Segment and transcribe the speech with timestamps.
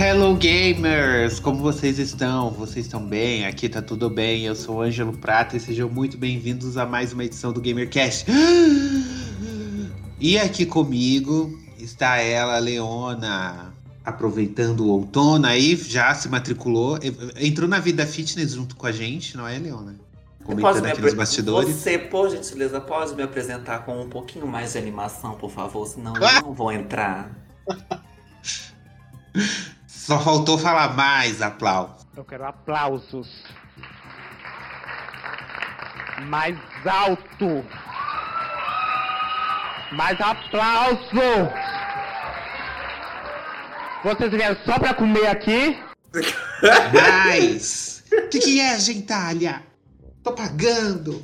[0.00, 2.52] Hello gamers, como vocês estão?
[2.52, 3.44] Vocês estão bem?
[3.44, 4.44] Aqui tá tudo bem.
[4.44, 8.24] Eu sou o Ângelo Prata e sejam muito bem-vindos a mais uma edição do GamerCast.
[10.20, 13.74] E aqui comigo está ela, Leona,
[14.04, 16.96] aproveitando o outono aí, já se matriculou,
[17.34, 19.96] entrou na vida fitness junto com a gente, não é, Leona?
[20.44, 21.74] Comentando aqui nos bastidores.
[21.74, 25.84] Você, por gentileza, pode me apresentar com um pouquinho mais de animação, por favor?
[25.88, 27.32] Senão eu não vou entrar.
[30.08, 32.06] Só faltou falar mais aplausos.
[32.16, 33.44] Eu quero aplausos.
[36.30, 37.62] Mais alto.
[39.92, 41.52] Mais aplauso.
[44.02, 45.78] Vocês vieram só pra comer aqui?
[46.94, 48.02] Mais!
[48.10, 49.62] O que, que é, gentalha?
[50.24, 51.22] Tô pagando.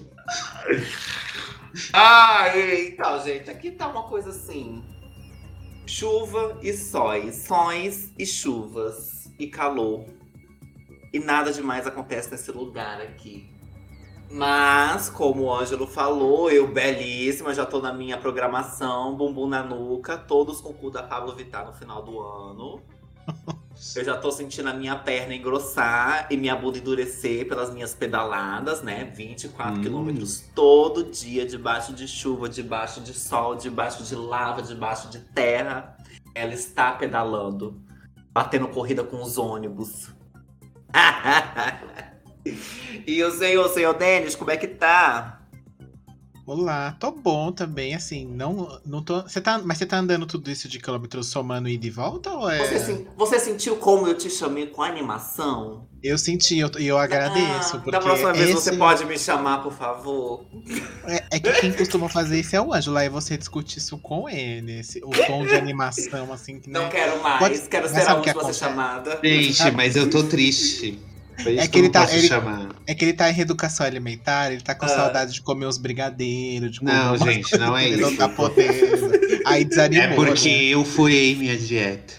[1.94, 4.84] Ah, então, gente, aqui tá uma coisa assim.
[5.86, 10.06] Chuva e sóis, sóis e chuvas e calor.
[11.12, 13.50] E nada demais acontece nesse lugar aqui.
[14.30, 20.16] Mas, como o Ângelo falou, eu belíssima, já tô na minha programação, bumbum na nuca,
[20.16, 22.82] todos com o cu da Pablo Vittar no final do ano.
[23.96, 28.82] Eu já tô sentindo a minha perna engrossar e minha bunda endurecer pelas minhas pedaladas,
[28.82, 29.04] né?
[29.14, 29.82] 24 Hum.
[29.82, 35.96] quilômetros todo dia, debaixo de chuva, debaixo de sol, debaixo de lava, debaixo de terra.
[36.34, 37.80] Ela está pedalando,
[38.32, 40.10] batendo corrida com os ônibus.
[43.06, 45.33] e o senhor, senhor Denis, como é que tá?
[46.46, 49.22] Olá, tô bom também, assim, não, não tô.
[49.22, 52.50] Você tá, mas você tá andando tudo isso de quilômetros somando ida e volta ou
[52.50, 52.58] é?
[52.58, 55.86] Você, você sentiu como eu te chamei com animação?
[56.02, 59.18] Eu senti, eu, e eu agradeço, Ah, porque da próxima vez esse- você pode me
[59.18, 60.44] chamar, por favor.
[61.08, 64.28] é, é que quem costuma fazer isso é o Ângelo, aí você discute isso com
[64.28, 66.90] ele, esse, o tom de animação, assim, que Não né?
[66.90, 69.20] quero mais, Pode- quero mas ser a que última a ser chamada.
[69.24, 70.98] Gente, mas eu tô triste.
[71.38, 72.28] É que ele tá- ele-.
[72.86, 74.88] É que ele tá em reeducação alimentar, ele tá com Ah.
[74.88, 78.02] saudade de comer os brigadeiros, de comer Não, umas gente, não é ele isso.
[78.10, 79.12] não tá podendo.
[79.44, 80.04] Aí desanimou.
[80.06, 80.64] É porque né?
[80.66, 82.14] eu furei minha dieta.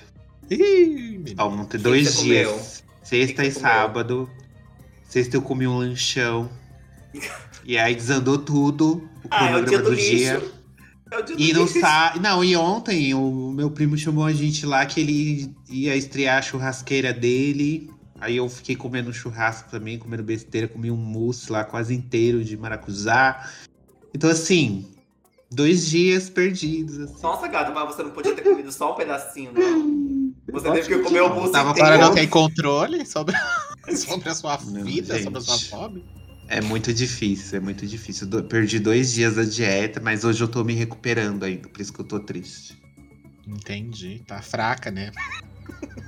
[0.49, 1.35] Ih, menino.
[1.37, 2.47] Ó, ontem que dois dias.
[2.47, 2.61] comeu?
[3.03, 3.71] Sexta que e você comeu?
[3.73, 4.29] sábado.
[5.09, 6.49] Sexta eu comi um lanchão.
[7.65, 9.07] e aí desandou tudo.
[9.23, 10.15] O Ah, é o dia cronograma do do, lixo.
[10.17, 10.43] dia.
[11.11, 12.13] É o dia do E não sa...
[12.19, 16.41] Não, e ontem o meu primo chamou a gente lá que ele ia estrear a
[16.41, 17.89] churrasqueira dele.
[18.25, 22.57] Aí eu fiquei comendo churrasco também, comendo besteira, comi um mousse lá quase inteiro de
[22.57, 23.51] maracujá.
[24.15, 24.95] Então, assim,
[25.51, 26.97] dois dias perdidos.
[26.97, 27.21] Assim.
[27.21, 30.25] Nossa, gato, mas você não podia ter comido só um pedacinho, não.
[30.51, 31.87] Você teve que comer o mousse Tava inteiro.
[31.87, 33.35] Agora não tem controle sobre,
[33.95, 36.03] sobre a sua Não, vida, sobre a sua fome.
[36.47, 38.25] É muito difícil, é muito difícil.
[38.25, 41.93] Do- Perdi dois dias da dieta, mas hoje eu tô me recuperando ainda, por isso
[41.93, 42.81] que eu tô triste.
[43.47, 44.23] Entendi.
[44.25, 45.11] Tá fraca, né?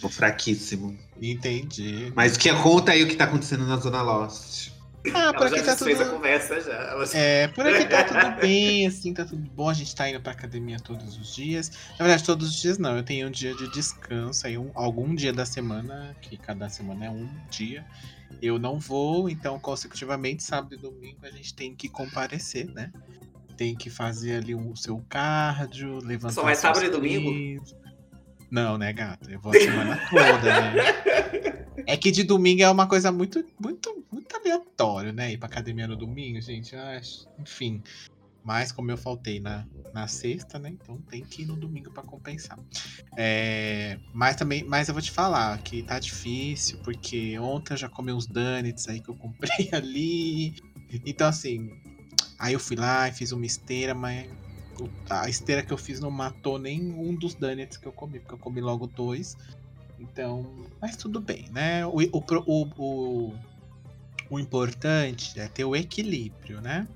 [0.00, 0.98] Tô fraquíssimo.
[1.20, 2.12] Entendi.
[2.14, 4.70] Mas que conta aí o que tá acontecendo na Zona Lost.
[5.14, 6.14] Ah, por Ela aqui tá desfez a tudo.
[6.16, 6.72] conversa já.
[6.74, 9.68] Ela É, por aqui tá tudo bem, assim, tá tudo bom.
[9.70, 11.70] A gente tá indo pra academia todos os dias.
[11.98, 12.96] Na verdade, todos os dias não.
[12.96, 17.06] Eu tenho um dia de descanso aí, um- algum dia da semana, que cada semana
[17.06, 17.84] é um dia.
[18.42, 22.92] Eu não vou, então, consecutivamente, sábado e domingo, a gente tem que comparecer, né?
[23.56, 26.34] Tem que fazer ali o seu cardio, levantar.
[26.34, 27.30] Só seus sábado e domingo?
[27.62, 27.74] pesos.
[28.50, 29.30] Não, né, gata?
[29.30, 30.74] Eu vou a semana toda, né?
[31.86, 35.32] É que de domingo é uma coisa muito, muito, muito aleatório, né?
[35.32, 36.74] Ir pra academia no domingo, gente.
[36.74, 37.00] Ah,
[37.38, 37.82] enfim.
[38.42, 40.70] Mas como eu faltei na, na sexta, né?
[40.70, 42.58] Então tem que ir no domingo pra compensar.
[43.16, 47.88] É, mas também, mas eu vou te falar que tá difícil, porque ontem eu já
[47.88, 50.54] comi uns donuts aí que eu comprei ali.
[51.06, 51.70] Então, assim,
[52.38, 54.28] aí eu fui lá e fiz uma esteira, mas
[55.08, 58.38] a esteira que eu fiz não matou nenhum dos donuts que eu comi, porque eu
[58.38, 59.36] comi logo dois.
[59.98, 61.84] Então, mas tudo bem, né?
[61.86, 63.34] O, o, o, o,
[64.30, 66.86] o importante é ter o equilíbrio, né?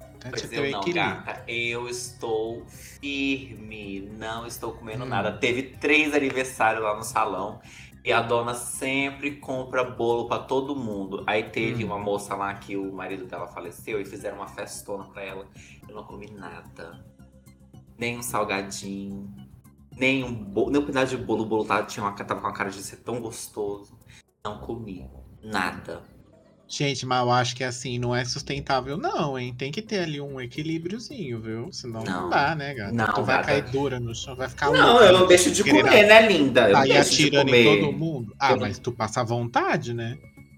[0.00, 1.14] O importante Pois é eu não, equilíbrio.
[1.16, 1.44] gata.
[1.46, 4.00] Eu estou firme.
[4.18, 5.08] Não estou comendo Hum.
[5.08, 5.32] nada.
[5.32, 7.60] Teve três aniversários lá no salão.
[8.04, 11.24] E a dona sempre compra bolo pra todo mundo.
[11.26, 11.86] Aí teve Hum.
[11.86, 15.46] uma moça lá que o marido dela faleceu e fizeram uma festona pra ela.
[15.88, 17.02] Eu não comi nada.
[17.98, 19.32] Nem um salgadinho.
[19.96, 21.44] Nem um, bolo, nem um pedaço de bolo.
[21.44, 23.96] O bolo tava, tinha uma, tava com a cara de ser tão gostoso.
[24.44, 25.08] Não comi.
[25.42, 26.02] Nada.
[26.66, 29.54] Gente, mas eu acho que assim, não é sustentável, não, hein?
[29.56, 31.72] Tem que ter ali um equilíbrio,zinho viu?
[31.72, 32.30] Senão não, Não.
[32.30, 32.92] dá, né, gata?
[32.92, 33.46] Não, tu vai gata.
[33.48, 36.70] cair dura no chão, vai ficar Não, louca, eu não deixo de comer, né, linda?
[36.70, 38.34] Eu Aí de atirando em todo mundo.
[38.40, 40.16] Ah, Eu mas tu passa vontade, né?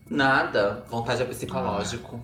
[0.08, 0.85] Nada.
[0.88, 2.23] Vontade é psicológico.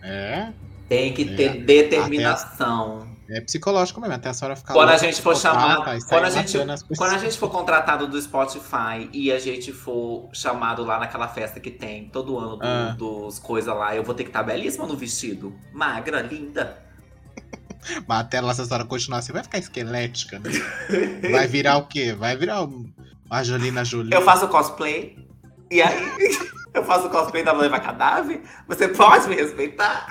[0.00, 0.48] É.
[0.88, 1.34] Tem que É.
[1.34, 3.06] ter determinação.
[3.28, 5.82] É psicológico mesmo, até a senhora ficar Quando a gente for chamado.
[6.08, 6.58] Quando a, gente,
[6.96, 11.58] quando a gente for contratado do Spotify e a gente for chamado lá naquela festa
[11.58, 12.94] que tem todo ano do- Ah.
[12.98, 15.54] dos coisas lá, eu vou ter que estar belíssima no vestido.
[15.72, 16.76] Magra, linda.
[18.06, 20.50] Mas até lá, se a senhora continuar assim, vai ficar esquelética, né?
[21.32, 22.12] Vai virar o quê?
[22.12, 22.84] Vai virar uma
[23.30, 24.12] Angelina Jolie.
[24.12, 25.16] Eu faço cosplay.
[25.70, 26.12] E aí,
[26.74, 28.42] eu faço cosplay da Noiva Cadáver.
[28.66, 30.06] Você pode me respeitar?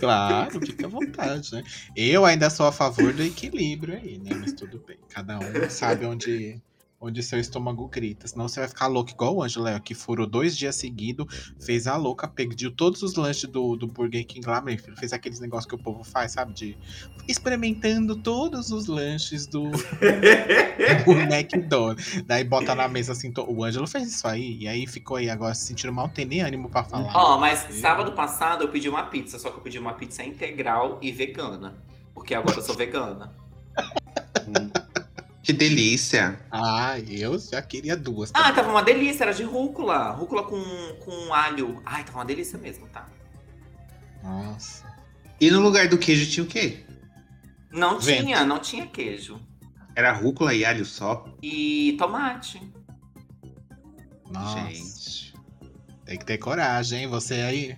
[0.00, 1.62] Claro, fica à vontade, né?
[1.96, 4.30] Eu ainda sou a favor do equilíbrio aí, né?
[4.34, 4.98] Mas tudo bem.
[5.08, 6.60] Cada um sabe onde,
[7.00, 8.28] onde seu estômago grita.
[8.28, 11.86] Senão você vai ficar louco, igual o Ângelo, Léo, que furou dois dias seguidos, fez
[11.86, 14.94] a louca, pediu todos os lanches do, do Burger King lá, meu filho.
[14.96, 16.52] Fez aqueles negócios que o povo faz, sabe?
[16.52, 16.76] De
[17.26, 19.70] experimentando todos os lanches do,
[21.06, 22.22] do McDonald's.
[22.26, 25.30] Daí bota na mesa assim, to- o Ângelo fez isso aí, e aí ficou aí
[25.30, 27.16] agora se sentindo mal, tem nem ânimo pra falar.
[27.16, 30.98] Ó, mas sábado passado eu pedi uma pizza, só que eu pedi uma pizza integral
[31.00, 31.82] e vegana.
[32.12, 33.32] Porque agora eu sou vegana.
[35.50, 36.38] Que delícia.
[36.48, 38.30] Ah, eu já queria duas.
[38.32, 40.12] Ah, tava uma delícia, era de rúcula.
[40.12, 40.62] Rúcula com,
[41.00, 41.82] com alho.
[41.84, 43.08] Ai, tava uma delícia mesmo, tá?
[44.22, 44.86] Nossa.
[45.40, 46.84] E no lugar do queijo tinha o quê?
[47.68, 48.22] Não Vento.
[48.22, 49.40] tinha, não tinha queijo.
[49.96, 51.24] Era rúcula e alho só?
[51.42, 52.62] E tomate.
[54.30, 54.60] Nossa.
[54.68, 55.34] Gente.
[56.04, 57.08] Tem que ter coragem, hein?
[57.08, 57.76] Você aí.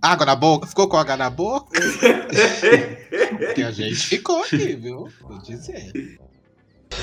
[0.00, 0.66] Água na boca?
[0.66, 1.78] Ficou com água na boca?
[3.36, 5.10] Porque a gente ficou aqui, viu?
[5.20, 6.23] Vou dizer.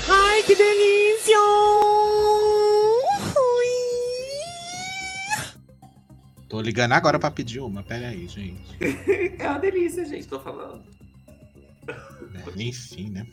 [0.08, 1.36] Ai, que delícia!
[6.48, 7.82] Tô ligando agora pra pedir uma.
[7.82, 8.62] Pera aí, gente.
[9.38, 10.82] É uma delícia, gente, tô falando.
[11.88, 13.26] É, Enfim, né?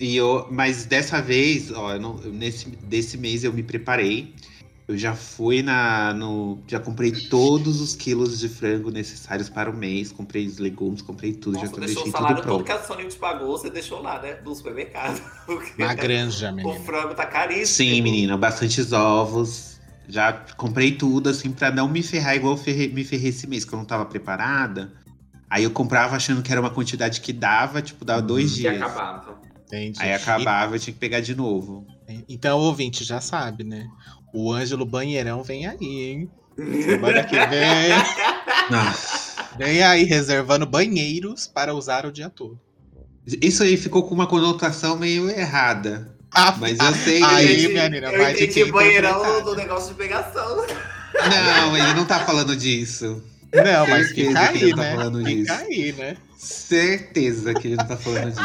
[0.00, 4.34] E eu, mas dessa vez, ó, eu não- nesse desse mês eu me preparei.
[4.92, 6.12] Eu já fui na.
[6.12, 10.12] No, já comprei todos os quilos de frango necessários para o mês.
[10.12, 12.66] Comprei os legumes, comprei tudo, Nossa, já deixou deixei o salário tudo todo pronto.
[12.66, 14.36] que a Sony te pagou, você deixou lá, né?
[14.44, 15.18] No supermercado.
[15.46, 16.80] Porque Na granja, o menina.
[16.80, 17.66] frango tá caríssimo.
[17.90, 19.80] Sim, menina, bastantes ovos.
[20.08, 23.64] Já comprei tudo, assim, pra não me ferrar igual eu ferrei- me ferrei esse mês,
[23.64, 24.92] que eu não tava preparada.
[25.48, 28.76] Aí eu comprava achando que era uma quantidade que dava, tipo, dava dois E dias.
[28.76, 29.40] acabava.
[29.66, 29.98] Entendi.
[30.02, 31.86] Aí acabava, eu tinha que pegar de novo.
[32.06, 33.86] E- Então, o ouvinte já sabe, né?
[34.32, 36.30] O Ângelo Banheirão vem aí, hein?
[36.56, 37.90] Semana que vem.
[38.70, 39.32] Nossa.
[39.58, 42.58] Vem aí, reservando banheiros para usar o dia todo.
[43.40, 46.14] Isso aí ficou com uma conotação meio errada.
[46.34, 47.22] Ah, Mas eu sei.
[47.22, 50.66] Aí, ele- minha menina, Eu entendi banheirão do negócio de pegação.
[51.14, 53.22] Não, ele não tá falando disso.
[53.52, 54.94] Não, mas fica que ele aí, não tá né?
[54.96, 55.52] falando Fica disso.
[55.52, 56.16] aí, né?
[56.38, 58.42] Certeza que ele não tá falando disso.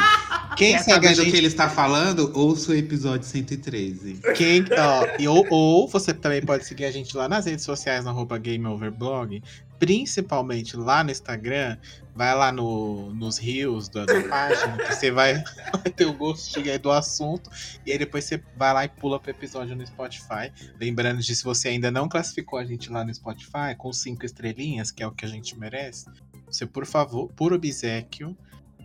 [0.58, 2.32] Quem Quer segue a saber do gente que ele está falando?
[2.34, 4.22] Ouça o episódio 113.
[4.36, 8.10] Quem, ó, ou, ou você também pode seguir a gente lá nas redes sociais, no
[8.10, 9.44] arroba GameOverblog,
[9.78, 11.78] principalmente lá no Instagram,
[12.16, 15.36] vai lá no, nos rios da, da página, que você vai,
[15.72, 17.52] vai ter o gostinho aí do assunto,
[17.86, 20.52] e aí depois você vai lá e pula pro episódio no Spotify.
[20.82, 24.90] Lembrando de se você ainda não classificou a gente lá no Spotify, com cinco estrelinhas,
[24.90, 26.08] que é o que a gente merece,
[26.48, 28.36] você, por favor, por obsequio,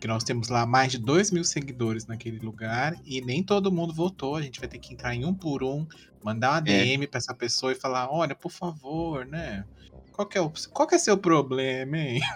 [0.02, 3.94] que nós temos lá mais de 2 mil seguidores naquele lugar e nem todo mundo
[3.94, 4.35] votou.
[4.35, 5.87] A gente vai ter que entrar em um por um,
[6.25, 9.64] mandar uma DM pra essa pessoa e falar: olha, por favor, né?
[10.11, 12.21] Qual que é, o, qual que é seu problema, hein?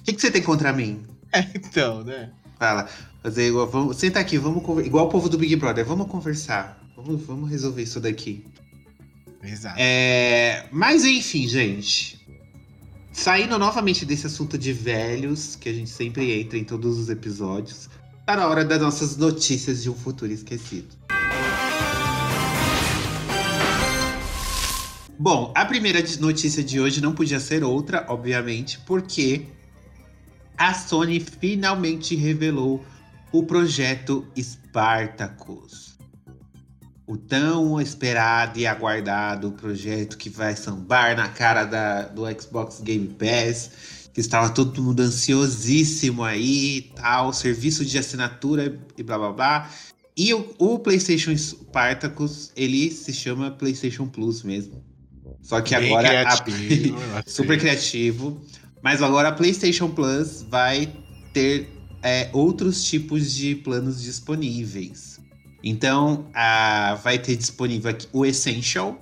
[0.00, 1.02] O que, que você tem contra mim?
[1.32, 2.30] É, então, né?
[2.58, 2.88] Fala.
[3.22, 3.66] Fazer igual.
[3.66, 6.78] Vamos, senta aqui, vamos igual o povo do Big Brother, vamos conversar.
[6.94, 8.44] Vamos, vamos resolver isso daqui.
[9.42, 9.76] Exato.
[9.78, 12.21] É, mas enfim, gente.
[13.12, 17.88] Saindo novamente desse assunto de velhos, que a gente sempre entra em todos os episódios,
[18.24, 20.96] tá na hora das nossas notícias de um futuro esquecido.
[25.18, 29.46] Bom, a primeira notícia de hoje não podia ser outra, obviamente, porque
[30.56, 32.84] a Sony finalmente revelou
[33.30, 35.81] o projeto Spartacus.
[37.06, 43.08] O tão esperado e aguardado projeto que vai sambar na cara da, do Xbox Game
[43.08, 43.70] Pass,
[44.14, 49.70] que estava todo mundo ansiosíssimo aí tal, serviço de assinatura e blá blá blá.
[50.16, 54.82] E o, o PlayStation Spartacus, ele se chama PlayStation Plus mesmo.
[55.42, 57.32] Só que Bem agora a- criativo, achei.
[57.32, 58.40] super criativo.
[58.80, 60.92] Mas agora a PlayStation Plus vai
[61.32, 61.68] ter
[62.02, 65.11] é, outros tipos de planos disponíveis.
[65.62, 68.98] Então, a- vai ter disponível aqui o Essential,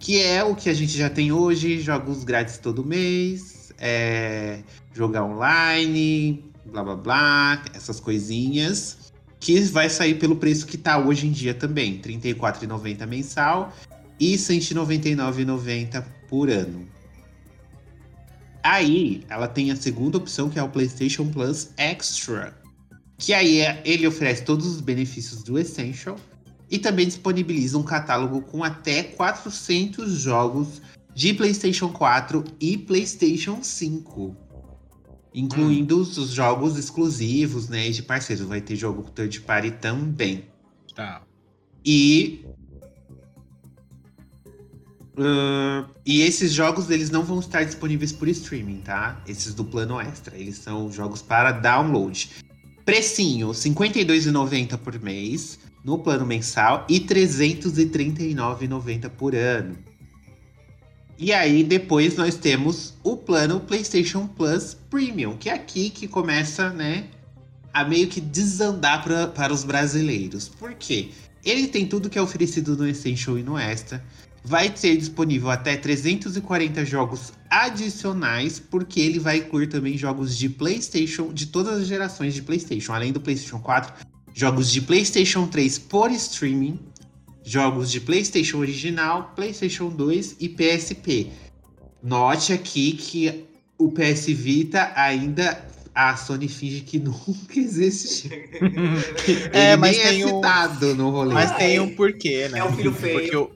[0.00, 4.60] Que é o que a gente já tem hoje, jogos grátis todo mês, é,
[4.94, 8.96] jogar online, blá blá blá, essas coisinhas.
[9.40, 13.72] Que vai sair pelo preço que tá hoje em dia também, R$ 34,90 mensal
[14.20, 16.86] e R$ 199,90 por ano.
[18.62, 22.54] Aí, ela tem a segunda opção, que é o PlayStation Plus Extra.
[23.18, 26.16] Que aí é, ele oferece todos os benefícios do Essential
[26.70, 30.80] e também disponibiliza um catálogo com até 400 jogos
[31.14, 34.36] de PlayStation 4 e PlayStation 5.
[35.34, 36.00] Incluindo hum.
[36.02, 38.46] os jogos exclusivos, né, de parceiros.
[38.46, 40.44] Vai ter jogo third party também.
[40.94, 41.22] Tá.
[41.84, 42.44] E
[45.18, 49.20] Uh, e esses jogos eles não vão estar disponíveis por streaming, tá?
[49.26, 52.30] Esses do plano extra, eles são jogos para download.
[52.88, 59.76] Precinho, R$ 52,90 por mês no plano mensal e R$ 339,90 por ano.
[61.18, 66.70] E aí depois nós temos o plano PlayStation Plus Premium, que é aqui que começa,
[66.70, 67.08] né,
[67.74, 70.48] a meio que desandar pra, para os brasileiros.
[70.48, 71.10] Por quê?
[71.44, 74.02] Ele tem tudo que é oferecido no Essential e no Extra
[74.48, 81.32] vai ser disponível até 340 jogos adicionais, porque ele vai incluir também jogos de PlayStation,
[81.32, 83.92] de todas as gerações de PlayStation, além do PlayStation 4,
[84.34, 86.80] jogos de PlayStation 3 por streaming,
[87.44, 91.30] jogos de PlayStation original, PlayStation 2 e PSP.
[92.02, 93.44] Note aqui que
[93.76, 95.62] o PS Vita ainda
[95.94, 98.30] a Sony finge que nunca existe.
[99.52, 100.94] é, mas tem é citado um...
[100.94, 101.34] no rolê.
[101.34, 102.60] Mas tem um porquê, né?
[102.60, 103.20] É um filho feio.
[103.20, 103.50] Porque o,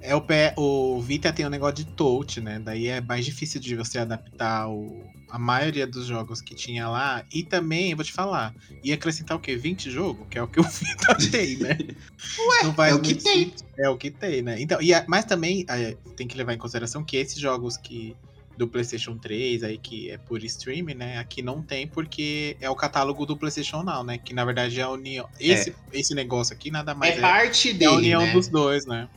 [0.00, 2.58] é o, pé, o Vita tem um negócio de touch, né?
[2.58, 7.24] Daí é mais difícil de você adaptar o, a maioria dos jogos que tinha lá.
[7.32, 9.56] E também, vou te falar, ia acrescentar o quê?
[9.56, 10.26] 20 jogos?
[10.28, 11.78] Que é o que o Vita tem, né?
[12.38, 13.52] Ué, é o que tem.
[13.78, 14.60] É o que tem, né?
[14.60, 18.16] Então, e, mas também é, tem que levar em consideração que esses jogos que
[18.56, 21.18] do PlayStation 3 aí que é por streaming, né?
[21.18, 24.18] Aqui não tem porque é o catálogo do PlayStation Now, né?
[24.18, 25.28] Que na verdade é a união.
[25.38, 25.74] Esse, é.
[25.92, 28.32] esse negócio aqui nada mais é, é parte dele, é a união né?
[28.32, 29.08] dos dois, né?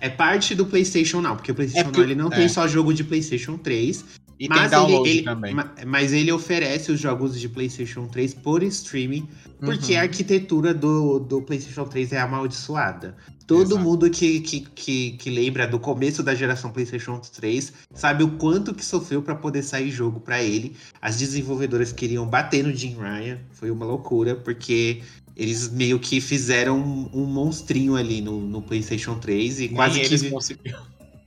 [0.00, 2.36] É parte do PlayStation Now, porque o PlayStation é porque, Now ele não é.
[2.36, 4.04] tem só jogo de PlayStation 3.
[4.40, 5.56] E mas tem download ele, ele, também.
[5.86, 9.98] Mas ele oferece os jogos de PlayStation 3 por streaming, porque uhum.
[9.98, 13.16] a arquitetura do, do PlayStation 3 é amaldiçoada.
[13.48, 13.80] Todo Exato.
[13.80, 18.74] mundo que, que, que, que, lembra do começo da geração PlayStation 3 sabe o quanto
[18.74, 20.76] que sofreu para poder sair jogo para ele.
[21.00, 25.00] As desenvolvedoras queriam bater no Jim Ryan, foi uma loucura, porque
[25.38, 30.30] eles meio que fizeram um, um monstrinho ali no, no, PlayStation 3 e quase que.
[30.30, 30.82] Conseguiram.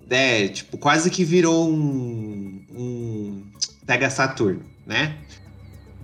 [0.09, 3.43] É, tipo, quase que virou um, um
[3.85, 5.17] Pega Saturn, né?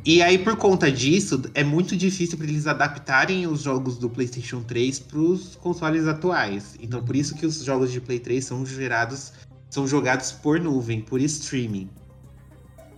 [0.06, 4.64] E aí, por conta disso, é muito difícil para eles adaptarem os jogos do PlayStation
[4.64, 6.78] 3 para os consoles atuais.
[6.82, 9.34] Então, por isso que os jogos de Play 3 são gerados,
[9.70, 11.90] são jogados por nuvem, por streaming.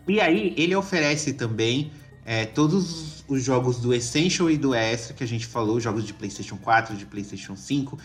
[0.07, 1.89] E aí, ele oferece também
[2.29, 6.13] é, todos os jogos do Essential e do Extra que a gente falou, jogos de
[6.13, 7.97] PlayStation 4, de PlayStation 5.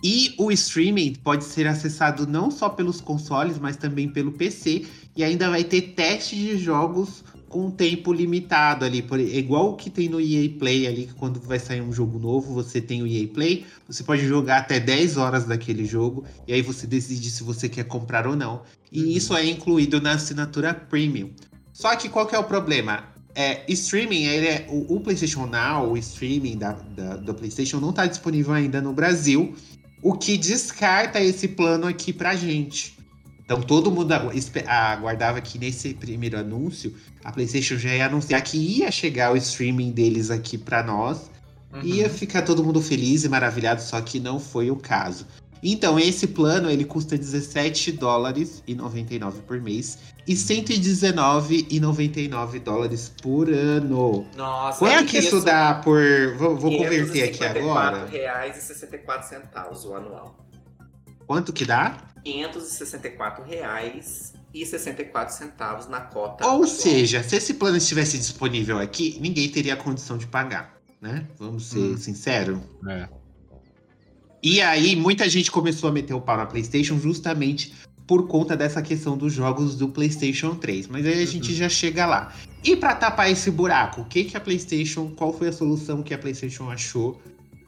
[0.00, 4.86] E o streaming pode ser acessado não só pelos consoles, mas também pelo PC.
[5.16, 9.90] E ainda vai ter teste de jogos com tempo limitado ali, por, igual o que
[9.90, 13.08] tem no EA Play ali, que quando vai sair um jogo novo, você tem o
[13.08, 17.42] EA Play, você pode jogar até 10 horas daquele jogo, e aí você decide se
[17.42, 18.62] você quer comprar ou não.
[18.92, 19.10] E uhum.
[19.10, 21.30] isso é incluído na assinatura Premium.
[21.72, 23.13] Só que qual que é o problema?
[23.34, 27.90] É, streaming, ele é, o, o, PlayStation Now, o streaming da, da, da PlayStation não
[27.90, 29.56] está disponível ainda no Brasil,
[30.00, 32.96] o que descarta esse plano aqui pra gente.
[33.44, 34.12] Então todo mundo
[34.66, 39.90] aguardava que nesse primeiro anúncio a PlayStation já ia anunciar que ia chegar o streaming
[39.90, 41.30] deles aqui para nós.
[41.72, 41.82] Uhum.
[41.82, 45.26] Ia ficar todo mundo feliz e maravilhado, só que não foi o caso.
[45.66, 53.48] Então, esse plano ele custa 17 dólares e 99 por mês e 119,99 dólares por
[53.48, 54.26] ano.
[54.36, 56.02] Nossa, Quanto é que isso dá por.
[56.36, 58.04] Vou, vou converter aqui agora.
[58.04, 58.18] R$
[58.52, 60.38] 564,64 o anual.
[61.26, 61.96] Quanto que dá?
[62.26, 62.46] R$
[64.52, 66.46] 564,64 na cota.
[66.46, 71.26] Ou seja, se esse plano estivesse disponível aqui, ninguém teria condição de pagar, né?
[71.38, 71.96] Vamos ser hum.
[71.96, 72.58] sinceros.
[72.86, 73.23] É.
[74.44, 77.72] E aí, muita gente começou a meter o pau na PlayStation justamente
[78.06, 80.86] por conta dessa questão dos jogos do PlayStation 3.
[80.88, 81.56] Mas aí a gente uhum.
[81.56, 82.30] já chega lá.
[82.62, 86.12] E para tapar esse buraco, o que, que a PlayStation, qual foi a solução que
[86.12, 87.18] a PlayStation achou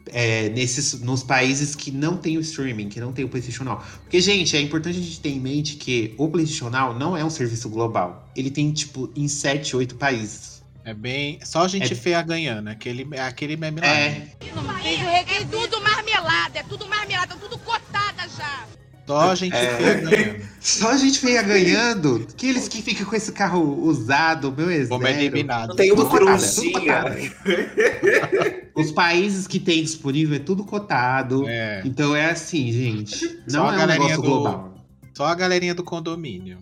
[0.09, 3.83] é, nesses, nos países que não tem o streaming, que não tem o PlayStation Now?
[4.03, 7.25] Porque, gente, é importante a gente ter em mente que o PlayStation Now não é
[7.25, 8.31] um serviço global.
[8.37, 10.57] Ele tem, tipo, em 7, 8 países.
[10.87, 11.41] É bem.
[11.43, 11.97] Só gente é...
[11.97, 12.69] feia ganhando.
[12.69, 13.89] Aquele, aquele meme lá.
[13.89, 14.29] É.
[14.55, 15.81] No país é tudo
[16.21, 18.65] marmelada, é tudo marmelada, tudo cotada já.
[19.07, 19.77] Só a gente É.
[19.77, 20.47] feia ganhando.
[20.61, 22.27] Só a gente feia ganhando.
[22.29, 24.89] Aqueles que ficam com esse carro usado, meu exército.
[24.99, 25.69] Fomos eliminados.
[25.69, 26.27] Não tem uma tudo
[28.75, 31.49] Os países que tem disponível é tudo cotado.
[31.49, 33.17] É, Então é assim, gente.
[33.47, 34.75] Só Não a é um negócio do- global.
[35.15, 36.59] só a galerinha do condomínio.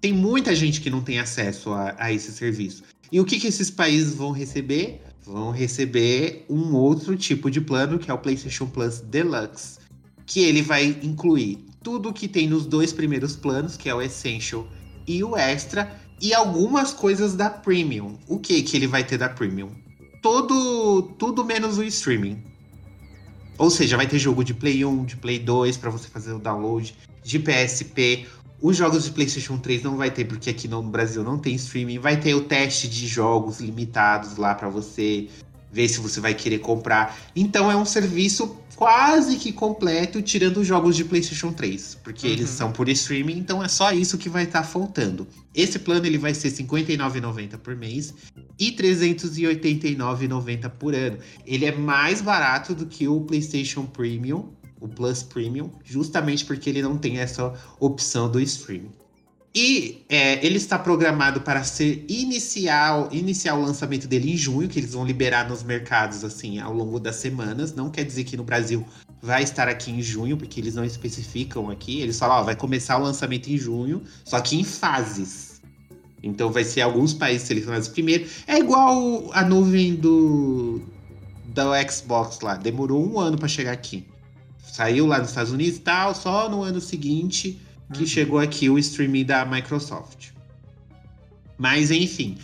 [0.00, 2.82] Tem muita gente que não tem acesso a, a esse serviço.
[3.10, 5.00] E o que, que esses países vão receber?
[5.26, 9.78] Vão receber um outro tipo de plano, que é o PlayStation Plus Deluxe.
[10.26, 14.66] Que ele vai incluir tudo que tem nos dois primeiros planos, que é o Essential
[15.06, 18.18] e o Extra, e algumas coisas da Premium.
[18.28, 19.70] O que que ele vai ter da Premium?
[20.22, 22.42] Todo, tudo menos o streaming.
[23.58, 26.38] Ou seja, vai ter jogo de Play 1, de Play 2 para você fazer o
[26.38, 28.26] download, de PSP.
[28.64, 31.98] Os jogos de PlayStation 3 não vai ter, porque aqui no Brasil não tem streaming.
[31.98, 35.28] Vai ter o teste de jogos limitados lá para você
[35.70, 37.14] ver se você vai querer comprar.
[37.36, 42.32] Então é um serviço quase que completo, tirando os jogos de PlayStation 3, porque Uhum.
[42.32, 45.26] eles são por streaming, então é só isso que vai estar faltando.
[45.54, 48.14] Esse plano ele vai ser R$ 59,90 por mês
[48.58, 51.18] e R$ 389,90 por ano.
[51.44, 54.48] Ele é mais barato do que o PlayStation Premium,
[54.84, 58.92] o Plus Premium, justamente porque ele não tem essa opção do streaming.
[59.54, 64.80] E é, ele está programado para ser inicial, iniciar o lançamento dele em junho, que
[64.80, 67.72] eles vão liberar nos mercados assim ao longo das semanas.
[67.72, 68.84] Não quer dizer que no Brasil
[69.22, 72.00] vai estar aqui em junho, porque eles não especificam aqui.
[72.00, 75.62] Eles falam, ó, vai começar o lançamento em junho, só que em fases.
[76.20, 78.26] Então vai ser alguns países selecionados primeiro.
[78.48, 80.82] É igual a nuvem do
[81.46, 84.04] do Xbox lá, demorou um ano para chegar aqui.
[84.74, 87.60] Saiu lá nos Estados Unidos e tal, só no ano seguinte
[87.92, 88.06] que Uhum.
[88.08, 90.30] chegou aqui o streaming da Microsoft.
[91.56, 92.38] Mas enfim.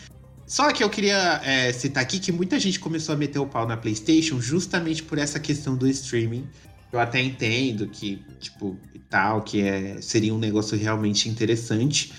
[0.46, 3.66] Só que eu queria é, citar aqui que muita gente começou a meter o pau
[3.66, 6.46] na PlayStation justamente por essa questão do streaming.
[6.92, 12.12] Eu até entendo que, tipo, e tal, que é, seria um negócio realmente interessante.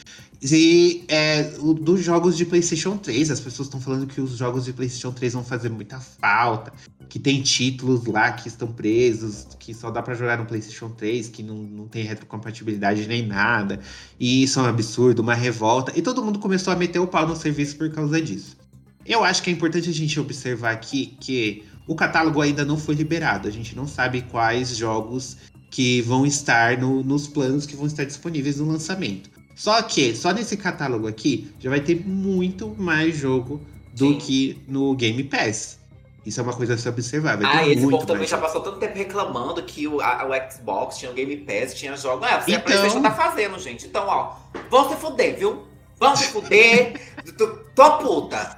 [0.43, 4.65] E é, o- dos jogos de PlayStation 3, as pessoas estão falando que os jogos
[4.65, 6.73] de PlayStation 3 vão fazer muita falta,
[7.07, 11.29] que tem títulos lá que estão presos, que só dá pra jogar no PlayStation 3,
[11.29, 13.79] que não, não tem retrocompatibilidade nem nada.
[14.19, 15.91] E isso é um absurdo, uma revolta.
[15.95, 18.57] E todo mundo começou a meter o pau no serviço por causa disso.
[19.05, 22.95] Eu acho que é importante a gente observar aqui que o catálogo ainda não foi
[22.95, 23.47] liberado.
[23.47, 25.37] A gente não sabe quais jogos
[25.69, 29.29] que vão estar no- nos planos que vão estar disponíveis no lançamento.
[29.61, 33.61] Só que, só nesse catálogo aqui, já vai ter muito mais jogo
[33.93, 34.17] do Sim.
[34.17, 35.77] que no Game Pass.
[36.25, 37.37] Isso é uma coisa a se observar.
[37.37, 38.47] Vai Ah, esse povo também já jogo.
[38.47, 42.27] passou tanto tempo reclamando que o, a- o Xbox tinha o Game Pass, tinha jogos.
[42.27, 43.85] Ah, você a Então- PlayStation tá fazendo, gente.
[43.85, 44.33] Então, ó,
[44.71, 45.61] vão se fuder, viu?
[45.99, 46.99] Vão se fuder.
[47.37, 48.57] tô, tô puta.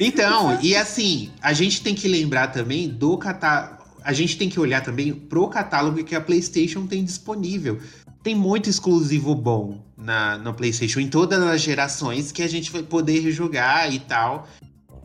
[0.00, 3.76] Então, e assim, a gente tem que lembrar também do catálogo.
[4.04, 7.80] A gente tem que olhar também pro catálogo que a PlayStation tem disponível.
[8.26, 12.82] Tem muito exclusivo bom na, na PlayStation, em todas as gerações, que a gente vai
[12.82, 14.48] poder rejogar e tal.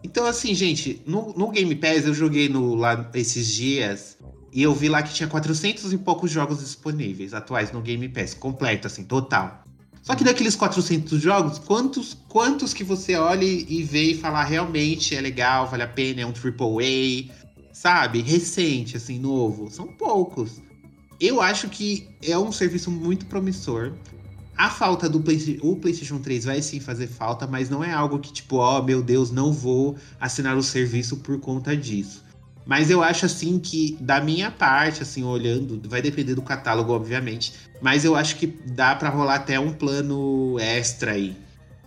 [0.04, 4.18] Então, assim, gente, no, no Game Pass eu joguei no, lá esses dias
[4.52, 8.34] e eu vi lá que tinha 400 e poucos jogos disponíveis atuais no Game Pass,
[8.34, 9.66] completo, assim, total.
[10.02, 15.16] Só que daqueles 400 jogos, quantos, quantos que você olha e vê e fala realmente
[15.16, 17.32] é legal, vale a pena, é um AAA,
[17.72, 18.24] sabe?
[18.24, 19.70] Recente, assim, novo.
[19.70, 20.60] São poucos.
[21.22, 23.94] Eu acho que é um serviço muito promissor.
[24.58, 25.20] A falta do
[25.62, 29.04] o PlayStation 3 vai sim fazer falta, mas não é algo que, tipo, ó, meu
[29.04, 32.24] Deus, não vou assinar o serviço por conta disso.
[32.66, 37.54] Mas eu acho assim que, da minha parte, assim, olhando, vai depender do catálogo, obviamente.
[37.80, 41.38] Mas eu acho que dá pra rolar até um plano extra aí.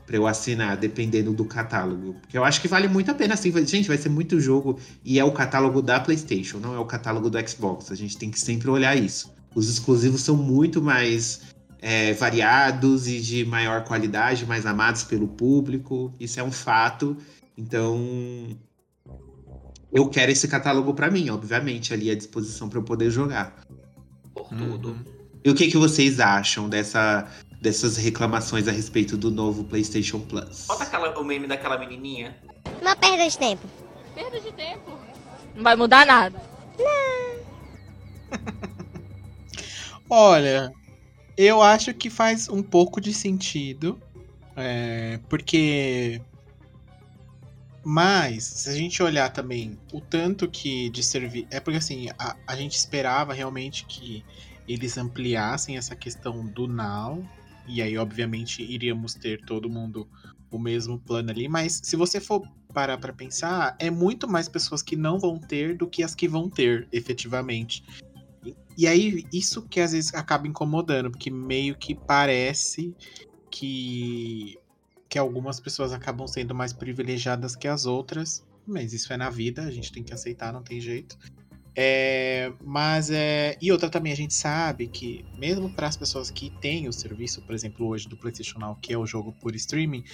[0.07, 2.14] Pra eu assinar, dependendo do catálogo.
[2.21, 3.51] Porque eu acho que vale muito a pena, assim.
[3.67, 4.79] Gente, vai ser muito jogo.
[5.05, 7.90] E é o catálogo da PlayStation, não é o catálogo do Xbox.
[7.90, 9.33] A gente tem que sempre olhar isso.
[9.55, 16.12] Os exclusivos são muito mais é, variados e de maior qualidade, mais amados pelo público.
[16.19, 17.17] Isso é um fato.
[17.57, 17.99] Então,
[19.93, 23.64] eu quero esse catálogo pra mim, obviamente, ali à disposição pra eu poder jogar.
[24.35, 24.88] Por tudo.
[24.88, 25.14] Uhum.
[25.45, 27.31] E o que, que vocês acham dessa,
[27.64, 30.66] dessas reclamações a respeito do novo PlayStation Plus?
[30.66, 32.37] Bota aquela, o meme daquela menininha.
[32.83, 33.66] Uma perda de tempo.
[34.14, 34.98] Perda de tempo.
[35.55, 36.38] Não vai mudar nada.
[40.11, 40.70] Olha,
[41.38, 43.98] eu acho que faz um pouco de sentido.
[44.55, 46.20] é, porque.
[47.83, 51.46] Mas, se a gente olhar também o tanto que de serviço.
[51.50, 54.22] É porque assim, a, a gente esperava realmente que
[54.68, 57.24] eles ampliassem essa questão do Now.
[57.66, 60.09] E aí, obviamente, iríamos ter todo mundo
[60.50, 61.48] o mesmo plano ali.
[61.48, 65.77] Mas se você for parar pra pensar, é muito mais pessoas que não vão ter
[65.77, 67.83] do que as que vão ter, efetivamente.
[68.77, 72.94] E aí, isso que às vezes acaba incomodando, porque meio que parece
[73.50, 74.59] que,
[75.09, 78.44] que algumas pessoas acabam sendo mais privilegiadas que as outras.
[78.66, 81.16] Mas isso é na vida, a gente tem que aceitar, não tem jeito.
[81.76, 83.58] É, mas é.
[83.60, 87.42] E outra também, a gente sabe que, mesmo para as pessoas que têm o serviço,
[87.42, 90.04] por exemplo, hoje do PlayStation Now, que é o jogo por streaming,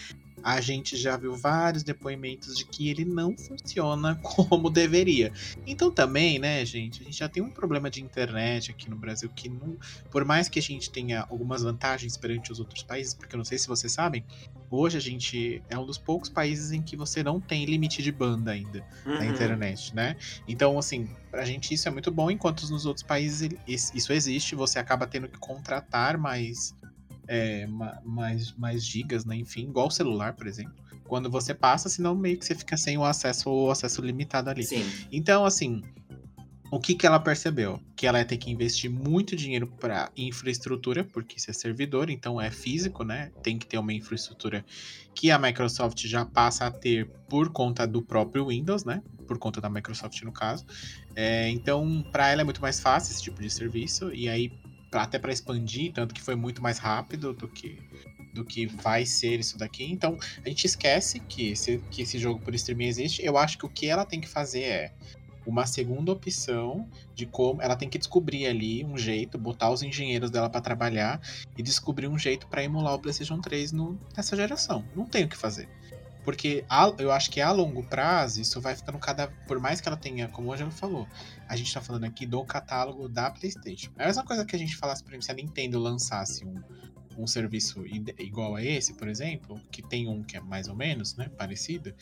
[0.42, 5.32] a gente já viu vários depoimentos de que ele não funciona como deveria.
[5.66, 9.30] Então também, né, gente, a gente já tem um problema de internet aqui no Brasil
[9.34, 9.76] que não,
[10.10, 13.44] por mais que a gente tenha algumas vantagens perante os outros países, porque eu não
[13.44, 14.24] sei se vocês sabem,
[14.70, 18.12] hoje a gente é um dos poucos países em que você não tem limite de
[18.12, 19.14] banda ainda Uhum.
[19.18, 20.16] na internet, né?
[20.46, 24.78] Então, assim, pra gente isso é muito bom, enquanto nos outros países isso existe, você
[24.78, 26.74] acaba tendo que contratar mais,
[27.30, 29.36] é, ma- mais, mais gigas, né?
[29.36, 30.74] Enfim, igual o celular, por exemplo.
[31.04, 34.64] Quando você passa, senão meio que você fica sem o acesso ou acesso limitado ali.
[34.64, 34.84] Sim.
[35.12, 35.80] Então, assim,
[36.72, 37.80] o que, que ela percebeu?
[37.94, 42.40] Que ela ia ter que investir muito dinheiro para infraestrutura, porque isso é servidor, então
[42.40, 43.30] é físico, né?
[43.44, 44.64] Tem que ter uma infraestrutura
[45.14, 49.02] que a Microsoft já passa a ter por conta do próprio Windows, né?
[49.28, 50.64] Por conta da Microsoft, no caso.
[51.14, 54.50] É, então, para ela é muito mais fácil esse tipo de serviço, e aí,
[54.92, 57.78] até para expandir, tanto que foi muito mais rápido do que
[58.32, 59.84] do que vai ser isso daqui.
[59.84, 63.24] Então, a gente esquece que esse, que esse jogo por streaming existe.
[63.24, 64.92] Eu acho que o que ela tem que fazer é
[65.46, 70.30] uma segunda opção de como ela tem que descobrir ali um jeito, botar os engenheiros
[70.30, 71.20] dela para trabalhar
[71.56, 74.84] e descobrir um jeito para emular o PlayStation 3 no, nessa geração.
[74.94, 75.68] Não tem o que fazer.
[76.24, 79.28] Porque a- eu acho que a longo prazo isso vai ficando cada.
[79.46, 81.08] Por mais que ela tenha, como o Angelo falou,
[81.48, 83.90] a gente tá falando aqui do catálogo da PlayStation.
[83.96, 86.60] É a mesma coisa que a gente falasse, por exemplo, se a Nintendo lançasse um,
[87.20, 87.84] um serviço
[88.18, 91.94] igual a esse, por exemplo, que tem um que é mais ou menos, né, parecido,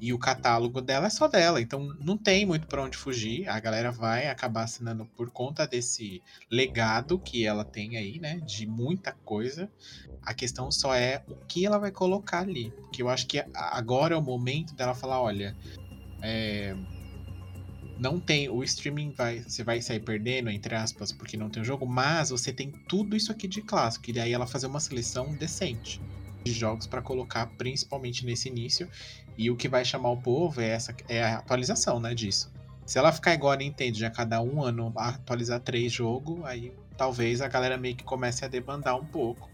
[0.00, 3.48] e o catálogo dela é só dela, então não tem muito pra onde fugir.
[3.48, 8.66] A galera vai acabar assinando por conta desse legado que ela tem aí, né, de
[8.66, 9.70] muita coisa.
[10.22, 14.14] A questão só é o que ela vai colocar ali, porque eu acho que agora
[14.14, 15.56] é o momento dela falar, olha,
[16.22, 16.76] é,
[17.98, 21.64] não tem o streaming vai você vai sair perdendo entre aspas porque não tem o
[21.64, 25.32] jogo mas você tem tudo isso aqui de clássico e daí ela fazer uma seleção
[25.34, 26.00] decente
[26.44, 28.88] de jogos para colocar principalmente nesse início
[29.36, 32.52] e o que vai chamar o povo é essa é a atualização né disso.
[32.86, 37.40] Se ela ficar igual a Nintendo a cada um ano atualizar três jogos aí talvez
[37.40, 39.48] a galera meio que comece a debandar um pouco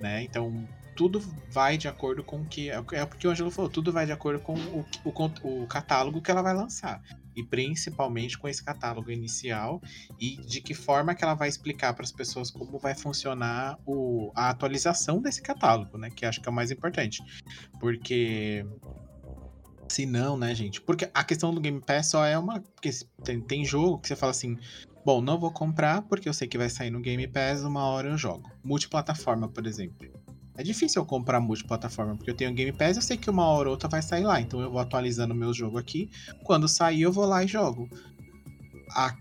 [0.00, 3.92] né então tudo vai de acordo com o que é porque o Angelo falou tudo
[3.92, 7.00] vai de acordo com o, o, o catálogo que ela vai lançar
[7.36, 9.80] e principalmente com esse catálogo inicial
[10.18, 14.32] e de que forma que ela vai explicar para as pessoas como vai funcionar o,
[14.34, 16.10] a atualização desse catálogo, né?
[16.10, 17.22] Que acho que é o mais importante.
[17.78, 18.64] Porque
[19.88, 20.80] se não, né, gente?
[20.80, 22.60] Porque a questão do Game Pass só é uma.
[22.60, 22.90] Porque
[23.22, 24.58] tem, tem jogo que você fala assim.
[25.04, 28.08] Bom, não vou comprar porque eu sei que vai sair no Game Pass, uma hora
[28.08, 28.50] eu jogo.
[28.64, 30.10] Multiplataforma, por exemplo.
[30.56, 33.68] É difícil eu comprar multiplataforma, porque eu tenho Game Pass, eu sei que uma hora
[33.68, 34.40] ou outra vai sair lá.
[34.40, 36.10] Então eu vou atualizando o meu jogo aqui.
[36.44, 37.88] Quando sair, eu vou lá e jogo.
[38.90, 39.14] A,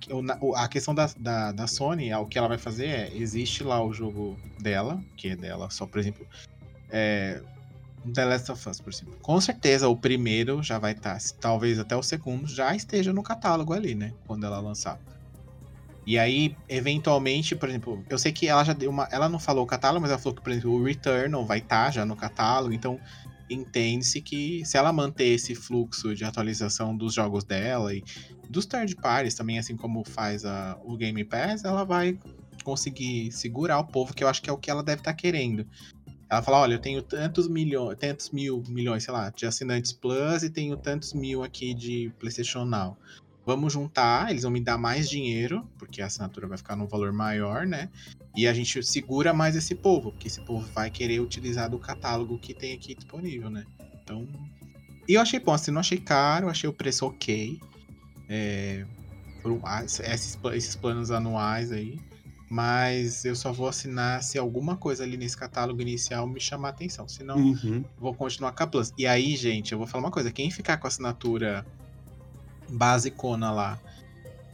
[0.56, 3.84] a questão da, da, da Sony, é, o que ela vai fazer é: existe lá
[3.84, 6.26] o jogo dela, que é dela, só por exemplo.
[6.90, 7.42] É,
[8.14, 9.18] The Last of Us, por exemplo.
[9.22, 13.74] Com certeza o primeiro já vai estar, talvez até o segundo já esteja no catálogo
[13.74, 14.14] ali, né?
[14.28, 15.00] Quando ela lançar.
[16.06, 19.08] E aí, eventualmente, por exemplo, eu sei que ela já deu uma.
[19.12, 21.92] Ela não falou o catálogo, mas ela falou que, por exemplo, o Returnal vai estar
[21.92, 22.74] já no catálogo.
[22.74, 23.00] Então,
[23.50, 28.04] entende-se que se ela manter esse fluxo de atualização dos jogos dela e
[28.50, 32.18] dos third parties também, assim como faz a, o Game Pass, ela vai
[32.64, 35.68] conseguir segurar o povo, que eu acho que é o que ela deve estar querendo.
[36.30, 40.42] Ela fala, olha, eu tenho tantos milhões, tantos mil milhões, sei lá, de assinantes Plus
[40.42, 42.98] e tenho tantos mil aqui de PlayStation Now.
[43.46, 47.14] Vamos juntar, eles vão me dar mais dinheiro, porque a assinatura vai ficar num valor
[47.14, 47.90] maior, né?
[48.36, 52.40] E a gente segura mais esse povo, porque esse povo vai querer utilizar do catálogo
[52.40, 53.66] que tem aqui disponível, né?
[54.04, 54.28] Então.
[55.08, 57.60] E eu achei bom, assim, não achei caro, achei o preço ok.
[58.28, 58.86] É,
[59.44, 59.62] por
[60.04, 62.00] esses, esses planos anuais aí.
[62.50, 66.72] Mas eu só vou assinar se alguma coisa ali nesse catálogo inicial me chamar a
[66.72, 67.08] atenção.
[67.08, 67.84] Senão, Uhum.
[67.98, 68.92] vou continuar com a Plus.
[68.98, 71.66] E aí, gente, eu vou falar uma coisa: quem ficar com a assinatura
[72.70, 73.80] basicona lá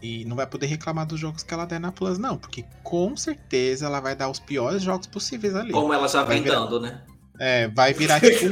[0.02, 3.15] e não vai poder reclamar dos jogos que ela der na Plus, não, porque com
[3.15, 5.71] certeza ela vai dar os piores jogos possíveis ali.
[5.71, 7.02] Como ela já Vai vem virar- dando, né?
[7.39, 8.45] É, vai virar tipo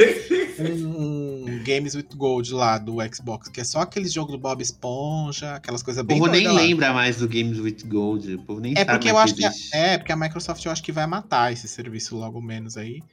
[0.60, 4.62] um, um Games with Gold lá do Xbox, que é só aqueles jogos do Bob
[4.62, 6.54] Esponja, aquelas coisas O bem povo nem lá.
[6.54, 8.36] lembra mais do Games with Gold.
[8.36, 10.66] O povo nem É sabe porque eu mais acho que a, é porque a Microsoft
[10.66, 13.04] eu acho que vai matar esse serviço logo menos aí.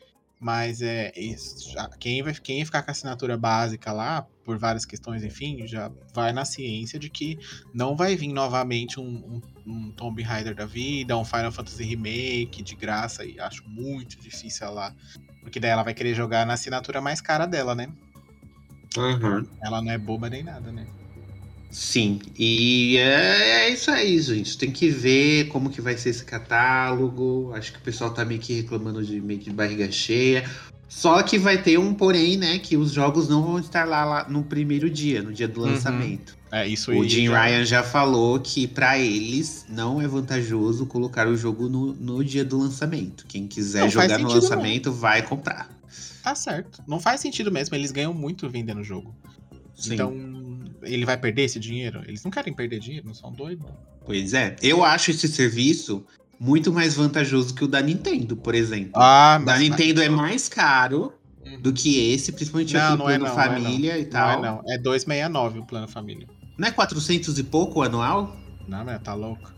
[0.40, 4.56] Mas é isso, já- quem vai quem ia ficar com a assinatura básica lá, por
[4.56, 7.36] várias questões, enfim, já vai na ciência de que
[7.74, 12.62] não vai vir novamente um, um, um Tomb Raider da vida, um Final Fantasy Remake
[12.62, 14.94] de graça, e acho muito difícil ela.
[15.42, 17.88] Porque daí ela vai querer jogar na assinatura mais cara dela, né?
[18.96, 19.44] Uhum.
[19.62, 20.86] Ela não é boba nem nada, né?
[21.68, 24.56] Sim, e é, é isso aí, gente.
[24.56, 27.52] Tem que ver como que vai ser esse catálogo.
[27.52, 30.48] Acho que o pessoal tá meio que reclamando de meio que de barriga cheia.
[30.88, 32.58] Só que vai ter um porém, né?
[32.58, 35.70] Que os jogos não vão estar lá, lá no primeiro dia, no dia do Uhum.
[35.72, 36.36] lançamento.
[36.52, 41.26] É, isso O Jim já- Ryan já falou que pra eles não é vantajoso colocar
[41.26, 43.26] o jogo no, no dia do lançamento.
[43.26, 45.68] Quem quiser Não, jogar no lançamento vai comprar.
[46.22, 46.82] Tá certo.
[46.86, 49.14] Não faz sentido mesmo, eles ganham muito vendendo o jogo.
[49.74, 49.94] Sim.
[49.94, 50.14] Então,
[50.82, 52.02] ele vai perder esse dinheiro?
[52.06, 53.66] Eles não querem perder dinheiro, não são doidos?
[54.04, 54.54] Pois é.
[54.62, 56.06] Eu acho esse serviço
[56.38, 58.92] muito mais vantajoso que o da Nintendo, por exemplo.
[58.94, 61.12] Ah, o da Nintendo é mais caro
[61.46, 61.60] Uhum.
[61.60, 64.02] do que esse, principalmente Não, aqui o não é plano não, não é família e
[64.04, 64.30] Não tal.
[64.30, 66.26] é não, é 269 o plano família.
[66.58, 68.36] Não é 400 e pouco o anual?
[68.66, 69.54] Não, mas tá louco.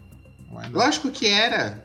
[0.51, 0.79] Não é não.
[0.81, 1.83] Lógico que era.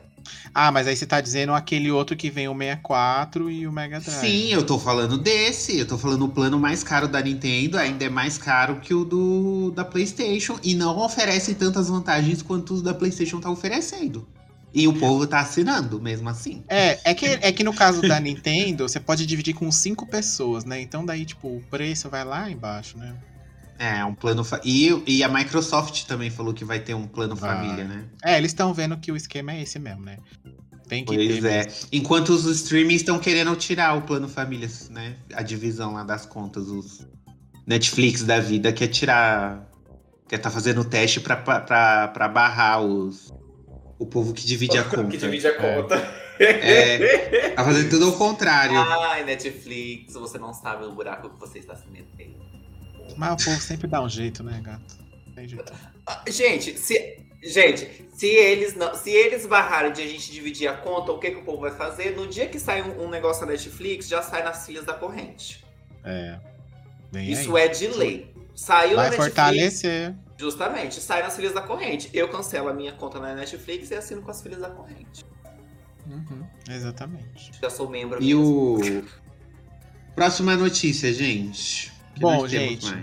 [0.54, 4.00] Ah, mas aí você tá dizendo aquele outro que vem o 64 e o Mega
[4.00, 4.20] Drive.
[4.20, 5.80] Sim, eu tô falando desse.
[5.80, 9.04] Eu tô falando o plano mais caro da Nintendo, ainda é mais caro que o
[9.06, 14.28] do da PlayStation e não oferece tantas vantagens quanto os da PlayStation tá oferecendo.
[14.74, 16.64] E o povo tá assinando, mesmo assim.
[16.68, 20.66] É, é que, é que no caso da Nintendo, você pode dividir com cinco pessoas,
[20.66, 20.82] né?
[20.82, 23.16] Então daí, tipo, o preço vai lá embaixo, né?
[23.78, 24.44] É, um plano.
[24.44, 24.60] Fa...
[24.64, 27.56] E, e a Microsoft também falou que vai ter um plano Vai.
[27.56, 28.06] família, né?
[28.24, 30.18] É, eles estão vendo que o esquema é esse mesmo, né?
[30.88, 31.66] Tem que Pois ter é.
[31.66, 31.88] mesmo.
[31.92, 35.16] Enquanto os streamings estão querendo tirar o plano família, né?
[35.34, 37.06] A divisão lá das contas, os
[37.66, 39.70] Netflix da vida quer tirar.
[40.28, 43.34] Quer tá fazendo teste pra, pra, pra, pra barrar os.
[44.00, 45.08] O povo que divide a conta.
[45.08, 45.96] que divide a conta.
[46.40, 47.52] É.
[47.54, 48.76] Tá fazendo tudo ao contrário.
[48.78, 52.36] Ai, Netflix, você não sabe o buraco que você está se metendo.
[53.16, 54.98] Mas o povo sempre dá um jeito, né, gato?
[55.36, 55.72] Tem jeito.
[56.08, 60.74] Ah, Gente, se, gente, se eles não, se eles barrarem de a gente dividir a
[60.76, 62.16] conta, o que, que o povo vai fazer?
[62.16, 65.64] No dia que sai um, um negócio na Netflix, já sai nas filhas da corrente.
[66.04, 66.40] É.
[67.22, 67.64] Isso aí.
[67.66, 68.34] é de lei.
[68.56, 70.16] Saiu Vai na Netflix, fortalecer.
[70.38, 72.10] Justamente, sai nas filhas da corrente.
[72.13, 75.26] Eu cancelo a minha conta na Netflix e assino com as filhas da corrente.
[76.08, 77.52] Uhum, exatamente.
[77.62, 78.22] Já sou membro.
[78.22, 78.78] E mesmo.
[78.78, 79.24] o.
[80.15, 81.91] Próxima notícia, gente.
[82.13, 82.93] Que Bom, gente.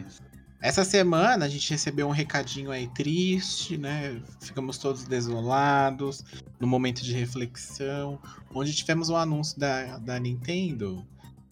[0.62, 4.20] Essa semana a gente recebeu um recadinho aí triste, né?
[4.40, 6.22] Ficamos todos desolados,
[6.60, 8.20] no momento de reflexão,
[8.54, 11.04] onde tivemos um anúncio da, da Nintendo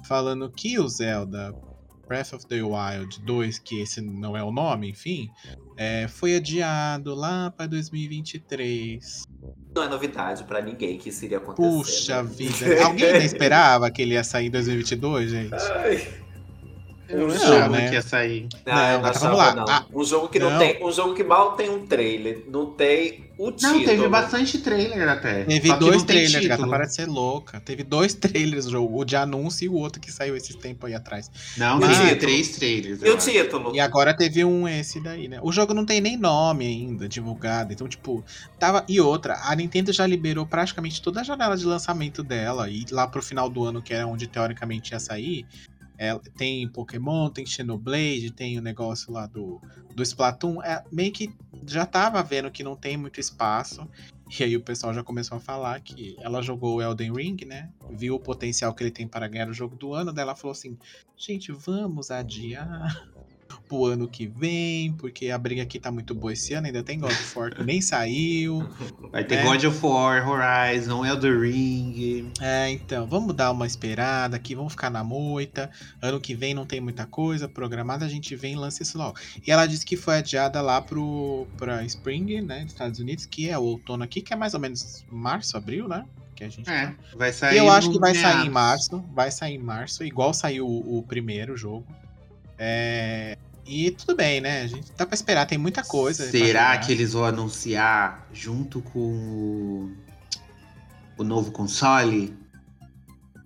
[0.05, 1.55] falando que o Zelda
[2.09, 5.31] Breath of the Wild 2, que esse não é o nome, enfim,
[5.77, 9.25] é, foi adiado lá para 2023.
[9.75, 11.69] Não é novidade pra ninguém que isso iria acontecer.
[11.69, 12.31] Puxa né?
[12.31, 12.85] vida.
[12.85, 15.55] Alguém ainda esperava que ele ia sair em 2022, gente?
[15.55, 16.28] Ai,
[17.09, 17.89] Eu não Não, achava né?
[17.89, 18.49] que ia sair.
[18.67, 19.55] não, Não, não mas achava, vamos lá.
[19.55, 19.65] não.
[19.69, 20.59] Ah, um jogo que não, não.
[20.59, 20.85] tem.
[20.85, 22.45] Um jogo que mal tem um trailer.
[22.51, 23.79] Não tem o título.
[23.79, 25.45] Não, teve bastante trailer até.
[25.45, 27.61] Teve dois não trailers, gata, de ser louca.
[27.61, 30.89] Teve dois trailers o jogo, o de anúncio e o outro que saiu esses tempos
[30.91, 31.31] aí atrás.
[31.57, 32.17] Não, título?
[32.19, 33.01] três trailers.
[33.03, 33.75] E o título?
[33.75, 35.39] E agora teve um esse daí, né?
[35.43, 38.25] O jogo não tem nem nome ainda divulgado, então tipo,
[38.59, 42.85] tava e outra, a Nintendo já liberou praticamente toda a janela de lançamento dela e
[42.91, 45.47] lá pro final do ano, que era onde teoricamente ia sair,
[45.99, 49.61] é, tem Pokémon, tem Xenoblade, tem o negócio lá do,
[49.93, 50.63] do Splatoon.
[50.63, 51.35] É, meio que
[51.67, 53.87] já tava vendo que não tem muito espaço.
[54.39, 57.71] E aí o pessoal já começou a falar que ela jogou o Elden Ring, né?
[57.91, 60.13] Viu o potencial que ele tem para ganhar o jogo do ano.
[60.13, 60.79] Daí ela falou assim:
[61.17, 63.09] gente, vamos adiar
[63.69, 66.67] pro ano que vem, porque a briga aqui tá muito boa esse ano.
[66.67, 68.67] Ainda tem God of War que nem saiu.
[69.13, 69.43] Vai ter É.
[69.45, 72.33] God of War, Horizon, Elder Ring.
[72.41, 75.71] É, então, vamos dar uma esperada aqui, vamos ficar na moita.
[76.01, 79.19] Ano que vem não tem muita coisa programada, a gente vem e lança isso logo.
[79.47, 83.49] E ela disse que foi adiada lá pro pra Spring, né, dos Estados Unidos, que
[83.49, 86.05] é o outono aqui, que é mais ou menos março, abril, né?
[86.35, 86.95] Que a gente É, tá.
[87.17, 87.59] vai sair.
[87.59, 88.53] eu acho que vai sair em meados.
[88.53, 91.85] março, vai sair em março, igual saiu o, o primeiro jogo.
[92.57, 93.37] É,
[93.69, 94.63] E tudo bem, né?
[94.63, 96.31] A gente dá pra esperar, tem muita coisa.
[96.31, 99.93] Será que eles vão anunciar junto com o,
[101.19, 102.35] o novo console?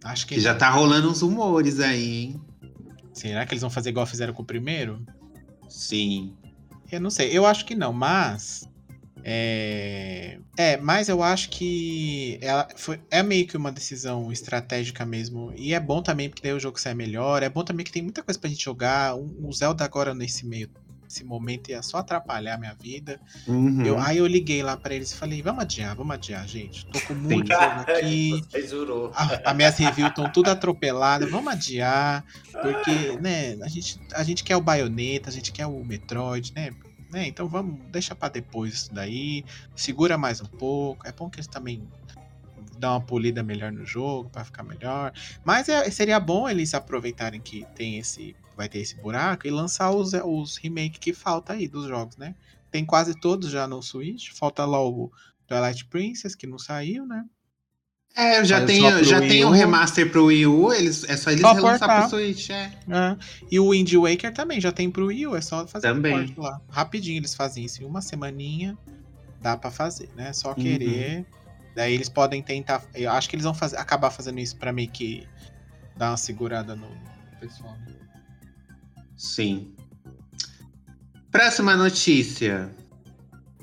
[0.04, 2.40] Acho que, Que já tá rolando uns rumores aí, hein?
[3.12, 5.04] Será que eles vão fazer igual fizeram com o primeiro?
[5.68, 6.36] Sim.
[6.90, 8.68] Eu não sei, eu acho que não, mas.
[9.24, 15.52] É, é mas eu acho que ela foi, é meio que uma decisão estratégica mesmo.
[15.56, 17.42] E é bom também porque daí o jogo sai melhor.
[17.42, 19.14] É bom também que tem muita coisa pra gente jogar.
[19.16, 20.68] O Zelda agora nesse meio
[21.12, 23.20] esse momento ia só atrapalhar a minha vida.
[23.46, 23.84] Uhum.
[23.84, 26.86] Eu, aí eu liguei lá pra eles e falei, vamos adiar, vamos adiar, gente.
[26.86, 27.60] Tô com muito Sim.
[27.60, 28.44] jogo aqui.
[29.14, 34.42] A, a minhas reviews estão tudo atropeladas, vamos adiar, porque, né, a gente, a gente
[34.42, 36.70] quer o Bayonetta, a gente quer o Metroid, né?
[37.12, 37.28] Né?
[37.28, 39.44] Então vamos, deixa pra depois isso daí,
[39.76, 41.06] segura mais um pouco.
[41.06, 41.86] É bom que eles também
[42.78, 45.12] dão uma polida melhor no jogo pra ficar melhor.
[45.44, 49.90] Mas é- seria bom eles aproveitarem que tem esse, vai ter esse buraco e lançar
[49.90, 52.34] os, os remake que falta aí dos jogos, né?
[52.70, 55.10] Tem quase todos já no Switch, falta lá o
[55.46, 57.24] Twilight Princess que não saiu, né?
[58.14, 59.50] É, eu já pro já tenho U.
[59.50, 62.00] um remaster pro Wii U, eles, é só eles Só relançar portar.
[62.08, 62.70] pro Switch, é.
[62.90, 63.16] Ah,
[63.50, 66.34] e o Wind Waker também já tem pro Wii U, é só fazer Também.
[66.36, 66.60] um lá.
[66.68, 68.76] Rapidinho eles fazem isso, em uma semaninha
[69.40, 70.28] dá pra fazer, né?
[70.28, 70.54] É Só Uhum.
[70.56, 71.24] querer.
[71.74, 72.82] Daí eles podem tentar.
[72.94, 75.26] Eu acho que eles vão fazer, acabar fazendo isso pra meio que
[75.96, 76.86] dar uma segurada no
[77.40, 77.74] pessoal.
[79.16, 79.72] Sim.
[81.30, 82.70] Próxima notícia.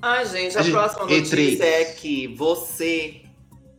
[0.02, 1.20] Ai, gente, a A gente- próxima E3.
[1.52, 3.22] notícia é que você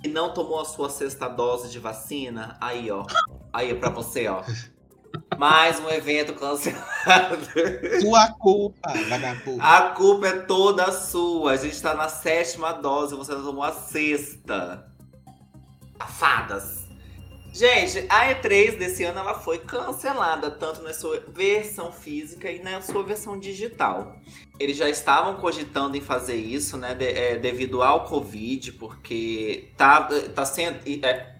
[0.00, 3.04] que não tomou a sua sexta dose de vacina, aí, ó.
[3.52, 4.42] Aí, pra você, ó.
[5.36, 7.38] Mais um evento cancelado.
[8.00, 9.60] Sua culpa, vagabundo.
[9.60, 11.52] A culpa é toda sua.
[11.52, 14.86] A gente tá na sétima dose, você não tomou a sexta.
[15.98, 16.79] Safadas.
[17.52, 22.80] Gente, a E3 desse ano ela foi cancelada, tanto na sua versão física e na
[22.80, 24.16] sua versão digital.
[24.58, 30.02] Eles já estavam cogitando em fazer isso, né, de- é, devido ao Covid, porque tá,
[30.34, 30.78] tá sendo.
[31.04, 31.34] é,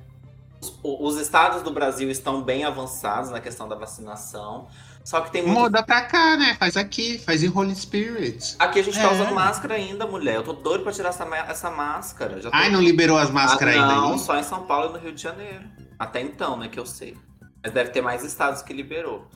[0.61, 4.68] os, os estados do Brasil estão bem avançados na questão da vacinação.
[5.03, 6.55] Só que tem muito Muda pra cá, né?
[6.59, 8.55] Faz aqui, faz em Holy Spirit.
[8.59, 9.12] Aqui a gente tá É.
[9.14, 10.35] usando máscara ainda, mulher.
[10.37, 12.38] Eu tô doido pra tirar essa, essa máscara.
[12.40, 12.51] Tô...
[12.53, 14.18] Ai, não liberou as máscaras ah, ainda Não, aí?
[14.18, 15.64] só em São Paulo e no Rio de Janeiro.
[16.00, 17.14] Até então, né, que eu sei.
[17.62, 19.28] Mas deve ter mais estados que liberou.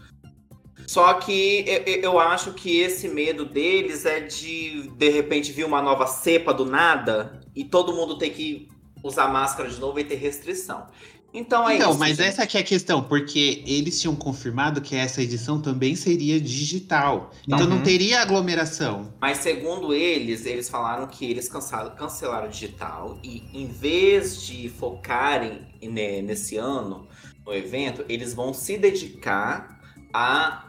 [0.86, 1.62] Só que
[2.02, 6.64] eu, acho que esse medo deles é de, de repente, vir uma nova cepa do
[6.64, 8.68] nada e todo mundo ter que
[9.02, 10.86] usar máscara de novo e ter restrição.
[11.34, 11.98] Então é Então, isso.
[11.98, 12.28] mas gente.
[12.28, 17.32] essa aqui é a questão, porque eles tinham confirmado que essa edição também seria digital.
[17.46, 17.66] Então Uhum.
[17.66, 19.12] não teria aglomeração.
[19.20, 24.68] Mas segundo eles, eles falaram que eles cancelaram, cancelaram o digital e em vez de
[24.68, 27.08] focarem né, nesse ano
[27.44, 29.80] no evento, eles vão se dedicar
[30.12, 30.64] a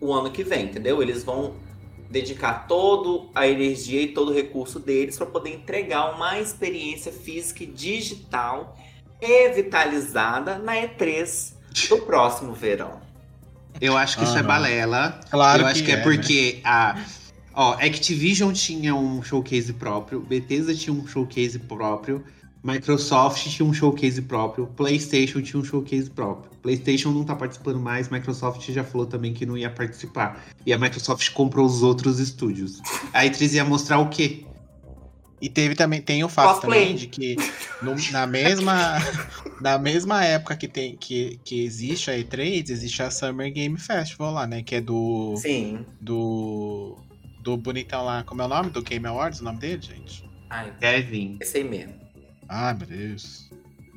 [0.00, 1.02] o ano que vem, entendeu?
[1.02, 1.56] Eles vão
[2.10, 7.62] dedicar toda a energia e todo o recurso deles para poder entregar uma experiência física
[7.64, 8.76] e digital
[9.20, 11.52] revitalizada na E3
[11.88, 13.00] do próximo verão.
[13.80, 14.48] Eu acho que isso Ah, é não.
[14.48, 15.20] balela.
[15.30, 16.02] Claro Eu acho que, é, né?
[16.02, 16.96] porque a.
[17.54, 22.22] Ó, Activision tinha um showcase próprio, Bethesda tinha um showcase próprio,
[22.62, 26.50] Microsoft tinha um showcase próprio, PlayStation tinha um showcase próprio.
[26.62, 30.44] PlayStation não tá participando mais, Microsoft já falou também que não ia participar.
[30.64, 32.80] E a Microsoft comprou os outros estúdios.
[33.12, 34.44] A E3 ia mostrar o quê?
[35.40, 36.80] E teve também, tem o fato Cosplay.
[36.80, 37.36] também de que
[37.82, 38.98] no- na, mesma,
[39.60, 44.32] na mesma época que, tem, que, que existe a E3, existe a Summer Game Festival
[44.34, 44.62] lá, né?
[44.62, 45.34] Que é do.
[45.38, 45.84] Sim.
[46.00, 46.98] Do.
[47.42, 48.68] Do bonitão lá, como é o nome?
[48.68, 50.28] Do Game Awards, o nome dele, gente?
[50.50, 51.38] Ai, Kevin.
[51.40, 51.94] esse aí mesmo.
[52.46, 53.48] Ai, meu Deus.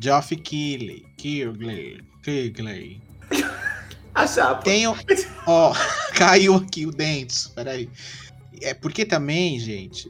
[0.01, 1.06] Geoff Keighley.
[1.17, 2.01] Keighley.
[2.23, 3.01] Keighley.
[4.15, 4.62] A chapa.
[4.63, 4.95] Tem o.
[5.45, 5.73] Ó,
[6.15, 7.49] caiu aqui o dente.
[7.49, 7.89] Peraí.
[8.62, 10.10] É porque também, gente.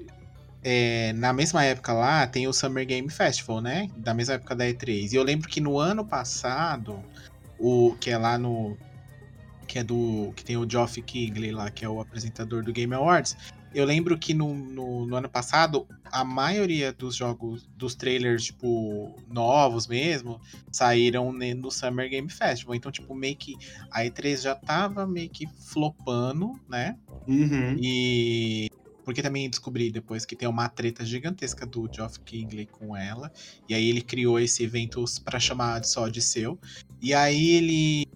[0.64, 3.90] É, na mesma época lá, tem o Summer Game Festival, né?
[3.98, 5.12] Da mesma época da E3.
[5.12, 7.04] E eu lembro que no ano passado,
[7.60, 8.78] o que é lá no.
[9.68, 10.32] Que é do.
[10.36, 13.36] Que tem o Geoff Keighley lá, que é o apresentador do Game Awards.
[13.74, 19.16] Eu lembro que no, no, no ano passado, a maioria dos jogos, dos trailers, tipo,
[19.28, 20.40] novos mesmo,
[20.72, 22.76] saíram no Summer Game Festival.
[22.76, 23.56] Então, tipo, meio que
[23.90, 26.96] a E3 já tava meio que flopando, né?
[27.28, 27.76] Uhum.
[27.82, 28.70] E.
[29.04, 33.32] Porque também descobri depois que tem uma treta gigantesca do Geoff Keighley com ela.
[33.68, 36.60] E aí ele criou esse evento pra chamar só de seu.
[37.02, 38.08] E aí ele.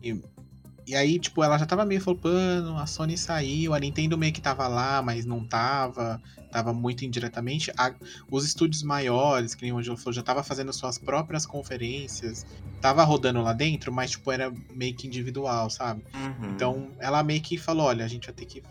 [0.85, 4.39] E aí, tipo, ela já tava meio flopando, a Sony saiu, a Nintendo meio que
[4.39, 6.21] tava lá, mas não tava.
[6.49, 7.69] Tava muito indiretamente.
[7.77, 7.93] A-
[8.31, 12.45] os estúdios maiores, que nem o Angelo falou, já tava fazendo suas próprias conferências.
[12.79, 16.01] Tava rodando lá dentro, mas, tipo, era meio que individual, sabe?
[16.15, 16.51] Uhum.
[16.51, 18.63] Então, ela meio que falou: olha, a gente vai ter que.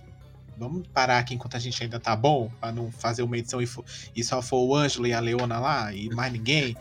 [0.58, 3.68] Vamos parar aqui enquanto a gente ainda tá bom, pra não fazer uma edição e,
[4.14, 6.76] e só for o Ângelo e a Leona lá e mais ninguém.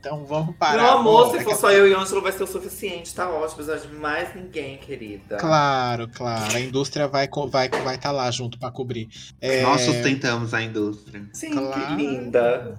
[0.00, 0.82] Então vamos parar.
[0.82, 3.64] Meu amor, se for só eu e o Ângelo vai ser o suficiente, tá ótimo.
[3.64, 5.36] Precisa de mais ninguém, querida.
[5.38, 6.54] Claro, claro.
[6.54, 9.08] A indústria vai co- vai vai estar lá junto pra cobrir.
[9.40, 11.24] É, Nós sustentamos a indústria.
[11.32, 11.72] Sim, Claro.
[11.72, 12.78] que linda.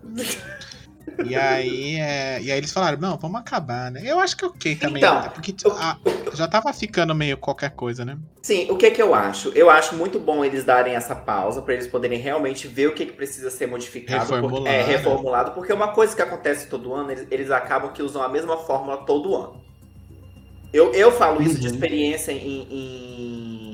[1.23, 4.01] E aí, é, e aí eles falaram, não, vamos acabar, né?
[4.03, 5.29] Eu acho que é ok também, Então, né?
[5.29, 5.97] porque a-
[6.33, 8.17] já tava ficando meio qualquer coisa, né?
[8.43, 9.49] Sim, o que que eu acho?
[9.49, 13.05] Eu acho muito bom eles darem essa pausa para eles poderem realmente ver o que,
[13.05, 14.55] que precisa ser modificado, Reformulado.
[14.63, 18.21] porque- é, reformulado, porque uma coisa que acontece todo ano, eles, eles acabam que usam
[18.21, 19.65] a mesma fórmula todo ano.
[20.73, 21.73] Eu, eu falo isso de Uhum.
[21.73, 23.64] experiência em, em-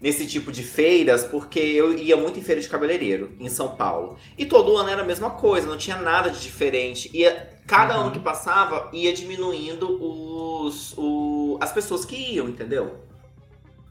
[0.00, 4.16] nesse tipo de feiras, porque eu ia muito em feira de cabeleireiro em São Paulo.
[4.36, 7.10] E todo ano era a mesma coisa, não tinha nada de diferente.
[7.16, 8.00] Ia, cada Uhum.
[8.00, 13.04] ano que passava ia diminuindo os, o- as pessoas que iam, entendeu?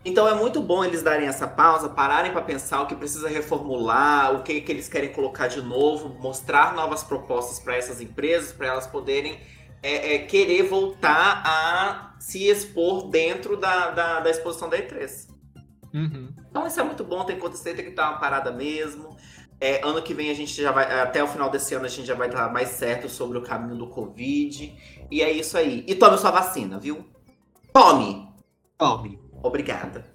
[0.04, 4.36] Então é muito bom eles darem essa pausa, pararem para pensar o que precisa reformular,
[4.36, 8.68] o que, que eles querem colocar de novo, mostrar novas propostas para essas empresas, para
[8.68, 9.40] elas poderem
[9.82, 15.28] é, é, querer voltar a se expor dentro da, da, da exposição da E3.
[15.96, 16.28] Uhum.
[16.50, 19.16] Então isso é muito bom, tem que acontecer, tem que dar uma parada mesmo.
[19.62, 22.06] É, ano que vem a gente já vai, até o final desse ano a gente
[22.06, 24.76] já vai estar mais certo sobre o caminho do Covid.
[25.10, 25.86] E é isso aí.
[25.88, 27.06] E tome sua vacina, viu?
[27.72, 28.28] Tome!
[28.78, 29.18] Tome.
[29.42, 30.06] Obrigada.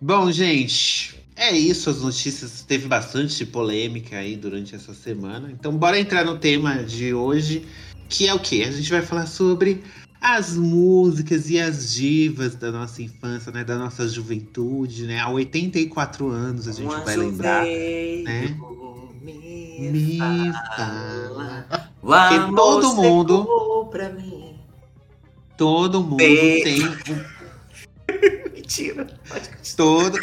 [0.00, 1.90] Bom, gente, é isso.
[1.90, 5.50] As notícias teve bastante polêmica aí durante essa semana.
[5.50, 7.66] Então, bora entrar no tema de hoje,
[8.08, 8.64] que é o quê?
[8.66, 9.84] A gente vai falar sobre
[10.22, 13.64] as músicas e as divas da nossa infância, né?
[13.64, 15.18] Da nossa juventude, né?
[15.18, 17.64] Há 84 anos a gente Um vai lembrar.
[17.64, 18.56] né?
[19.20, 21.66] Me, Me fala.
[22.00, 23.90] Porque todo mundo-.
[25.56, 26.78] Todo mundo Bem- tem
[28.54, 29.06] Mentira.
[29.76, 30.18] Todo.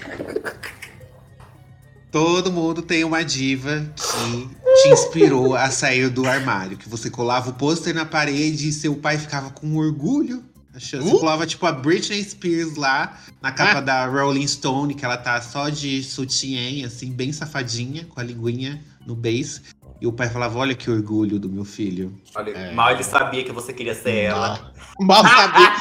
[2.12, 6.78] Todo mundo tem uma diva que te inspirou a sair do armário.
[6.78, 10.44] Que você colava o pôster na parede e seu pai ficava com orgulho.
[10.76, 11.20] achando- Você Uh?
[11.20, 15.68] colava tipo a Britney Spears lá na capa da Rolling Stone, que ela tá só
[15.68, 19.62] de sutiã, assim, bem safadinha, com a linguinha no beiço.
[20.00, 22.16] E o pai falava: Olha que orgulho do meu filho.
[22.36, 22.72] Olha, É.
[22.74, 24.72] mal ele sabia que você queria ser ela.
[25.02, 25.72] Mal sabia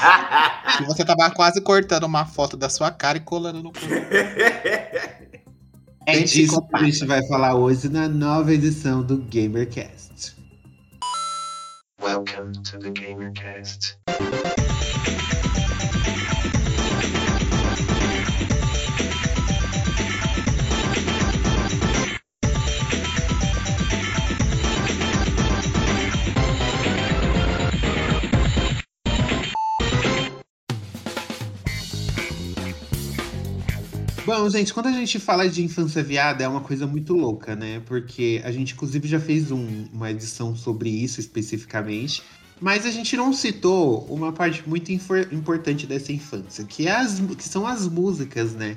[0.78, 3.78] que você tava quase cortando uma foto da sua cara e colando no cu.
[6.10, 10.34] É disso que a gente vai falar hoje na nova edição do GamerCast.
[12.02, 13.98] Welcome to the GamerCast.
[34.28, 37.80] Bom, gente, quando a gente fala de infância viada, é uma coisa muito louca, né?
[37.86, 42.22] Porque a gente, inclusive, já fez um- uma edição sobre isso especificamente.
[42.60, 47.48] Mas a gente não citou uma parte muito importante dessa infância, que, é as, que
[47.48, 48.76] são as músicas, né?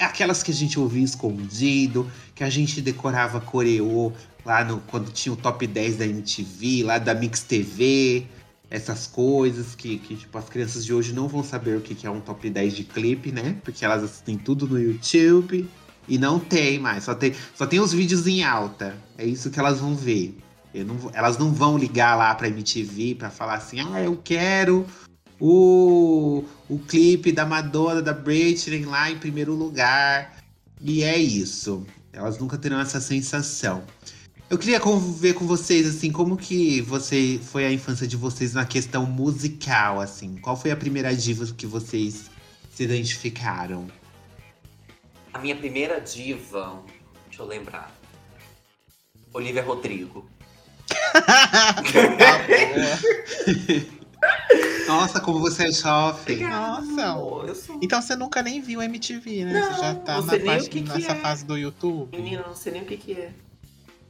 [0.00, 4.12] Aquelas que a gente ouvia escondido, que a gente decorava coreô
[4.44, 8.26] lá no, quando tinha o top 10 da MTV, lá da Mix TV,
[8.70, 12.10] essas coisas que, que tipo, as crianças de hoje não vão saber o que é
[12.10, 13.56] um top 10 de clipe, né?
[13.64, 15.68] Porque elas assistem tudo no YouTube
[16.06, 18.96] e não tem mais, só tem, só tem os vídeos em alta.
[19.16, 20.36] É isso que elas vão ver.
[20.74, 24.86] Não elas não vão ligar lá pra MTV pra falar assim: ah, eu quero
[25.40, 30.36] o, o clipe da Madonna, da Britney lá em primeiro lugar.
[30.80, 31.86] E é isso.
[32.12, 33.82] Elas nunca terão essa sensação.
[34.50, 34.80] Eu queria
[35.18, 40.00] ver com vocês, assim, como que você foi a infância de vocês na questão musical,
[40.00, 40.36] assim.
[40.38, 42.30] Qual foi a primeira diva que vocês
[42.74, 43.86] se identificaram?
[45.34, 46.82] A minha primeira diva,
[47.26, 47.94] deixa eu lembrar.
[49.34, 50.26] Olivia Rodrigo.
[54.86, 56.38] Nossa, como você é jovem.
[56.38, 57.04] Nossa.
[57.04, 57.78] amor, eu sou.
[57.82, 59.60] Então você nunca nem viu MTV, né?
[59.62, 61.16] você já Não, tá não na parte- nessa é.
[61.16, 62.16] fase do YouTube.
[62.16, 63.30] Menina, não sei nem o que que é.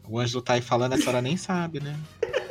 [0.09, 1.95] O Ângelo tá aí falando, a senhora nem sabe, né?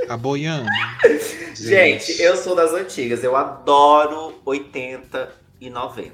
[0.08, 0.70] Tá boiando.
[1.56, 3.24] Gente, eu sou das antigas.
[3.24, 5.30] Eu adoro 80
[5.60, 6.14] e 90.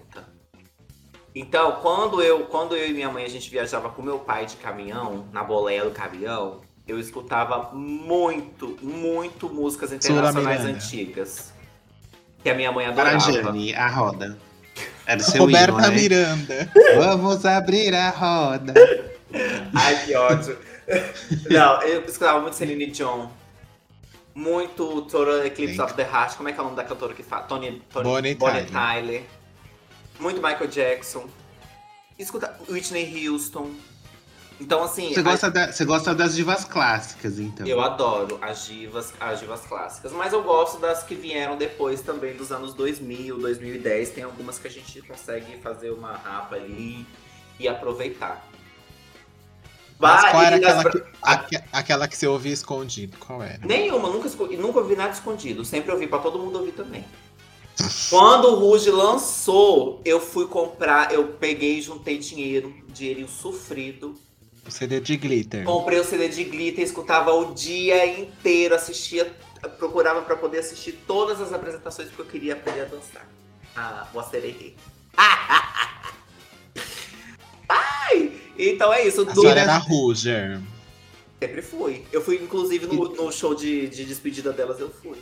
[1.35, 4.55] Então, quando eu, quando eu e minha mãe a gente viajava com meu pai de
[4.55, 11.51] caminhão, na boleia do caminhão, eu escutava muito, muito músicas internacionais antigas.
[12.41, 13.17] Que a minha mãe adorava.
[13.19, 14.37] Parajane, a roda.
[15.05, 15.95] Era o seu Roberta hino, né?
[15.95, 16.71] Miranda.
[16.97, 18.73] Vamos abrir a roda.
[19.73, 20.57] Ai, que ódio.
[21.49, 23.27] Não, eu escutava muito Celine Dion.
[24.35, 25.81] Muito Total Eclipse Sim.
[25.81, 26.35] of the Heart.
[26.37, 27.43] Como é que é o nome da cantora que fala?
[27.43, 28.69] Tony, Tony Bonnie Tyler.
[28.71, 29.23] Tyler.
[30.19, 31.27] Muito Michael Jackson.
[32.17, 33.71] Escuta Whitney Houston.
[34.61, 37.65] Então, assim, Você a- gosta, da- você gosta das divas clássicas, então?
[37.67, 40.11] eu adoro as divas, as divas clássicas.
[40.13, 44.11] Mas eu gosto das que vieram depois também, dos anos 2000, 2010.
[44.11, 47.05] Tem algumas que a gente consegue fazer uma rapa ali
[47.59, 48.47] e aproveitar.
[50.03, 53.17] Bah, qual era nas aquela que, aque- aquela que você ouvia escondido?
[53.17, 53.59] Qual era?
[53.65, 55.63] Nenhuma, nunca, nunca ouvi nada escondido.
[55.65, 57.03] Sempre ouvi pra todo mundo ouvir também.
[58.09, 64.13] Quando o Ruge lançou, eu fui comprar, eu peguei e juntei dinheiro, dinheirinho sofrido.
[64.67, 65.65] O CD de glitter.
[65.65, 69.35] Comprei o CD de glitter, escutava o dia inteiro, assistia,
[69.79, 73.27] procurava pra poder assistir todas as apresentações porque eu queria aprender a dançar.
[73.75, 74.75] Ah, o acererê.
[77.67, 78.39] Ai!
[78.57, 79.21] Então é isso.
[79.21, 80.59] A do- senhora era Ruger.
[81.41, 82.03] Sempre fui.
[82.11, 85.17] Eu fui, inclusive, no, no show de, de despedida delas, eu fui.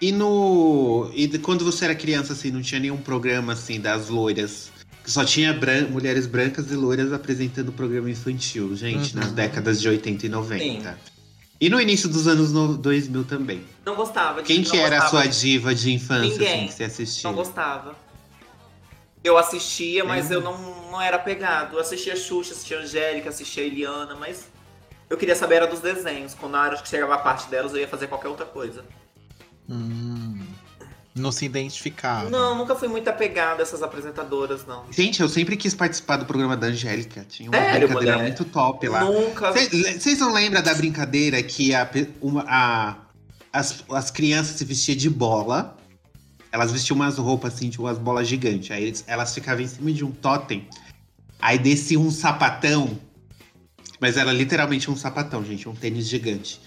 [0.00, 1.10] E no.
[1.14, 4.70] E quando você era criança, assim, não tinha nenhum programa assim das loiras.
[5.04, 9.20] Que só tinha bran- mulheres brancas e loiras apresentando programa infantil, gente, Uhum.
[9.22, 10.98] nas décadas de 80 e 90.
[11.60, 13.62] E no início dos anos no- 2000 também.
[13.84, 14.42] Não gostava.
[14.42, 16.54] de- Quem que era a sua diva de infância, Ninguém.
[16.60, 17.28] assim, que você assistia?
[17.30, 17.96] Não gostava.
[19.22, 21.76] Eu assistia, mas eu não, não era pegado.
[21.76, 24.46] Eu assistia Xuxa, assistia Angélica, assistia Eliana, mas
[25.10, 26.34] eu queria saber era dos desenhos.
[26.34, 28.82] Quando na hora que chegava a parte delas, eu ia fazer qualquer outra coisa.
[29.68, 30.38] Hum,
[31.14, 32.30] não se identificava.
[32.30, 34.84] Não, nunca fui muito apegado a essas apresentadoras, não.
[34.90, 37.24] Gente, eu sempre quis participar do programa da Angélica.
[37.28, 38.26] Tinha uma Sério, brincadeira mulher?
[38.28, 39.04] muito top lá.
[39.04, 39.52] Nunca.
[39.52, 41.88] Vocês não lembram da brincadeira que a,
[42.22, 42.96] uma- a-
[43.52, 45.76] as, as crianças se vestiam de bola?
[46.52, 48.70] Elas vestiam umas roupas assim, tipo umas bolas gigantes.
[48.70, 50.66] Aí eles- elas ficavam em cima de um totem.
[51.40, 52.98] Aí descia um sapatão.
[54.00, 56.60] Mas era literalmente um sapatão, gente, um tênis gigante.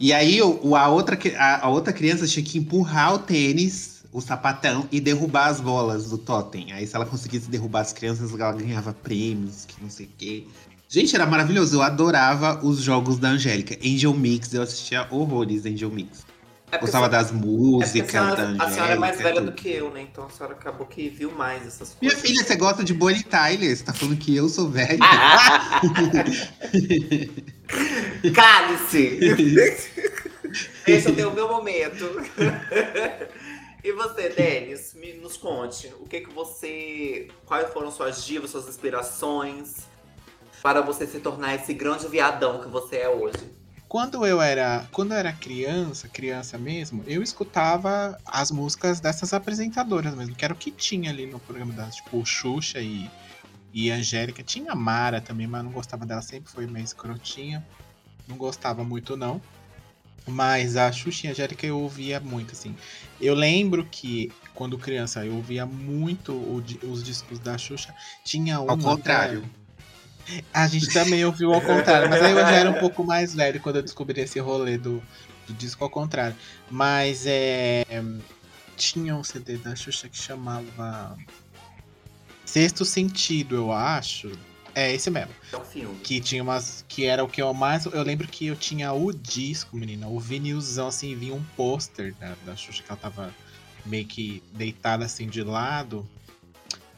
[0.00, 4.20] E aí o, a, outra, a, a outra criança tinha que empurrar o tênis, o
[4.20, 6.72] sapatão, e derrubar as bolas do totem.
[6.72, 10.44] Aí se ela conseguisse derrubar as crianças, ela ganhava prêmios, que não sei o quê.
[10.88, 11.76] Gente, era maravilhoso.
[11.76, 13.76] Eu adorava os jogos da Angélica.
[13.84, 16.24] Angel Mix, eu assistia horrores Angel Mix.
[16.70, 18.64] É Gostava a- das é músicas a da senhora, Angélica.
[18.64, 19.46] a senhora é mais velha tudo.
[19.46, 20.02] do que eu, né?
[20.02, 22.28] Então a senhora acabou que viu mais essas Minha coisas.
[22.30, 23.74] filha, você gosta de Bonnie Tyler?
[23.76, 24.98] Você tá falando que eu sou velha?
[28.34, 29.18] Cálice!
[30.86, 32.04] Deixa eu ter o meu momento.
[33.84, 37.28] e você, Denis, me, nos conte, o que que você.
[37.44, 39.86] Quais foram suas divas, suas inspirações
[40.62, 43.38] para você se tornar esse grande viadão que você é hoje?
[43.88, 50.14] Quando eu era, quando eu era criança, criança mesmo, eu escutava as músicas dessas apresentadoras
[50.14, 53.10] mesmo, que era o que tinha ali no programa das, tipo, Xuxa e,
[53.72, 54.42] e Angélica.
[54.42, 57.66] Tinha Mara também, mas não gostava dela, sempre foi meio escrotinha.
[58.26, 59.40] Não gostava muito, não.
[60.26, 62.76] Mas a Xuxa e a Angélica eu ouvia muito, assim.
[63.18, 67.94] Eu lembro que, quando criança, eu ouvia muito o os discos da Xuxa.
[68.22, 68.72] Tinha uma...
[68.72, 69.48] Ao contrário.
[70.52, 73.60] A gente também ouviu ao contrário, mas aí eu já era um pouco mais velho
[73.60, 75.02] quando eu descobri esse rolê do,
[75.46, 76.36] do disco ao contrário.
[76.70, 77.84] Mas é.
[78.76, 81.16] Tinha um CD da Xuxa que chamava.
[82.44, 84.30] Sexto Sentido, eu acho.
[84.74, 85.32] É esse mesmo.
[85.52, 85.98] É um filme.
[86.00, 86.84] Que tinha umas.
[86.86, 87.86] Que era o que eu mais.
[87.86, 90.06] Eu lembro que eu tinha o disco, menina.
[90.06, 93.34] O vinilzão, assim, vinha um pôster da, da Xuxa que ela tava
[93.84, 96.08] meio que deitada assim de lado.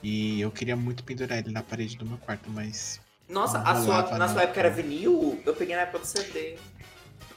[0.02, 3.00] E eu queria muito pendurar ele na parede do meu quarto, mas
[3.30, 5.40] Nossa, a sua, na sua época era vinil?
[5.46, 6.56] Eu peguei na época do CD.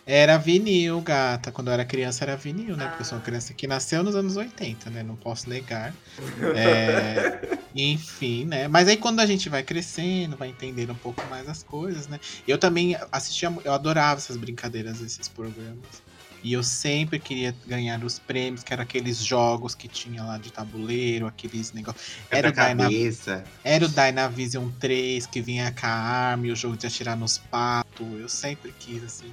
[0.06, 1.50] Era vinil, gata.
[1.52, 2.88] Quando eu era criança era vinil, né?
[2.88, 3.26] Porque eu sou uma Ah.
[3.26, 5.02] criança que nasceu nos anos 80, né?
[5.02, 5.94] Não posso negar.
[6.58, 8.68] É, Enfim, né?
[8.68, 12.20] Mas aí quando a gente vai crescendo, vai entendendo um pouco mais as coisas, né?
[12.48, 16.03] Eu também assistia, eu adorava essas brincadeiras, esses programas.
[16.44, 20.52] E eu sempre queria ganhar os prêmios, que eram aqueles jogos que tinha lá de
[20.52, 22.18] tabuleiro, aqueles negócios.
[22.30, 22.84] Era o, Dyna...
[22.84, 23.44] cabeça.
[23.64, 27.38] era o Dynavision 3 que vinha com a arma e o jogo de atirar nos
[27.38, 28.06] patos.
[28.20, 29.32] Eu sempre quis, assim.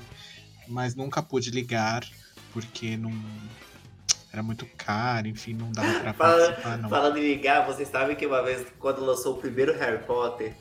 [0.68, 2.06] Mas nunca pude ligar,
[2.52, 3.12] porque não.
[4.32, 6.88] Era muito caro, enfim, não dava pra participar, não.
[6.88, 10.54] Falando em ligar, vocês sabem que uma vez, quando lançou o primeiro Harry Potter,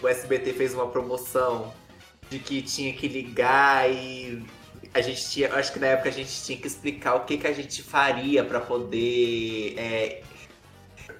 [0.00, 1.74] o SBT fez uma promoção
[2.30, 4.46] de que tinha que ligar e
[4.94, 5.52] a gente tinha.
[5.54, 8.44] Acho que na época a gente tinha que explicar o que, que a gente faria
[8.44, 9.74] pra poder.
[9.76, 10.22] é,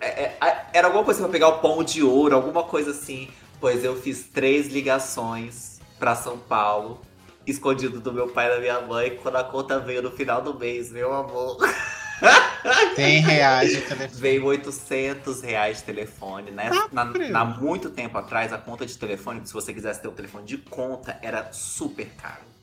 [0.00, 3.28] é, é, era alguma coisa pra pegar o pão de ouro, alguma coisa assim.
[3.60, 7.00] Pois eu fiz três ligações pra São Paulo,
[7.46, 10.58] escondido do meu pai e da minha mãe, quando a conta veio no final do
[10.58, 11.58] mês, meu amor.
[12.94, 14.20] 100 reais de telefone.
[14.20, 16.70] Veio 800 reais de telefone, né?
[16.72, 20.12] Ah, na, na muito tempo atrás, a conta de telefone, se você quisesse ter um
[20.12, 22.57] telefone de conta, era super caro.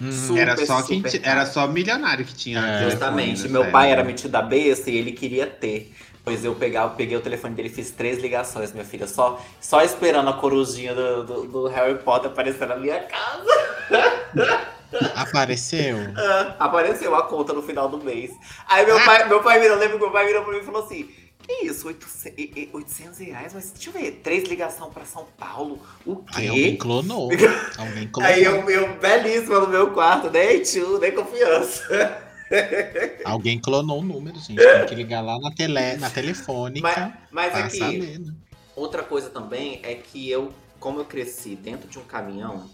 [0.00, 1.30] Hum, Super, Era só, quem super caro.
[1.38, 2.58] era só milionário que tinha.
[2.60, 2.90] É.
[2.90, 3.42] Justamente.
[3.42, 5.92] nessa Meu pai era metido da besta e ele queria ter.
[6.24, 9.06] Pois eu pegava, peguei o telefone dele e fiz três ligações, minha filha.
[9.06, 13.50] Só, só esperando a corujinha do, do, do Harry Potter aparecer na minha casa.
[15.14, 15.96] Apareceu?
[16.16, 18.32] Ah, Apareceu a conta no final do mês.
[18.68, 20.84] Aí meu pai, meu pai virou, lembra que meu pai virou pra mim e falou
[20.84, 21.08] assim:
[21.50, 21.88] Que isso?
[21.88, 23.52] 800, e- e- 800 reais?
[23.52, 24.20] Mas deixa eu ver.
[24.22, 25.80] Três ligação pra São Paulo.
[26.06, 26.76] O Aí alguém quê?
[26.76, 27.28] clonou.
[27.76, 28.30] alguém clonou.
[28.30, 32.28] Aí eu, eu belíssima no meu quarto, nem tio, nem confiança.
[33.24, 34.56] Alguém clonou o número, gente.
[34.60, 38.34] Tem que ligar lá na, tele, na telefônica Mas, mas aqui, saber, né?
[38.74, 42.68] outra coisa também é que eu, como eu cresci dentro de um caminhão,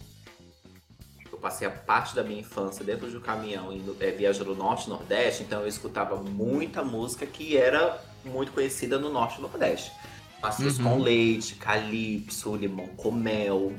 [1.31, 4.87] eu passei a parte da minha infância dentro de um caminhão, indo, é, viajando norte
[4.87, 9.93] e nordeste, então eu escutava muita música que era muito conhecida no norte e nordeste.
[10.43, 10.85] Macios Uhum.
[10.85, 13.73] com leite, calypso, limão com mel.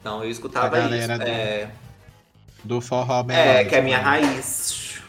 [0.00, 0.88] Então eu escutava A isso.
[1.08, 1.70] galera do- É,
[2.64, 5.00] Do forró é, que é a minha raiz.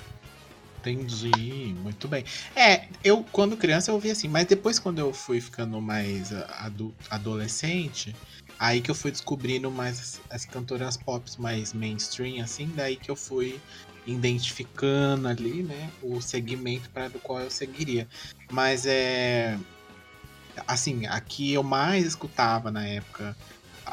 [0.80, 2.24] Entendi, muito bem.
[2.56, 6.66] É, eu quando criança eu ouvia assim, mas depois quando eu fui ficando mais ah,
[6.68, 8.16] adu- adolescente,
[8.58, 13.12] aí que eu fui descobrindo mais as, as cantoras pop mais mainstream, assim, daí que
[13.12, 13.60] eu fui
[14.16, 18.08] identificando ali, né, o segmento para do qual eu seguiria.
[18.52, 19.58] Mas é
[20.68, 23.36] assim, a que eu mais escutava na época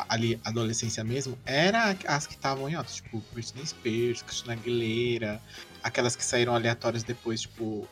[0.08, 5.40] ali adolescência mesmo, era as que estavam em alta, tipo Britney Spears, Christina Aguilera,
[5.82, 7.88] aquelas que saíram aleatórias depois, tipo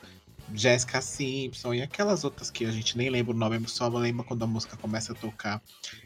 [0.52, 4.42] Jessica Simpson e aquelas outras que a gente nem lembra o nome, só lembra quando
[4.42, 5.62] a música começa a tocar.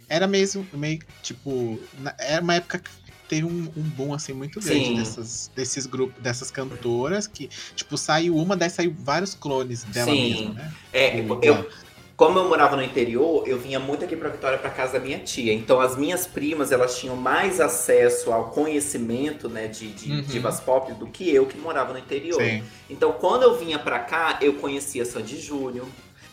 [0.09, 1.81] Era mesmo meio tipo,
[2.19, 2.91] era uma época que
[3.29, 4.95] teve um, um boom assim muito grande Sim.
[4.95, 10.31] dessas, desses grupos, dessas cantoras que tipo saiu uma, daí saiu vários clones dela Sim.
[10.31, 10.72] mesma, né?
[10.93, 11.68] É, Tipo, eu,
[12.16, 15.18] como eu morava no interior, eu vinha muito aqui pra Vitória pra casa da minha
[15.20, 15.53] tia.
[15.53, 20.22] Então as minhas primas, elas tinham mais acesso ao conhecimento, né, de, de Uhum.
[20.22, 22.41] divas pop do que eu que morava no interior.
[22.41, 22.62] Sim.
[22.91, 25.87] Então quando eu vinha pra cá, eu conhecia Sandy Júnior,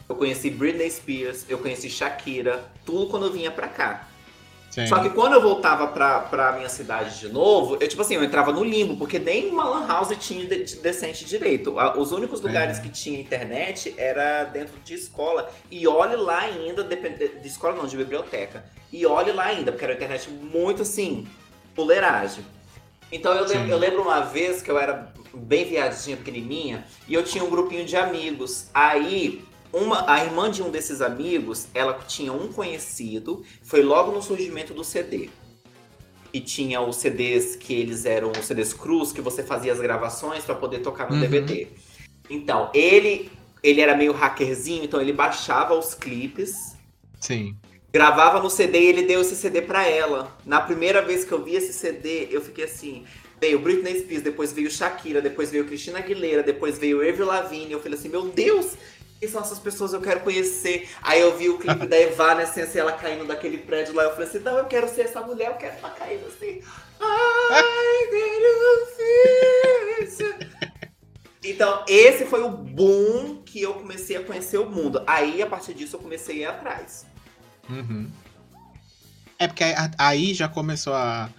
[0.08, 4.08] eu conheci Britney Spears, eu conheci Shakira, tudo quando eu vinha pra cá.
[4.76, 4.88] Sim.
[4.88, 8.24] Só que quando eu voltava pra, pra minha cidade de novo, eu, tipo assim, eu
[8.26, 11.74] entrava no limbo, porque nem uma lan house tinha de, de- decente direito.
[11.98, 12.82] Os únicos lugares É.
[12.82, 15.50] que tinha internet era dentro de escola.
[15.72, 18.66] E olhe lá ainda, depende, de escola não, de biblioteca.
[18.92, 21.26] E olhe lá ainda, porque era uma internet muito assim,
[21.74, 22.46] fuleiragem.
[23.10, 27.46] Então eu, eu lembro uma vez que eu era bem viadinha, pequenininha, e eu tinha
[27.46, 28.68] um grupinho de amigos.
[28.74, 29.42] Aí,
[29.76, 34.74] uma, a irmã de um desses amigos, ela tinha um conhecido, foi logo no surgimento
[34.74, 35.30] do CD.
[36.34, 40.44] E tinha os CDs que eles eram os CDs cruz, que você fazia as gravações
[40.44, 41.22] para poder tocar no Uhum.
[41.22, 41.68] DVD.
[42.30, 43.30] Então, ele
[43.64, 46.76] ele era meio hackerzinho, então ele baixava os clipes,
[47.20, 47.56] Sim.
[47.92, 50.38] gravava no CD e ele deu esse CD pra ela.
[50.46, 53.06] Na primeira vez que eu vi esse CD, eu fiquei assim.
[53.42, 57.72] Veio Britney Spears, depois veio Shakira, depois veio Cristina Aguilera, depois veio Avril Lavigne.
[57.72, 58.74] Eu falei assim, meu Deus,
[59.20, 60.90] quem são essas pessoas eu quero conhecer?
[61.02, 64.04] Aí eu vi o clipe da Evanescence, ela caindo daquele prédio lá.
[64.04, 66.62] Eu falei assim, não, eu quero ser essa mulher, eu quero estar caindo assim.
[67.00, 67.96] Ai.
[71.46, 75.04] Então, esse foi o boom que eu comecei a conhecer o mundo.
[75.06, 77.06] Aí, a partir disso, eu comecei a ir atrás.
[77.70, 78.10] Uhum.
[79.38, 79.64] É porque
[79.98, 81.30] aí já começou a,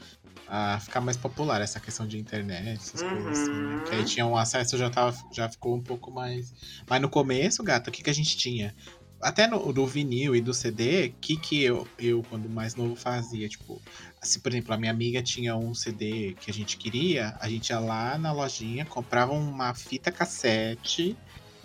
[0.47, 3.77] a ficar mais popular essa questão de internet, essas coisas assim, né?
[3.77, 3.83] Uhum.
[3.85, 6.53] Que aí tinha um acesso, já, tava, já ficou um pouco mais.
[6.89, 8.75] Mas no começo, gato, o que, que a gente tinha?
[9.21, 12.95] Até no, do vinil e do CD, o que, que eu, eu, quando mais novo,
[12.95, 13.49] fazia?
[13.49, 13.81] Tipo,
[14.23, 17.71] se, por exemplo, a minha amiga tinha um CD que a gente queria, a gente
[17.71, 21.17] ia lá na lojinha, comprava uma fita cassete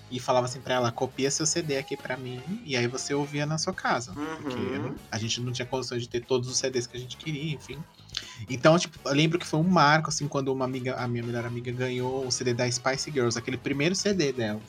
[0.10, 3.46] e falava assim pra ela, copia seu CD aqui pra mim, e aí você ouvia
[3.46, 4.14] na sua casa.
[4.36, 4.96] Porque Uhum.
[5.12, 7.82] a gente não tinha condições de ter todos os CDs que a gente queria, enfim.
[8.50, 11.46] Então, tipo, eu lembro que foi um marco, assim, quando uma amiga, a minha melhor
[11.46, 14.60] amiga ganhou o CD da Spice Girls, aquele primeiro CD dela.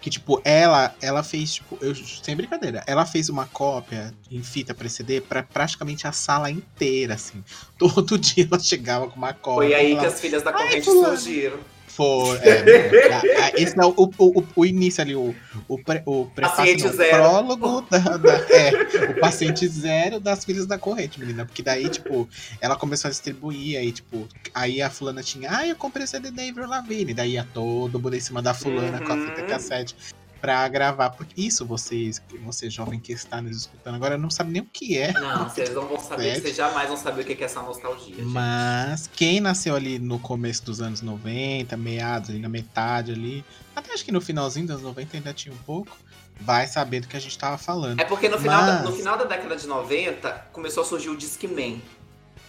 [0.00, 4.72] Que, tipo, ela, ela fez, tipo, eu, sem brincadeira, ela fez uma cópia em fita
[4.72, 7.42] pra CD pra praticamente a sala inteira, assim.
[7.76, 9.68] Todo dia ela chegava com uma cópia.
[9.68, 11.58] Foi aí que falava, as filhas da corrente surgiram.
[11.96, 15.34] For, é, a- esse é o, o, o, início ali, o,
[15.66, 20.78] o, pre, o prefácio, não, prólogo da, da- é, o paciente zero das filhas da
[20.78, 21.46] corrente, menina.
[21.46, 22.28] Porque daí, tipo,
[22.60, 26.30] ela começou a distribuir, aí, tipo, aí a fulana tinha, ah, eu comprei o CD
[26.30, 29.46] da Avril Lavigne, daí ia todo mundo em cima da fulana com a fita Uhum.
[29.46, 29.96] cassete
[30.40, 31.10] pra gravar.
[31.10, 34.96] Porque isso, vocês, você jovem que está nos escutando agora, não sabe nem o que
[34.98, 35.12] é.
[35.12, 38.14] Não, vocês não vão saber, vocês jamais vão saber o que é essa nostalgia.
[38.16, 38.22] gente.
[38.22, 43.92] Mas quem nasceu ali no começo dos anos 90, meados, ali na metade ali, até
[43.92, 45.96] acho que no finalzinho dos anos 90 ainda tinha um pouco,
[46.40, 47.98] vai saber do que a gente tava falando.
[48.00, 51.08] É porque no final, da, Mas- no final da década de 90 começou a surgir
[51.08, 51.80] o Discman.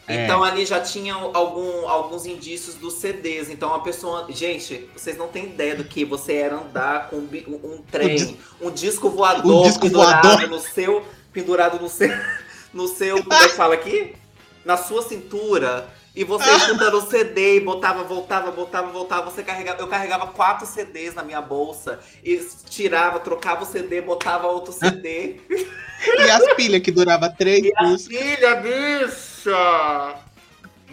[0.07, 0.23] É.
[0.23, 3.49] Então ali já tinha algum, alguns indícios dos CDs.
[3.49, 4.25] Então a pessoa.
[4.29, 7.29] Gente, vocês não têm ideia do que você era andar com um,
[7.63, 10.49] um- trem, dis- um disco voador Um disco pendurado voador.
[10.49, 11.05] no seu.
[11.33, 12.09] Pendurado no seu.
[12.73, 13.21] No seu.
[13.23, 14.13] Como é que fala aqui?
[14.63, 15.87] Na sua cintura.
[16.15, 19.29] E você escutando o CD e botava, voltava, botava, voltava.
[19.29, 19.81] Você carregava.
[19.81, 21.99] Eu carregava quatro CDs na minha bolsa.
[22.23, 22.37] E
[22.69, 25.35] tirava, trocava o CD, botava outro CD.
[25.99, 28.21] E as pilhas que durava três E a músicas.
[28.21, 28.55] filha,
[29.47, 30.15] bicha!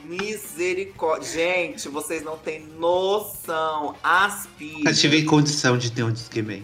[0.04, 1.28] Misericórdia.
[1.28, 3.94] Gente, vocês não têm noção.
[4.02, 5.00] As Nunca pilhas.
[5.00, 6.62] tive condição de ter um Discman.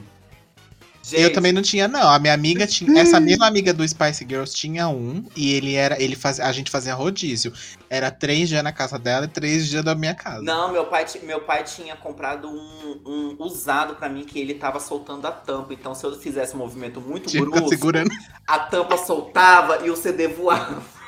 [1.02, 2.06] Gente, Eu também não tinha, não.
[2.10, 3.00] A minha amiga tinha.
[3.00, 5.24] Essa mesma amiga do Spice Girls tinha um.
[5.34, 6.00] E ele era.
[6.00, 7.50] Ele fazia, a gente fazia rodízio.
[7.88, 10.42] Era três dias na casa dela e três dias da minha casa.
[10.42, 14.78] Não, meu pai, meu pai tinha comprado um, um usado pra mim que ele tava
[14.78, 15.72] soltando a tampa.
[15.72, 18.10] Então, se eu fizesse um movimento muito Tinha brusco, segurando.
[18.46, 20.99] a tampa soltava e o CD voava.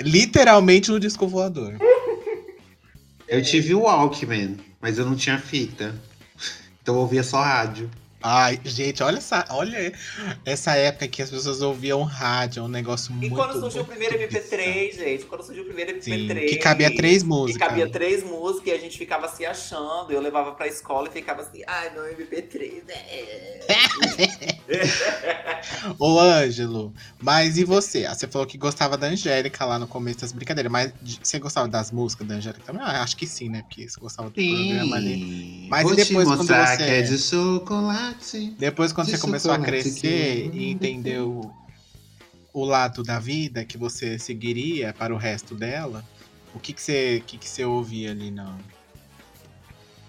[0.00, 1.76] Literalmente no disco voador.
[3.28, 5.94] Eu tive o Walkman, mas eu não tinha fita.
[6.82, 7.90] Então eu ouvia só rádio.
[8.22, 9.92] Ai, gente, olha essa, olha
[10.44, 13.34] essa época que as pessoas ouviam rádio, é um negócio E muito.
[13.34, 14.44] quando surgiu o primeiro bizarro.
[14.44, 16.48] MP3, gente, quando surgiu o primeiro Sim, MP3.
[16.50, 17.66] que cabia três Que músicas.
[17.68, 20.12] cabia três músicas e a gente ficava se achando.
[20.12, 22.82] Eu levava pra escola e ficava assim, ai, meu MP3.
[22.90, 23.60] É.
[25.98, 28.04] Ô, Ângelo, mas e você?
[28.06, 30.92] Ah, Você falou que gostava da Angélica lá no começo das brincadeiras, mas
[31.22, 32.82] você gostava das músicas da Angélica também?
[32.82, 33.62] Ah, acho que sim, né?
[33.62, 35.14] Porque você gostava do programa ali.
[35.14, 35.66] Sim.
[35.70, 38.09] Mas Vou e depois te quando mostrar você- que é de chocolate.
[38.58, 41.50] Depois, quando De você começou a crescer que- e entendeu
[42.52, 46.04] o lado da vida que você seguiria para o resto dela,
[46.54, 48.56] o que, que, você, o que, que você ouvia ali, não?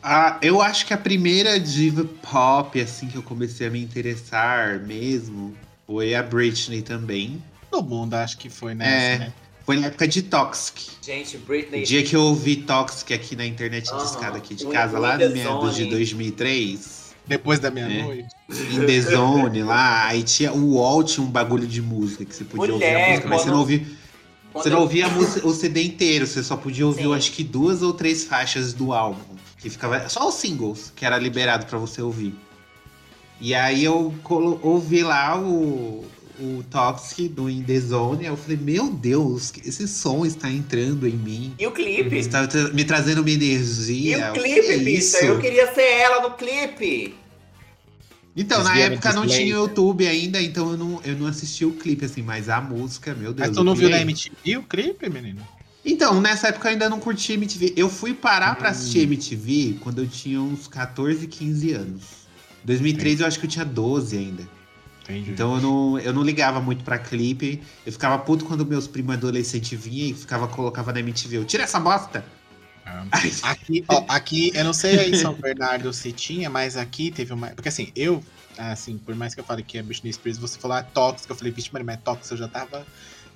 [0.03, 4.79] Ah, eu acho que a primeira diva pop, assim, que eu comecei a me interessar
[4.79, 7.41] mesmo, foi a Britney também.
[7.69, 9.17] Todo mundo acho que foi nessa, É.
[9.19, 9.33] né?
[9.63, 10.89] Foi na época de Toxic.
[11.03, 11.83] Gente, O Britney.
[11.83, 14.03] dia que eu ouvi Toxic aqui na internet Aham.
[14.03, 15.89] discada aqui de O- casa, o lá no do de Zone.
[15.91, 17.00] 2003,
[17.31, 18.27] Depois da meia-noite.
[18.49, 22.43] em The Zone lá, aí tinha o UOL tinha um bagulho de música que você
[22.43, 23.85] podia ouvir a Mulher, música, mas você não ouvia,
[24.51, 27.13] Quando você não ouvia a música- o CD inteiro, você só podia ouvir, Sim.
[27.15, 31.17] acho que duas ou três faixas do álbum, que ficava só os singles que era
[31.17, 32.35] liberado pra você ouvir.
[33.39, 36.05] E aí eu colo- ouvi lá o,
[36.39, 41.07] o Toxic do In The Zone, aí eu falei, meu Deus, esse som está entrando
[41.07, 41.55] em mim.
[41.57, 42.17] E o clipe?
[42.17, 44.31] Está me trazendo uma E energia.
[44.31, 44.99] o que clipe, é bicha?
[44.99, 45.17] isso?
[45.25, 47.15] Eu queria ser ela no clipe.
[48.35, 49.45] Então, na época não tinha.
[49.45, 53.33] YouTube ainda, então eu não, eu não assisti o clipe, assim, mas a música, meu
[53.33, 53.49] Deus.
[53.49, 53.99] Mas tu não viu na.
[53.99, 55.45] MTV o clipe, menino?
[55.83, 57.73] Então, nessa época eu ainda não curti MTV.
[57.75, 58.71] Eu fui parar pra Hum.
[58.71, 62.03] assistir MTV quando eu tinha uns 14, 15 anos.
[62.63, 64.47] 2003 eu acho que eu tinha 12 ainda.
[65.03, 65.31] Entendi.
[65.31, 67.61] Então eu não, eu não ligava muito pra clipe.
[67.85, 71.37] Eu ficava puto quando meus primos adolescentes vinham e ficava, colocava na MTV.
[71.37, 72.23] Eu, tira essa bosta!
[72.85, 77.11] Ai, Aqui, ó, aqui, eu não sei aí em São Bernardo se tinha, mas aqui
[77.11, 77.47] teve uma.
[77.49, 78.23] Porque assim, eu,
[78.57, 81.37] assim, por mais que eu fale que é Britney Spears, você falou ah, tóxica, eu
[81.37, 82.85] falei, vixe, mas tóxica, eu já tava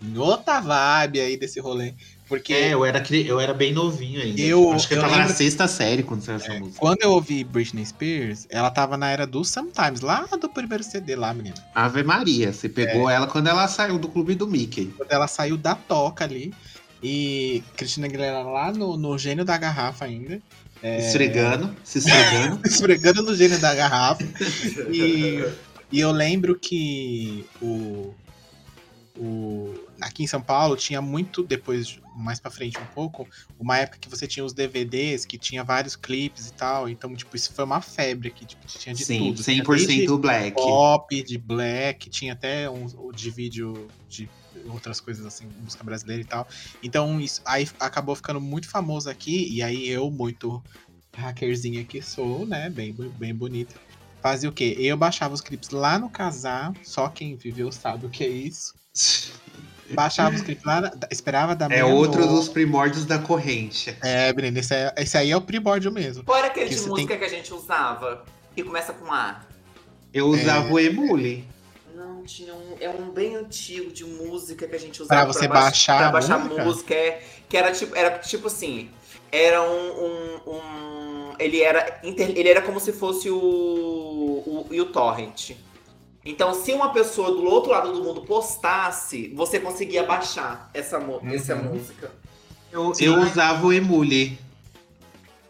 [0.01, 1.93] em outra vibe aí desse rolê.
[2.27, 4.41] Porque É, eu era, eu era bem novinho ainda.
[4.41, 6.79] Eu- acho que eu, eu tava na lembro- É, sexta série quando saiu essa música.
[6.79, 11.15] quando eu ouvi Britney Spears, ela tava na era do Sometimes, lá do primeiro CD
[11.15, 11.55] lá, menina.
[11.75, 14.87] Ave Maria, você pegou ela quando ela saiu do clube do Mickey.
[14.97, 16.51] Quando ela saiu da toca ali.
[17.07, 20.41] E Cristina Aguilera lá no, no gênio da garrafa ainda.
[20.81, 22.61] É, Esfregando, se esfregando.
[22.65, 24.23] esfregando no gênio da garrafa.
[24.91, 25.47] E,
[25.91, 28.11] e eu lembro que o,
[29.15, 33.27] o aqui em São Paulo tinha muito depois mais pra frente um pouco,
[33.59, 37.35] uma época que você tinha os DVDs que tinha vários clipes e tal, então tipo
[37.35, 40.55] isso foi uma febre aqui, tipo, tinha de Sim, tudo, tinha 100% desde black.
[40.55, 44.27] pop, de black, tinha até um de vídeo de
[44.69, 46.47] outras coisas assim, música brasileira e tal.
[46.83, 50.61] Então isso aí acabou ficando muito famoso aqui e aí eu muito
[51.15, 53.75] hackerzinha que sou, né, bem bem bonita.
[54.21, 54.75] Fazia o quê?
[54.79, 58.73] Eu baixava os clipes lá no casar, só quem viveu sabe o que é isso.
[59.91, 63.95] Baixava os clipes lá, na- esperava da É outro dos primórdios da corrente.
[64.01, 66.23] É, Breno, esse, é- esse aí é o primórdio mesmo.
[66.23, 68.25] Qual era aquele Que de música que a gente usava?
[68.55, 69.45] Que começa com A?
[70.11, 71.47] Eu usava o Emule.
[72.25, 72.75] Tinha um.
[72.79, 76.07] É um bem antigo de música que a gente usava Pra você baix- baixar pra
[76.07, 76.63] a baixar música?
[76.65, 76.93] música.
[76.93, 78.89] é, que era tipo, era tipo assim.
[79.31, 80.05] Era um.
[80.05, 85.51] um- um- ele, era inter- ele era como se fosse o, o, o Torrent.
[86.23, 90.97] Então, se uma pessoa do outro lado do mundo postasse, você conseguia baixar essa,
[91.31, 91.63] essa Uhum.
[91.75, 92.11] música.
[92.71, 94.37] Eu, eu usava o Emule.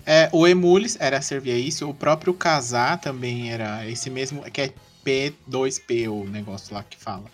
[0.06, 4.74] É, o Emules era servia isso, o próprio Casar também era esse mesmo, que é
[5.06, 7.26] P2P o negócio lá que fala.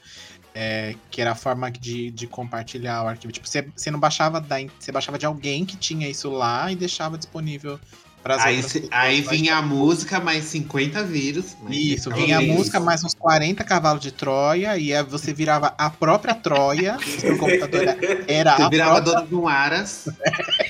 [0.54, 3.32] É, que era a forma de, de compartilhar o arquivo.
[3.32, 6.76] Tipo, você, você não baixava da, você baixava de alguém que tinha isso lá e
[6.76, 7.80] deixava disponível
[8.22, 11.56] pras Aí, outras se- pessoas, aí vinha a música, mais 50 vírus.
[11.64, 15.34] mas Isso, ficava vinha a música mais uns 40 cavalos de Troia, e aí você
[15.34, 17.82] virava a própria Troia, o seu computador
[18.28, 20.08] era Você a virava própria, dono de um Aras.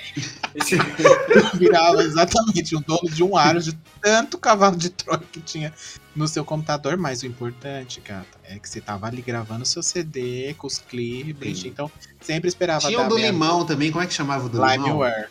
[1.58, 5.74] virava exatamente um dono de um aro de tanto cavalo de Troia que tinha
[6.16, 10.54] no seu computador, mas o importante, gata, é que você tava ali gravando seu CD
[10.58, 11.90] com os clipes, então
[12.20, 13.92] sempre esperava Tinha o do limão também.
[13.92, 14.88] Como é que chamava o do limão?
[14.88, 15.30] Limeware.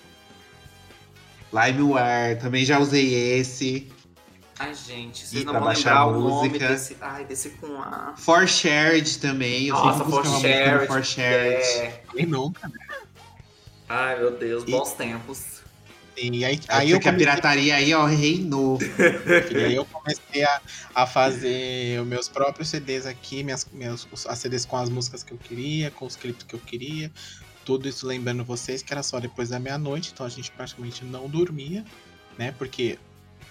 [1.52, 2.40] Limeware.
[2.40, 3.90] Também já usei esse.
[4.58, 6.68] Ai, gente, E vocês não pra vão baixar lembrar a o nome música.
[6.68, 6.96] desse.
[7.00, 8.12] Ai, desse com A.
[8.16, 9.68] For Shared também.
[9.68, 10.86] Eu Nossa, For do Shared.
[10.86, 11.62] For Shared.
[11.62, 12.02] É.
[12.14, 12.74] Quem nunca, né?
[13.92, 15.62] Ai, meu Deus, E- bons tempos.
[16.16, 18.78] E aí, Aí, aí eu que a comecei pirataria aí, ó, reinou.
[19.50, 20.60] E aí eu comecei a,
[20.94, 25.32] a fazer os meus próprios CDs aqui, minhas, meus, as CDs com as músicas que
[25.32, 27.10] eu queria, com os clipes que eu queria.
[27.64, 31.28] Tudo isso lembrando vocês que era só depois da meia-noite, então a gente praticamente não
[31.28, 31.84] dormia,
[32.38, 32.52] né?
[32.58, 32.96] Porque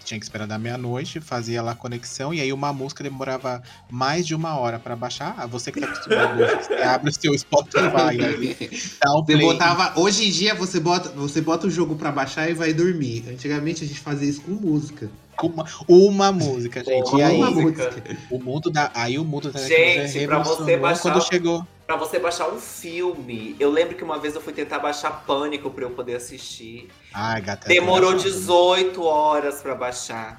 [0.10, 4.26] tinha que esperar da meia-noite, fazia lá a conexão, e aí uma música demorava mais
[4.26, 5.36] de uma hora pra baixar.
[5.38, 7.78] Ah, você que tá acostumado, você abre o seu Spotify
[8.20, 8.58] aí,
[9.04, 9.46] dá o Você play.
[9.46, 10.00] botava.
[10.00, 13.26] Hoje em dia você bota, você bota o jogo pra baixar e vai dormir.
[13.30, 15.10] Antigamente a gente fazia isso com música.
[15.44, 17.16] uma, uma música, gente.
[17.16, 17.94] E aí, uma música.
[18.32, 21.66] o mundo da, aí o mundo da Gente, pra você baixar- quando chegou.
[21.90, 25.72] Pra você baixar um filme, eu lembro que uma vez eu fui tentar baixar Pânico
[25.72, 26.88] pra eu poder assistir.
[27.12, 27.68] Ai, gata.
[27.68, 30.38] Demorou essa- 18 horas pra baixar.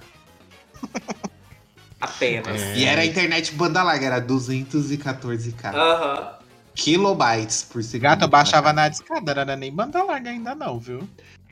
[2.00, 2.62] Apenas.
[2.62, 2.76] É.
[2.78, 5.74] E era a internet banda larga, era 214k.
[5.74, 6.34] Aham.
[6.76, 8.02] Kilobytes por segundo.
[8.02, 11.02] Gata, eu baixava na discada, não era nem banda larga ainda não, viu?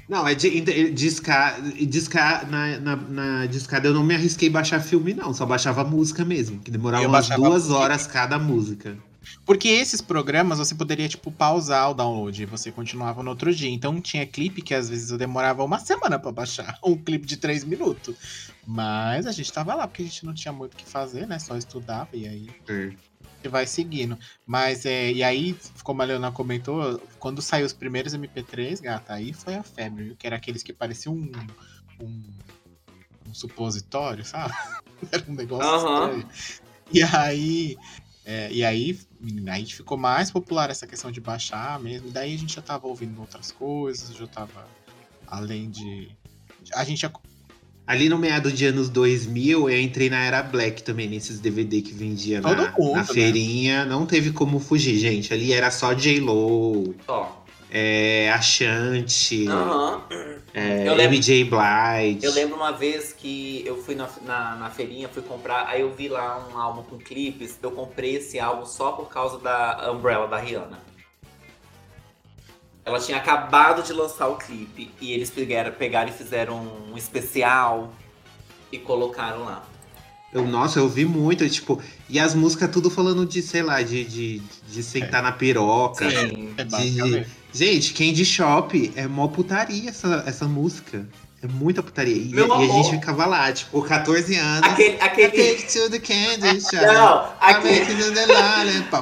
[0.09, 1.57] Não, é de, de, disca,
[1.89, 5.35] disca, na, na, na discada eu não me arrisquei baixar filme, não.
[5.35, 6.61] Só baixava música mesmo.
[6.61, 7.75] Que demorava Eu umas duas música.
[7.75, 8.97] horas cada música.
[9.45, 13.71] Porque esses programas você poderia, tipo, pausar o download e você continuava no outro dia.
[13.71, 16.79] Então tinha clipe que às vezes eu demorava uma semana pra baixar.
[16.85, 18.17] Um clipe de três minutos.
[18.67, 21.39] Mas a gente tava lá, porque a gente não tinha muito o que fazer, né?
[21.39, 24.19] Só estudava e aí a gente vai seguindo.
[24.47, 25.13] Mas é.
[25.13, 29.63] E aí, como a Leona comentou, quando saiu os primeiros MP3, gata, aí foi a
[29.63, 30.17] febre?
[30.19, 31.33] Que era aqueles que pareciam um.
[32.01, 32.23] um,
[33.29, 34.55] um supositório, sabe?
[35.13, 36.19] Era um negócio Aham.
[36.19, 36.29] estranho.
[36.91, 37.77] E aí.
[38.31, 42.11] É, e aí, menina, aí ficou mais popular essa questão de baixar mesmo.
[42.11, 44.69] Daí a gente já tava ouvindo outras coisas, já tava.
[45.27, 46.11] Além de.
[46.75, 47.11] A gente já.
[47.87, 51.95] Ali no meado de anos 2000, eu entrei na era Black também, nesses DVD que
[51.95, 53.05] vendia Todo na, mundo, na né?
[53.07, 53.87] feirinha.
[53.87, 55.33] Não teve como fugir, gente.
[55.33, 57.33] Ali era só J-Lo, Ó.
[57.71, 60.03] é, Ashanti, Aham.
[60.55, 62.25] é, Eu lembro- MJ Blige.
[62.27, 65.93] Eu lembro uma vez que eu fui na, na, na feirinha, fui comprar, aí eu
[65.93, 67.59] vi lá um álbum com clipes.
[67.63, 70.79] Eu comprei esse álbum só por causa da Umbrella da Rihanna.
[72.85, 76.57] Ela tinha acabado de lançar o clipe e eles pegaram, pegaram e fizeram
[76.91, 77.93] um especial
[78.73, 79.63] e colocaram lá.
[80.33, 84.05] Eu, nossa, eu vi muito, tipo, e as músicas tudo falando de, sei lá, de,
[84.05, 84.39] de,
[84.69, 86.09] de sentar na piroca.
[86.11, 86.55] Sim.
[86.57, 87.29] É De- basicamente.
[87.53, 91.09] Gente, Candy Shop é mó putaria essa, essa música.
[91.41, 92.17] É muita putaria.
[92.17, 94.69] E, e a gente ficava lá, tipo, 14 anos.
[94.69, 94.97] Aquele.
[94.97, 95.31] I aquele...
[95.31, 96.85] take to the candy shop.
[96.85, 97.87] Não, aquele.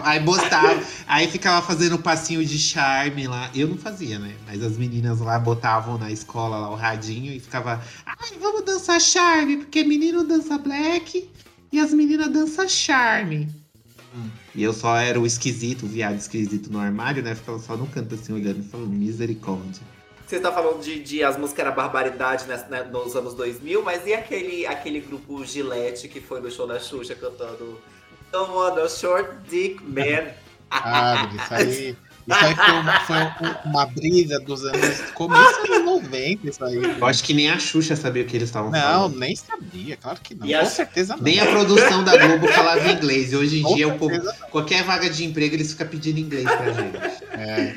[0.05, 3.51] Aí botava, aí ficava fazendo passinho de charme lá.
[3.55, 4.35] Eu não fazia, né?
[4.47, 9.01] Mas as meninas lá botavam na escola lá o radinho e ficava, ai, vamos dançar
[9.01, 11.31] charme, porque menino dança black
[11.73, 13.49] e as meninas dançam charme.
[14.15, 14.29] Hum.
[14.57, 17.35] E eu só era o esquisito, o viado esquisito no armário, né?
[17.35, 19.83] Ficava só no canto assim olhando e falando misericórdia.
[20.27, 24.07] Você tá falando de, de as músicas era barbaridade né, né, nos anos 2000, mas
[24.07, 27.79] e aquele, aquele grupo Gillette que foi no show da Xuxa cantando
[28.33, 30.33] Don't want a short dick man?
[30.71, 31.97] Ah, isso aí.
[32.29, 35.01] Isso aí foi, uma, foi um- uma brisa dos anos.
[35.15, 36.75] Começo dos anos 90, isso aí.
[36.99, 39.19] Eu acho que nem a Xuxa sabia o que eles estavam Não, falando.
[39.19, 40.47] nem sabia, claro que não.
[40.47, 41.23] E Com as- certeza não.
[41.23, 43.33] Nem a produção da Globo falava inglês.
[43.33, 44.21] E hoje em Com dia, o povo,
[44.51, 47.25] qualquer vaga de emprego, eles ficam pedindo inglês pra gente.
[47.33, 47.75] É.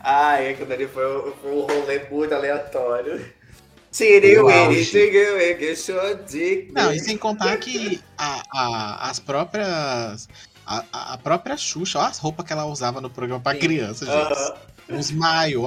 [0.00, 3.16] Ai, aquilo ali foi, foi um rolê muito aleatório.
[3.16, 4.84] O Tiriwiri, auge.
[4.86, 10.28] tiriwiri, short dick Não, e sem contar que a, a- as próprias.
[10.68, 13.58] A, a- própria Xuxa, olha as roupas que ela usava no programa pra Sim.
[13.60, 14.32] criança, gente.
[14.32, 14.54] Aham.
[14.90, 15.66] Uns maiô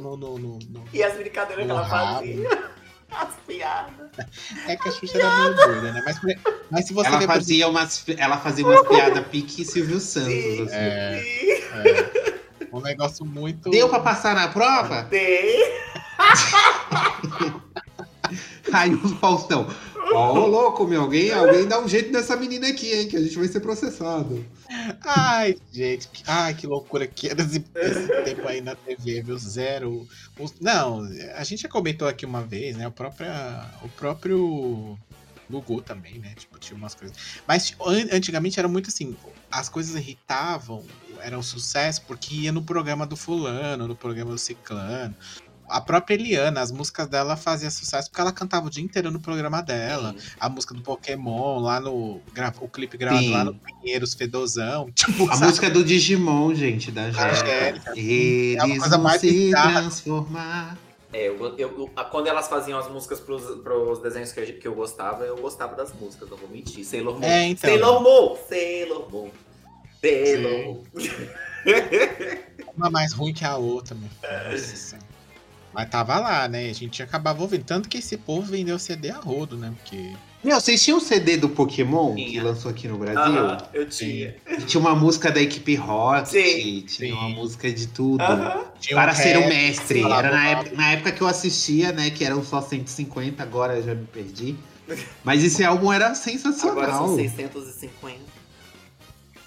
[0.00, 2.14] no, no, no- no- E as brincadeiras que ela rabo.
[2.18, 2.76] fazia.
[3.08, 4.10] As piadas.
[4.66, 6.02] É que a Xuxa era meio doida, né?
[6.04, 6.20] Mas,
[6.68, 10.28] mas se você Ela ver, por fazia umas, ela fazia umas piadas pique Silvio Santos.
[10.32, 10.68] Assim.
[10.72, 11.22] É.
[11.22, 11.62] Sim.
[11.88, 12.00] exemplo,
[12.72, 13.70] um negócio muito.
[13.70, 15.04] Deu pra passar na prova?
[15.04, 15.72] Tem.
[18.72, 19.68] Aí o Faustão.
[20.12, 21.02] Ó, louco, meu.
[21.02, 23.08] Alguém, alguém dá um jeito nessa menina aqui, hein?
[23.08, 24.44] Que a gente vai ser processado.
[25.04, 29.38] Ai, gente, que, ai, que loucura que era esse, esse tempo aí na TV, viu?
[29.38, 30.06] Zero.
[30.38, 31.02] os- não,
[31.36, 32.86] a gente já comentou aqui uma vez, né?
[32.88, 33.28] O próprio,
[33.82, 34.98] o próprio
[35.48, 36.34] Gugu também, né?
[36.36, 37.16] Tipo, tinha umas coisas.
[37.46, 39.16] Mas an- antigamente era muito assim,
[39.50, 40.84] as coisas irritavam,
[41.20, 45.14] era um sucesso porque ia no programa do fulano, no programa do ciclano.
[45.68, 49.18] A própria Eliana, as músicas dela faziam sucesso porque ela cantava o dia inteiro no
[49.20, 52.20] programa dela a música do Pokémon lá no.
[52.60, 53.32] O clipe gravado Sim.
[53.32, 54.90] lá no Pinheiros Fedozão.
[54.94, 55.46] Tipo, A sabe?
[55.46, 57.02] música do Digimon, gente, da.
[57.02, 57.90] Angélica.
[57.90, 59.80] É Eles uma coisa mais se bizarra.
[59.80, 60.78] transformar.
[61.12, 64.74] É, eu, eu- quando elas faziam as músicas pros, pros desenhos que, eu- que eu
[64.74, 66.84] gostava, eu gostava das músicas, não vou mentir.
[66.84, 67.22] Sailor Moon.
[67.24, 67.70] É, então.
[67.70, 68.36] Sailor Moon!
[68.48, 69.30] Sailor Moon!
[70.02, 70.82] Sailor Moon!
[72.76, 74.52] Uma mais ruim que a outra, meu filho.
[74.52, 74.98] Nossa.
[75.76, 76.70] Mas tava lá, né?
[76.70, 77.62] A gente acabava ouvindo.
[77.62, 79.74] Tanto que esse povo vendeu CD a rodo, né?
[79.76, 80.10] Porque.
[80.42, 82.42] Meu, vocês tinham um CD do Pokémon que Tinha.
[82.42, 83.20] lançou aqui no Brasil?
[83.20, 84.34] Aham, eu tinha.
[84.48, 86.84] E tinha uma música da equipe Rocket, Sim.
[86.86, 87.12] tinha Sim.
[87.12, 88.24] uma música de tudo.
[88.80, 90.02] Tinha Para um ser o rap, mestre.
[90.02, 92.08] Era na época, na época que eu assistia, né?
[92.08, 94.56] Que eram só 150, agora eu já me perdi.
[95.22, 97.06] Mas esse álbum era Agora sensacional.
[97.08, 98.18] são 650.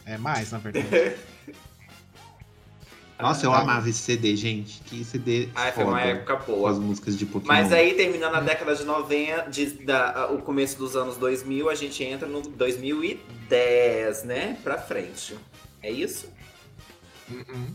[0.05, 0.87] É mais, na verdade.
[3.19, 3.59] Nossa, eu Ah.
[3.59, 4.79] amava esse CD, gente.
[4.85, 6.71] Que CD Ai, foi uma época com boa.
[6.71, 7.53] as músicas de Pokémon.
[7.53, 11.75] Mas aí, terminando a década de 90, de, da, o começo dos anos 2000, a
[11.75, 14.57] gente entra no 2010, né?
[14.63, 15.35] Pra frente.
[15.83, 16.31] É isso?
[17.29, 17.67] Uhum.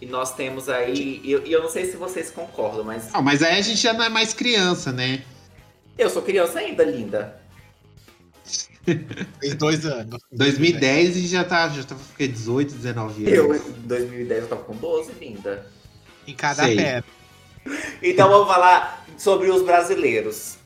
[0.00, 1.20] E nós temos aí.
[1.24, 3.12] E eu, eu não sei se vocês concordam, mas.
[3.12, 5.22] Não, mas aí a gente já não é mais criança, né?
[5.98, 7.40] Eu sou criança ainda, linda.
[9.40, 10.20] Fez dois anos.
[10.32, 13.38] 2010 e já tá, já tá fiquei 18, 19 anos.
[13.38, 15.66] Eu, em 2010, eu tava com 12, linda.
[16.26, 16.76] Em cada Sei.
[16.76, 17.04] pé.
[18.02, 20.56] Então vamos falar sobre os brasileiros.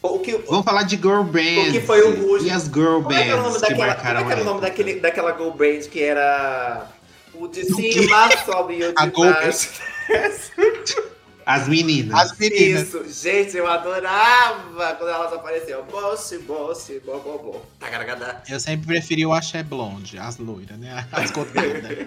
[0.00, 1.68] O que, Vamos falar de girl bands.
[1.68, 3.54] O que foi o último- E as girl como é que era o nome bands
[3.56, 4.68] que daquela, como marcaram é que era o nome época.
[4.70, 6.86] daquele, daquela Go Brand que era.
[7.34, 9.70] O de cima sobe e o A de baixo.
[11.48, 12.14] As meninas.
[12.14, 12.88] As meninas.
[12.88, 15.82] Isso, gente, eu adorava quando elas apareciam.
[15.86, 17.62] Boche, boche, bo, bo, bo.
[17.80, 18.42] Tagaragada.
[18.46, 21.08] Eu sempre preferi o Axé Blonde, as loiras, né?
[21.10, 22.06] As cotadas.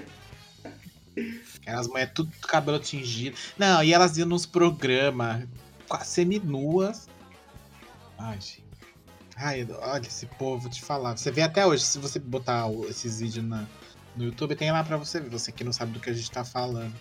[1.60, 3.36] Aquelas mulheres tudo com cabelo tingido.
[3.58, 5.48] Não, e elas iam nos programas
[5.90, 7.10] quase seminuas.
[8.20, 8.64] Ai, gente.
[9.38, 11.18] Ai, olha esse povo, vou te falar.
[11.18, 13.66] Você vê até hoje, se você botar esses vídeos na,
[14.16, 15.30] no YouTube, tem lá pra você ver.
[15.32, 16.94] Você que não sabe do que a gente tá falando.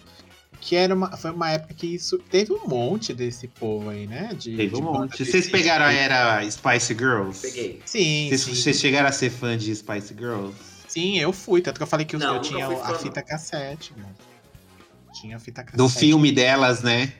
[0.61, 4.35] Que era uma, foi uma época que isso teve um monte desse povo aí, né?
[4.39, 5.25] De, Teve um monte.
[5.25, 7.41] Vocês pegaram a era Spice Girls?
[7.41, 7.81] Peguei.
[7.87, 8.55] Sim, Vocês, sim.
[8.55, 10.55] vocês chegaram a ser fã de Spice Girls?
[10.87, 11.63] Sim, eu fui.
[11.63, 14.15] Tanto que eu falei que eu, Não, eu tinha a fã, fita cassete, mano.
[15.15, 15.79] Tinha a fita cassete.
[15.79, 17.11] Do filme delas, né?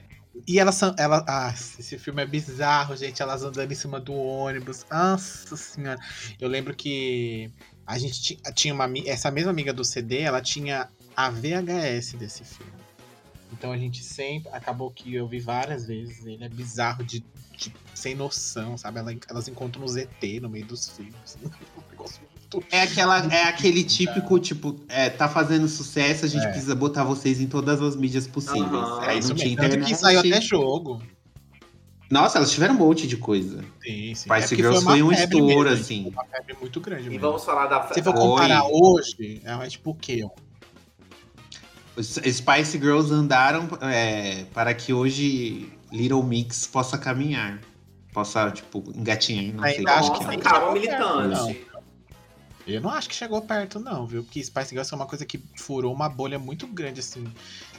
[0.47, 0.93] E elas são.
[0.97, 3.21] Ela, ah, esse filme é bizarro, gente.
[3.23, 4.85] Elas andando em cima do ônibus.
[4.89, 5.99] Nossa senhora.
[6.39, 7.51] Eu lembro que
[7.87, 8.87] a gente ti- tinha uma.
[9.05, 12.71] Essa mesma amiga do CD, ela tinha a VHS desse filme.
[13.51, 14.49] Então a gente sempre.
[14.53, 16.25] Acabou que eu vi várias vezes.
[16.25, 17.19] Ele é bizarro de.
[17.57, 18.97] de- sem noção, sabe?
[18.99, 21.37] Ela- elas encontram um ZT no meio dos filmes.
[21.97, 26.49] Muito É, aquela, é aquele típico, tipo, é, tá fazendo sucesso, a gente É.
[26.49, 28.63] precisa botar vocês em todas as mídias possíveis.
[29.03, 29.69] É Aí isso não tinha mesmo.
[29.75, 31.01] Tanto que saiu até jogo.
[32.09, 33.61] Nossa, elas tiveram um monte de coisa.
[33.81, 34.29] Sim, sim.
[34.29, 36.09] Spice É Girls uma foi um estouro, assim.
[36.09, 37.21] Uma febre muito grande E mesmo.
[37.21, 37.93] vamos falar da.
[37.93, 40.27] Se for comparar hoje, é tipo o quê?
[41.95, 47.59] Os Spice Girls andaram é, para que hoje Little Mix possa caminhar.
[48.13, 49.77] Possa, tipo, engatinhar, não sei.
[49.77, 50.37] Ainda acho como que é.
[50.37, 51.61] Calma, militante.
[52.67, 54.23] Eu não acho que chegou perto, não, viu?
[54.23, 57.25] Porque Spice Girls é uma coisa que furou uma bolha muito grande, assim.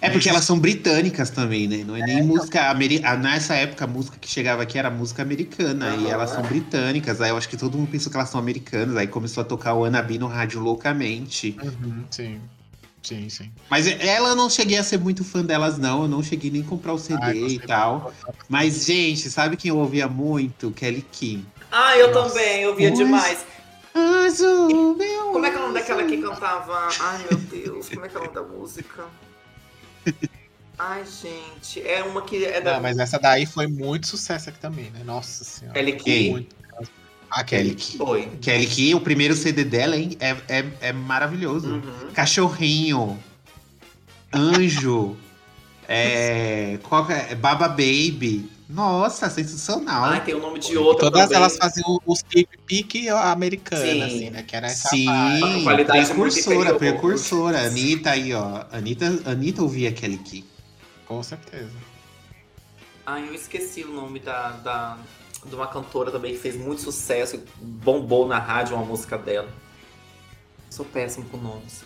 [0.01, 1.85] É porque elas são britânicas também, né?
[1.85, 2.27] Não é nem então.
[2.27, 3.17] música americana.
[3.17, 5.91] Nessa época, a música que chegava aqui era música americana.
[5.91, 6.09] E Aham.
[6.09, 7.21] elas são britânicas.
[7.21, 8.97] Aí eu acho que todo mundo pensou que elas são americanas.
[8.97, 11.57] Aí começou a tocar o Anabi no rádio loucamente.
[11.63, 12.41] Uhum, sim.
[13.03, 13.53] Sim, sim.
[13.69, 16.03] Mas ela eu não cheguei a ser muito fã delas, não.
[16.03, 18.13] Eu não cheguei nem a comprar o CD Ai, e tal.
[18.49, 20.71] Mas, gente, sabe quem eu ouvia muito?
[20.71, 21.45] Kelly Key.
[21.71, 22.35] Ah, eu Nossa.
[22.35, 22.99] também, eu via Pois.
[22.99, 23.47] demais.
[23.95, 26.89] Azul, meu Como é que é o nome daquela que cantava?
[26.99, 29.05] Ai, meu Deus, como é que é o nome da música?
[30.79, 34.59] Ai, gente, é uma que é da Não, mas essa daí foi muito sucesso aqui
[34.59, 35.03] também, né?
[35.05, 35.75] Nossa senhora.
[35.75, 36.31] Kelly Key.
[36.31, 36.57] muito.
[37.33, 37.75] A Kelly Kelly.
[37.75, 37.97] Key.
[37.99, 38.29] Foi.
[38.43, 40.17] Kelly Key, o primeiro CD dela, hein?
[40.21, 41.69] É, é, é maravilhoso.
[41.69, 42.13] Uhum.
[42.13, 43.19] Cachorrinho.
[44.33, 45.17] Anjo.
[45.89, 46.79] é.
[46.83, 47.35] Qual que é?
[47.35, 48.51] Baba Baby.
[48.69, 50.05] Nossa, sensacional.
[50.05, 51.37] Ai, tem o nome de outra Todas também.
[51.37, 54.03] elas faziam os clipe pique americana, Sim.
[54.03, 54.43] assim, né?
[54.43, 55.07] Que era essa Sim,
[55.63, 57.67] qualidade precursora, precursora.
[57.67, 58.65] Anitta aí, ó.
[58.73, 60.45] Anitta, Anitta ouvia Kelly Key.
[61.07, 61.71] Com certeza.
[63.05, 64.97] Ai, eu esqueci o nome da, da,
[65.45, 69.49] de uma cantora também que fez muito sucesso, bombou na rádio uma música dela.
[70.71, 71.85] Sou péssimo com nomes.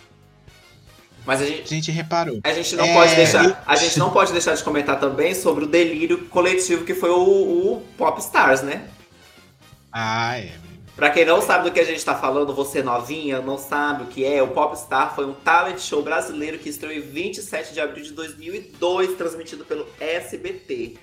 [1.25, 2.43] Mas a A gente, gente reparou.
[2.43, 5.65] a gente não É, pode deixar, a gente não pode deixar de comentar também sobre
[5.65, 7.17] o delírio coletivo que foi o,
[7.77, 8.89] o Popstars, né?
[9.91, 10.59] Ah, é.
[10.95, 14.07] Pra quem não sabe do que a gente tá falando, você novinha, não sabe o
[14.07, 18.03] que é, o Popstar foi um talent show brasileiro que estreou em 27 de abril
[18.03, 20.97] de 2002, transmitido pelo SBT.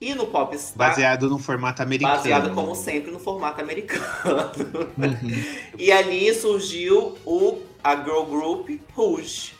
[0.00, 2.16] E no Popstar, Baseado no formato americano.
[2.16, 4.04] baseado como sempre no formato americano.
[4.96, 5.44] Uhum.
[5.76, 9.54] E ali surgiu o, a girl group Rouge,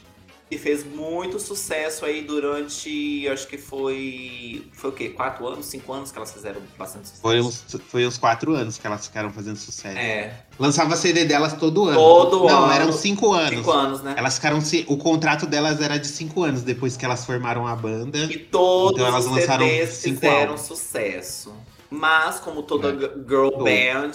[0.50, 5.10] que fez muito sucesso aí durante, acho que foi, foi o quê?
[5.10, 7.20] Quatro anos, cinco anos que elas fizeram bastante sucesso.
[7.22, 9.98] Foi uns, foi uns quatro anos que elas ficaram fazendo sucesso.
[9.98, 11.94] É, Lançava CD delas todo ano.
[11.98, 12.72] Todo Não, ano.
[12.72, 13.50] eram cinco anos.
[13.58, 14.14] cinco anos, né?
[14.16, 14.58] Elas ficaram.
[14.86, 18.18] O contrato delas era de cinco anos depois que elas formaram a banda.
[18.18, 20.60] E todos Então elas os lançaram CDs cinco fizeram álbuns.
[20.62, 21.54] sucesso.
[21.90, 22.98] Mas, como toda É.
[23.28, 23.64] girl Todo.
[23.64, 24.12] band,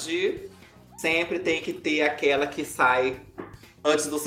[0.97, 3.21] sempre tem que ter aquela que sai
[3.83, 4.19] antes do,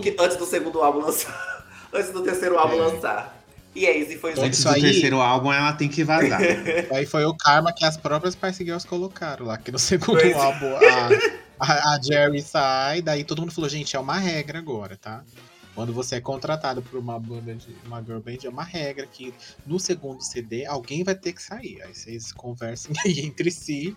[0.00, 1.66] Que antes do segundo álbum lançar.
[1.92, 2.86] antes do terceiro álbum É.
[2.86, 3.40] lançar.
[3.74, 6.40] E a Izzy foi Então, Antes isso do aí- terceiro álbum, ela tem que vazar.
[6.94, 10.30] Aí foi o karma que as próprias Spice Girls colocaram lá, que no segundo Pois
[10.30, 10.38] é.
[10.40, 14.96] álbum a, a, a Jerry sai, daí todo mundo falou, gente, é uma regra agora,
[14.96, 15.24] tá?
[15.74, 19.34] Quando você é contratado por uma banda de uma girl band, é uma regra que
[19.66, 21.82] no segundo CD alguém vai ter que sair.
[21.82, 23.96] Aí vocês conversem aí entre si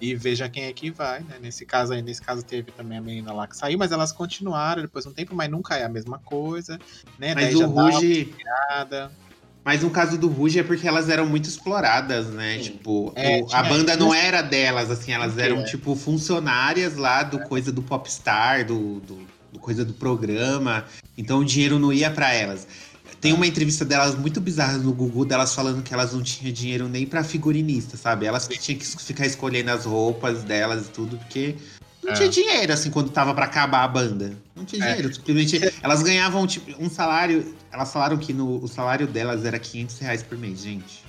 [0.00, 1.36] e veja quem é que vai, né?
[1.40, 4.82] Nesse caso aí, nesse caso teve também a menina lá que saiu, mas elas continuaram
[4.82, 6.78] depois de um tempo, mas nunca é a mesma coisa,
[7.18, 7.34] né?
[7.34, 8.34] Mas daí o já dá uma Ruge.
[9.62, 12.56] Mas no caso do Ruge é porque elas eram muito exploradas, né?
[12.56, 12.62] Sim.
[12.62, 15.64] Tipo, É, a banda não era delas, assim, elas eram, é.
[15.64, 20.86] tipo, funcionárias lá do coisa do Popstar, do, do, do coisa do programa.
[21.16, 22.66] Então o dinheiro não ia pra elas.
[23.20, 26.88] Tem uma entrevista delas muito bizarra no Gugu, delas falando que elas não tinham dinheiro
[26.88, 28.24] nem pra figurinista, sabe?
[28.24, 31.54] Elas tinham que ficar escolhendo as roupas delas e tudo, porque
[32.02, 32.14] não É.
[32.14, 34.32] tinha dinheiro, assim, quando tava pra acabar a banda.
[34.56, 34.88] Não tinha É.
[34.94, 35.14] dinheiro.
[35.14, 37.54] Simplesmente, elas ganhavam, tipo, um salário.
[37.70, 41.04] Elas falaram que no, o salário delas era 500 reais por mês, gente.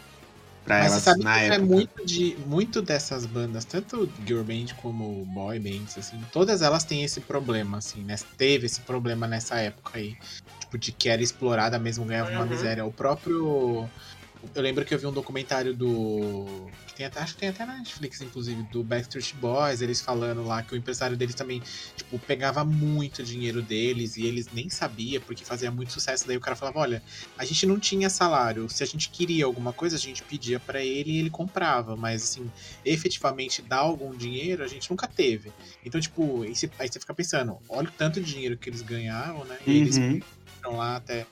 [0.65, 1.65] Pra Mas elas sabe na é época.
[1.65, 7.03] muito, de, muito dessas bandas, tanto girl band como boy bands, assim, todas elas têm
[7.03, 8.15] esse problema, assim, né?
[8.37, 10.15] Teve esse problema nessa época aí.
[10.71, 12.49] Tipo, de que era explorada mesmo, ganhava uma Uhum.
[12.49, 12.85] miséria.
[12.85, 13.89] O próprio.
[14.55, 16.71] Eu lembro que eu vi um documentário do.
[16.87, 20.41] Que tem até, acho que tem até na Netflix, inclusive, do Backstreet Boys, eles falando
[20.43, 21.61] lá que o empresário deles também,
[21.95, 26.25] tipo, pegava muito dinheiro deles e eles nem sabia porque fazia muito sucesso.
[26.25, 27.03] Daí o cara falava: olha,
[27.37, 28.67] a gente não tinha salário.
[28.67, 31.95] Se a gente queria alguma coisa, a gente pedia pra ele e ele comprava.
[31.95, 32.51] Mas, assim,
[32.83, 35.53] efetivamente dar algum dinheiro, a gente nunca teve.
[35.85, 38.81] Então, tipo, aí você, aí você fica pensando: olha o tanto de dinheiro que eles
[38.81, 39.59] ganharam, né?
[39.67, 39.97] E eles
[40.63, 41.25] Foram lá até.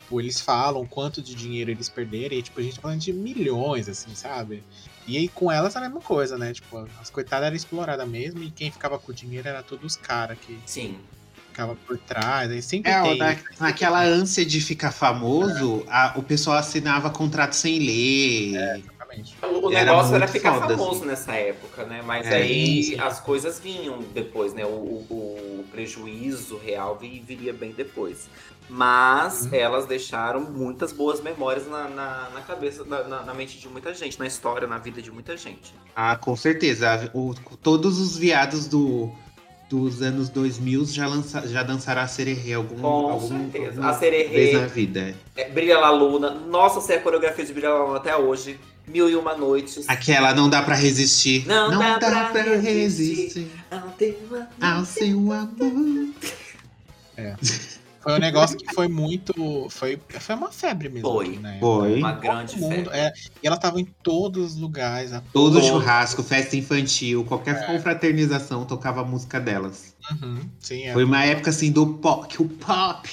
[0.00, 2.36] Tipo, eles falam quanto de dinheiro eles perderam.
[2.36, 4.62] E, tipo, a gente tá falando de milhões, assim, sabe?
[5.06, 6.52] E aí com elas a mesma coisa, né?
[6.52, 8.42] Tipo, as coitadas eram exploradas mesmo.
[8.42, 10.98] E quem ficava com o dinheiro era todos os caras que Sim.
[11.48, 12.50] ficavam por trás.
[12.50, 13.18] Aí sempre É, tem.
[13.18, 18.84] na, naquela ânsia de ficar famoso, a- o pessoal assinava contrato sem ler.
[19.20, 19.36] Exatamente.
[19.42, 21.06] O, o Era negócio era ficar foda, famoso assim.
[21.06, 22.02] nessa época, né?
[22.04, 22.34] Mas É.
[22.36, 24.64] aí Sim, as coisas vinham depois, né?
[24.64, 28.28] O, o- o prejuízo real vi- viria bem depois.
[28.68, 29.50] Mas Uhum.
[29.54, 33.94] elas deixaram muitas boas memórias na, na, na cabeça, na, na- na mente de muita
[33.94, 35.72] gente, na história, na vida de muita gente.
[35.94, 37.10] Ah, com certeza.
[37.14, 39.08] O- todos os viados do,
[39.70, 43.86] dos anos 2000 já, lança, já dançaram a sererê algum, Com algum, certeza.
[43.86, 44.28] A Sererê.
[44.28, 45.14] vez na vida.
[45.36, 46.30] É, Brilha La Luna.
[46.30, 48.58] Nossa, sei a coreografia de Brilha La Luna até hoje.
[48.88, 49.84] Mil e uma noites.
[49.88, 51.46] Aquela não dá pra resistir.
[51.46, 54.46] Não dá pra resistir Ao teu amor.
[54.60, 56.08] ao seu amor.
[58.00, 59.66] Foi um negócio que foi muito.
[59.68, 61.10] Foi, foi uma febre mesmo.
[61.10, 61.36] Foi.
[61.38, 61.56] né?
[61.58, 61.98] Foi.
[61.98, 62.90] Uma grande mundo, febre.
[62.96, 63.12] é,
[63.42, 65.12] e ela tava em todos os lugares.
[65.12, 67.66] a Todo todo- churrasco, festa infantil, qualquer É.
[67.66, 69.96] confraternização tocava a música delas.
[70.22, 70.92] Uhum, sim, é.
[70.92, 73.10] Foi uma época assim do pop, que o pop.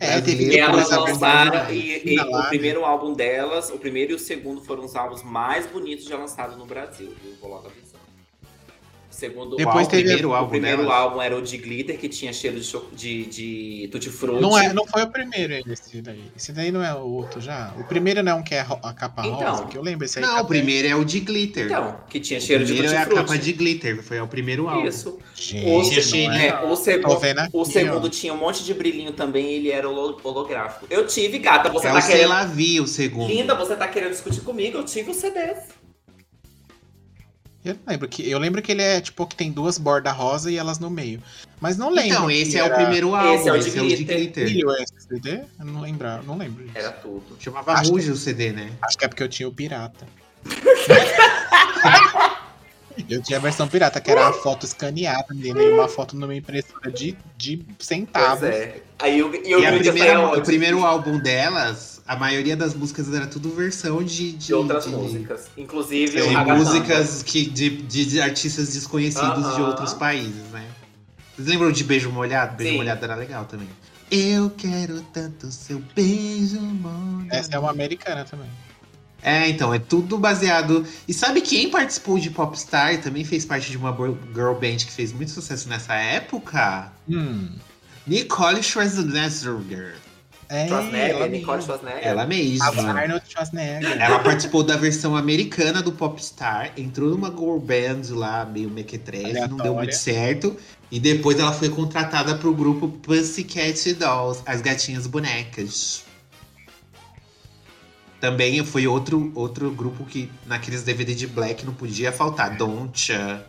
[0.00, 4.18] É, teve E elas lançaram, e, e o primeiro álbum delas, o primeiro e o
[4.18, 7.34] segundo foram os álbuns mais bonitos já lançados no Brasil, viu?
[7.40, 7.68] Vou logo.
[9.18, 9.86] O segundo Depois Qual?
[9.88, 10.96] teve- primeiro o álbum primeiro delas?
[10.96, 14.40] álbum era o de Glitter, que tinha cheiro de, de, de Tutti Frutti.
[14.40, 16.22] Não, é, não foi o primeiro esse daí.
[16.36, 17.74] Esse daí não é o outro já.
[17.80, 19.40] O primeiro não é um que é a capa Então.
[19.40, 20.04] rosa, que eu lembro.
[20.04, 21.66] Esse aí Não, tá o primeiro é o de glitter.
[21.66, 23.20] Então, que tinha o cheiro de primeiro Tutti é a Frutti.
[23.32, 24.86] capa de glitter, foi o primeiro álbum.
[24.86, 25.18] Isso.
[25.66, 26.46] O, Gente, não é?
[26.46, 28.08] é, o, Tô segundo, vendo aqui, o segundo ó.
[28.10, 30.86] tinha um monte de brilhinho também, ele era holo- holográfico.
[30.88, 32.32] Eu tive, gata, você é tá o querendo...
[32.38, 33.28] Sei Vi, o segundo.
[33.28, 34.78] Linda, você tá querendo discutir comigo?
[34.78, 35.76] Eu tive o CDs.
[37.68, 40.56] Eu lembro que eu lembro que ele é tipo que tem duas bordas rosa e
[40.56, 41.22] elas no meio.
[41.60, 42.10] Mas não lembro.
[42.10, 43.96] Então, que esse é o primeiro álbum, Esse é o de esse é o de
[44.04, 44.44] glitter.
[44.46, 44.82] glitter.
[44.82, 45.40] Esse CD?
[45.58, 46.78] Eu não lembro, não lembro disso.
[46.78, 47.36] Era tudo.
[47.38, 48.70] Chamava Ruge o CD, né?
[48.82, 50.06] Acho que é porque eu tinha o pirata.
[53.08, 56.34] Eu tinha a versão pirata, que era a foto escaneada, menina, e uma foto numa
[56.34, 58.40] impressora de, de centavos.
[58.40, 58.82] Pois é.
[58.98, 63.12] Aí eu, e eu E a primeira, o primeiro álbum delas, a maioria das músicas
[63.12, 65.46] era tudo versão de, de, de outras de- músicas.
[65.56, 69.68] Inclusive de músicas que, de, de, de artistas desconhecidos de Aham.
[69.68, 70.66] outros países, né?
[71.36, 72.56] Vocês lembram de Beijo Molhado?
[72.56, 72.78] Beijo Sim.
[72.78, 73.68] Molhado era legal também.
[74.10, 77.28] Eu quero tanto seu beijo molhado.
[77.30, 78.48] Essa é uma americana também.
[79.22, 80.86] É, então, é tudo baseado.
[81.06, 83.94] E sabe quem participou de Popstar e também fez parte de uma
[84.34, 86.92] girl band que fez muito sucesso nessa época?
[87.08, 87.50] Hum.
[88.06, 89.96] Nicole Schwarzenegger.
[90.48, 91.62] É, Schwarzenegger, ela Nicole mesma.
[91.62, 92.06] Schwarzenegger.
[92.06, 93.00] Ela A mesma.
[93.00, 94.00] Arnold Schwarzenegger.
[94.00, 99.58] Ela participou da versão americana do Popstar, entrou numa girl band lá, meio mequetrefe, não
[99.58, 100.56] deu muito certo.
[100.90, 106.07] E depois ela foi contratada pro grupo Pussycat Dolls, as gatinhas bonecas.
[108.20, 112.56] Também foi outro, outro grupo que naqueles DVD de Black não podia faltar.
[112.56, 113.46] Doncha,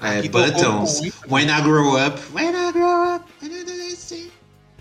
[0.00, 1.26] é, tocou Buttons, muito, né?
[1.30, 3.24] When I Grow Up, When I Grow Up.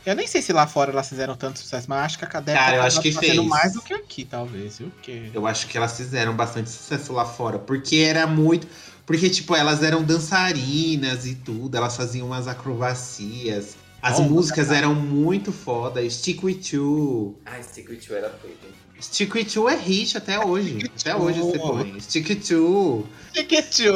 [0.05, 2.53] Eu nem sei se lá fora elas fizeram tanto sucesso, mas acho que a Cadê
[2.53, 3.35] Cara, eu acho que fez.
[3.43, 4.89] mais do que aqui, talvez, viu?
[4.89, 5.29] Porque...
[5.33, 8.65] Eu acho que elas fizeram bastante sucesso lá fora, porque era muito.
[9.05, 13.75] Porque, tipo, elas eram dançarinas e tudo, elas faziam umas acrobacias.
[14.01, 16.07] As Oh, músicas eram muito foda.
[16.09, 17.37] Stick With You.
[17.45, 18.67] Ai, Secret You era feito.
[19.01, 20.79] Stick With You é hit até hoje.
[20.79, 21.99] Stick Até hoje você põe.
[21.99, 23.07] Stick With You.
[23.33, 23.93] Chiquitio!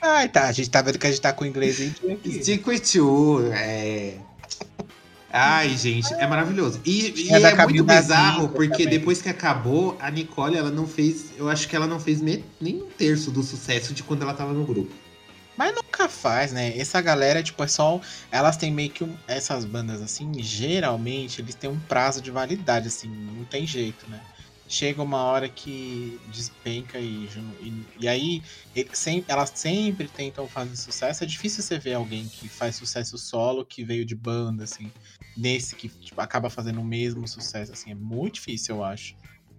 [0.00, 0.48] Ai, tá.
[0.48, 2.42] A gente tá vendo que a gente tá com o inglês aqui.
[2.42, 3.52] Stick With You.
[3.52, 4.14] É.
[5.30, 6.80] Ai, gente, é maravilhoso.
[6.84, 8.98] E, e É é muito bizarro, porque também.
[8.98, 11.26] depois que acabou, a Nicole, ela não fez.
[11.36, 14.52] Eu acho que ela não fez nem um terço do sucesso de quando ela tava
[14.52, 14.90] no grupo.
[15.58, 16.76] Mas nunca faz, né?
[16.78, 18.00] Essa galera, tipo, é só.
[18.30, 19.20] Elas têm meio que um.
[19.26, 24.24] Essas bandas, assim, geralmente, eles têm um prazo de validade, assim, não tem jeito, né?
[24.70, 27.26] Chega uma hora que despenca e.
[27.60, 28.42] E, e aí,
[28.74, 31.24] ele sem- elas sempre tentam fazer sucesso.
[31.24, 34.94] É difícil você ver alguém que faz sucesso solo, que veio de banda, assim,
[35.36, 37.90] nesse que tipo, acaba fazendo o mesmo sucesso, assim.
[37.90, 39.14] É muito difícil, eu acho.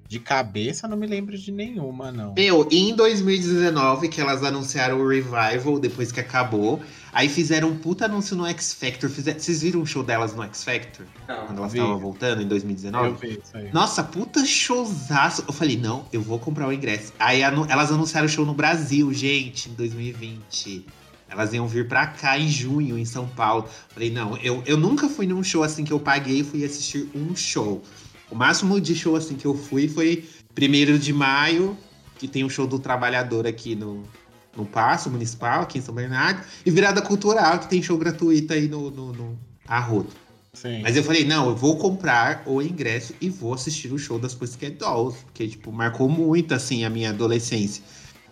[0.10, 2.34] De cabeça, não me lembro de nenhuma, não.
[2.34, 6.82] Meu, em 2019, que elas anunciaram o Revival depois que acabou,
[7.14, 9.08] aí fizeram um puta anúncio no X Factor.
[9.08, 11.06] Fizer- Vocês viram o show delas no X Factor?
[11.28, 11.58] Quando Não.
[11.58, 11.78] elas Vi.
[11.78, 13.08] estavam voltando em 2019?
[13.08, 13.72] Eu vi isso aí.
[13.72, 15.44] Nossa, puta showzaço.
[15.48, 17.14] Eu falei, não, eu vou comprar o ingresso.
[17.20, 20.88] Aí anu- elas anunciaram o show no Brasil, gente, em 2020.
[21.30, 23.70] Elas iam vir pra cá em junho, em São Paulo.
[23.90, 27.08] Falei, não, eu, eu nunca fui num show assim que eu paguei e fui assistir
[27.14, 27.84] um show.
[28.32, 31.78] O máximo de show assim que eu fui foi primeiro de maio,
[32.18, 34.04] que tem o show do trabalhador aqui no,
[34.56, 38.68] no Paço Municipal, aqui em São Bernardo, e virada cultural, que tem show gratuito aí
[38.68, 40.10] no, no, no Arrodo.
[40.54, 40.82] Sim.
[40.82, 44.34] Mas eu falei, não, eu vou comprar o ingresso e vou assistir o show das
[44.34, 45.18] Pussycat Dolls.
[45.26, 47.84] Porque, tipo, marcou muito, assim, a minha adolescência.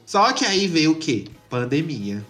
[0.06, 1.26] Só que aí veio o quê?
[1.50, 2.26] Pandemia.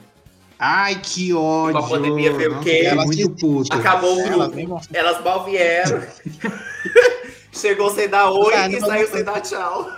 [0.59, 1.77] Ai, que ódio.
[1.79, 2.81] A pandemia veio o quê?
[2.85, 3.73] Elas muito puto.
[3.73, 4.67] Acabou o Elas grupo.
[4.67, 6.01] vão Elas mal vieram.
[7.57, 9.89] Chegou sem dar oi Ah, e não saiu sem dar tchau.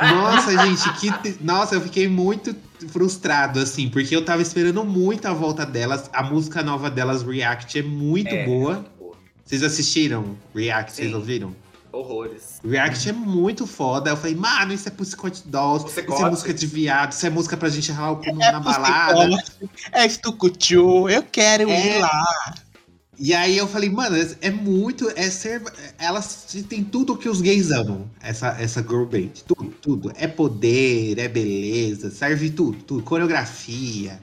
[0.00, 1.36] Nossa, gente, que.
[1.44, 2.54] Nossa, eu fiquei muito
[2.90, 6.08] frustrado, assim, porque eu tava esperando muito a volta delas.
[6.12, 8.84] A música nova delas, React, é muito É, boa.
[9.44, 10.92] Vocês assistiram React?
[10.92, 11.14] Vocês Sim.
[11.14, 11.54] ouviram?
[11.90, 12.60] Horrores.
[12.64, 14.10] React é muito foda.
[14.10, 16.22] Eu falei, mano, isso é Pussycat Dolls, isso Pussycat.
[16.22, 19.28] é música de viado, isso é música pra gente ralar o cu É na balada.
[19.92, 21.96] É estucutiu, eu quero É.
[21.96, 22.54] ir lá.
[23.20, 25.10] E aí eu falei, mano, é- é muito.
[25.16, 25.62] É ser.
[25.98, 29.30] Elas têm tudo que os gays amam, essa, essa girl band.
[29.46, 30.12] Tudo, tudo.
[30.14, 33.02] É poder, é beleza, serve tudo, tudo.
[33.02, 34.20] Coreografia.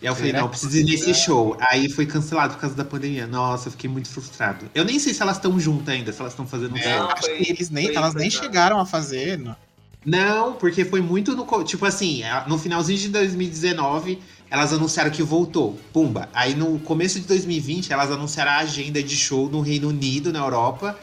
[0.00, 1.56] E aí eu falei, Será não, preciso ir nesse show.
[1.58, 3.26] Aí foi cancelado por causa da pandemia.
[3.26, 4.66] Nossa, eu fiquei muito frustrado.
[4.74, 7.08] Eu nem sei se elas estão juntas ainda, se elas estão fazendo um show.
[7.10, 9.38] Acho que eles nem, elas nem chegaram a fazer.
[9.38, 9.56] Não.
[10.04, 11.64] Não, porque foi muito no.
[11.64, 14.20] Tipo assim, no finalzinho de 2019,
[14.50, 15.78] elas anunciaram que voltou.
[15.92, 16.28] Pumba.
[16.32, 20.38] Aí no começo de 2020, elas anunciaram a agenda de show no Reino Unido, na
[20.40, 20.98] Europa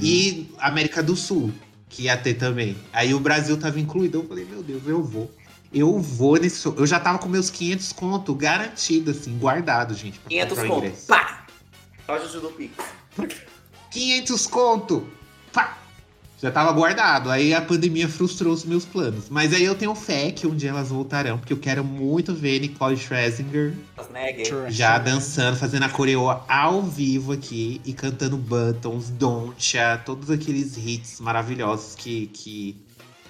[0.00, 1.52] e América do Sul,
[1.88, 2.76] que ia ter também.
[2.92, 4.18] Aí o Brasil tava incluído.
[4.18, 5.30] Eu falei, meu Deus, eu vou.
[5.72, 6.74] Eu vou nesse show.
[6.76, 10.18] Eu já tava com meus 500 conto garantido, assim, guardado, gente.
[10.18, 11.06] pra 500 comprar o conto.
[11.06, 11.46] Pá!
[12.20, 12.74] Juju do Pix.
[13.90, 15.06] 500 conto!
[16.42, 17.30] Já tava guardado.
[17.30, 19.28] Aí a pandemia frustrou os meus planos.
[19.30, 22.58] Mas aí eu tenho fé que um dia elas voltarão, porque eu quero muito ver
[22.58, 23.74] Nicole Scherzinger
[24.68, 31.20] já dançando, fazendo a coreo ao vivo aqui e cantando Buttons, Don'tcha, todos aqueles hits
[31.20, 32.76] maravilhosos que, que,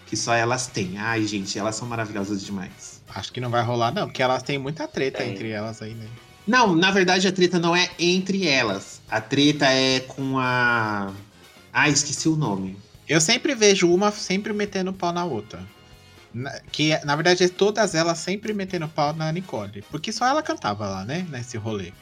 [0.06, 0.97] que só elas têm.
[0.97, 3.02] Ai, gente, elas são maravilhosas demais.
[3.14, 5.32] Acho que não vai rolar, não, porque elas têm muita treta Tem.
[5.32, 6.06] entre elas aí, né?
[6.47, 9.02] Não, na verdade a treta não é entre elas.
[9.10, 11.12] A treta é com a.
[11.70, 12.76] Ah, esqueci o nome.
[13.12, 15.62] Eu sempre vejo uma sempre metendo pau na outra.
[16.32, 19.84] Na- que na verdade todas elas sempre metendo pau na Nicole.
[19.90, 21.26] Porque só ela cantava lá, né?
[21.28, 21.93] Nesse rolê.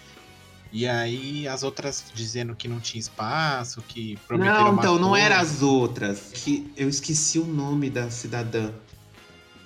[0.72, 5.24] E aí as outras dizendo que não tinha espaço, que prometeram Não, então, não coisa.
[5.24, 6.30] era as outras.
[6.32, 8.70] Que eu esqueci o nome da cidadã.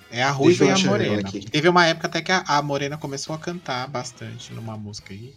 [0.09, 1.31] É a Ruiva e a Morena.
[1.51, 5.31] Teve uma época até que a, a Morena começou a cantar bastante numa música aí.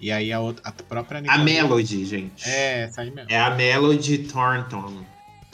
[0.00, 1.44] E aí a, outra, a própria A Nicole.
[1.44, 2.48] Melody, gente.
[2.48, 3.30] É, essa aí mesmo.
[3.30, 5.04] É a Melody Thornton.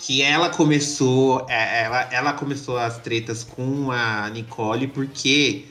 [0.05, 1.47] Que ela começou.
[1.49, 5.67] é, Ela, ela começou as tretas com a Nicole porque.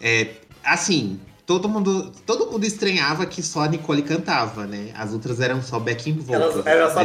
[0.00, 0.28] é,
[0.64, 4.90] assim, todo mundo, todo mundo estranhava que só a Nicole cantava, né?
[4.94, 6.64] As outras eram só backing vocals.
[6.64, 7.00] Elas eram só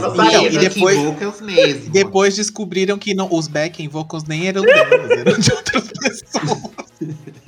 [0.46, 1.90] e depois- vocals mesmo.
[1.92, 6.62] Depois descobriram que não, os backing vocals nem eram delas, eram de outras pessoas.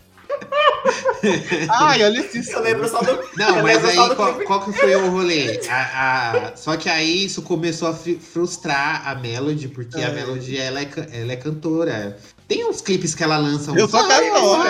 [1.70, 3.20] Ai, olha esse Eu lembro só do.
[3.38, 5.60] Não, eu mas aí qual, qual que foi o rolê?
[5.70, 10.12] A- a- só que aí isso começou a frustrar a Melody, porque a É.
[10.14, 12.18] Melody ela é, ela é cantora.
[12.48, 13.72] Tem uns clipes que ela lança.
[13.72, 14.70] Eu uns- sou cantora.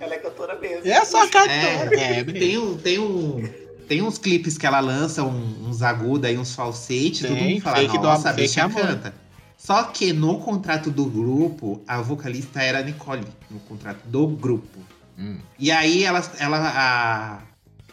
[0.00, 0.90] Ela é cantora mesmo.
[0.90, 1.50] É só cantora.
[1.52, 3.48] É, É, tem, um, tem, um,
[3.88, 7.82] tem uns clipes que ela lança, um- uns agudos aí, uns falsetes, todo mundo fala,
[8.02, 9.14] nossa, a bicha amor." canta.
[9.56, 14.78] Só que no contrato do grupo, a vocalista era a Nicole, no contrato do grupo.
[15.18, 15.38] Hum.
[15.58, 17.42] E aí ela, ela a-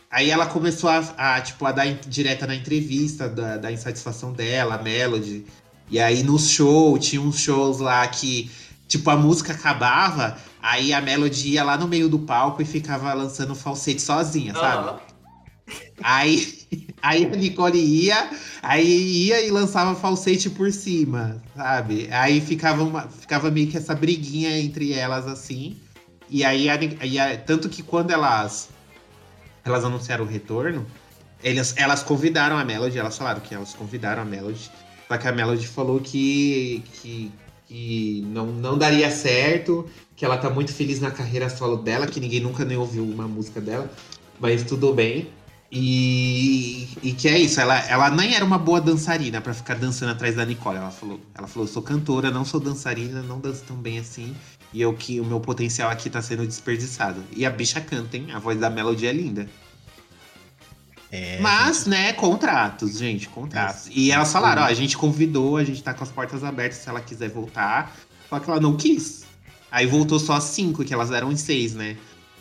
[0.10, 4.34] aí ela começou a, a, tipo a dar in- direta na entrevista da, da insatisfação
[4.34, 5.45] dela, a Melody.
[5.89, 8.49] E aí no show, tinha uns shows lá que
[8.88, 13.14] tipo a música acabava, aí a Melody ia lá no meio do palco e ficava
[13.14, 14.88] lançando falsete sozinha, sabe?
[14.89, 14.99] Aham.
[16.03, 16.57] Aí,
[17.02, 18.30] aí a Nicole ia,
[18.61, 22.07] aí ia e lançava falsete por cima, sabe?
[22.11, 25.77] Aí ficava, uma, ficava meio que essa briguinha entre elas assim.
[26.31, 28.69] E aí, e tanto que quando elas,
[29.65, 30.87] elas anunciaram o retorno,
[31.43, 34.71] elas, elas convidaram a Melody, elas falaram que elas convidaram a Melody.
[35.09, 37.31] Só que a Melody falou que, que,
[37.67, 39.85] que não, não daria certo,
[40.15, 43.27] que ela tá muito feliz na carreira solo dela, que ninguém nunca nem ouviu uma
[43.27, 43.91] música dela,
[44.39, 45.27] mas tudo bem.
[45.69, 50.11] E, e que é isso, ela, ela nem era uma boa dançarina pra ficar dançando
[50.13, 50.77] atrás da Nicole.
[50.77, 54.33] Ela falou, ela falou, sou cantora, não sou dançarina, não danço tão bem assim.
[54.73, 57.23] E eu que o meu potencial aqui tá sendo desperdiçado.
[57.35, 58.27] E a bicha canta, hein?
[58.31, 59.49] A voz da Melody é linda.
[61.11, 63.89] É, Mas, né, contratos, gente, contratos.
[63.93, 66.88] E elas falaram, ó, a gente convidou, a gente tá com as portas abertas se
[66.88, 67.93] ela quiser voltar.
[68.30, 69.26] Só que ela não quis.
[69.69, 71.98] Aí voltou só as cinco, que elas eram em seis, né?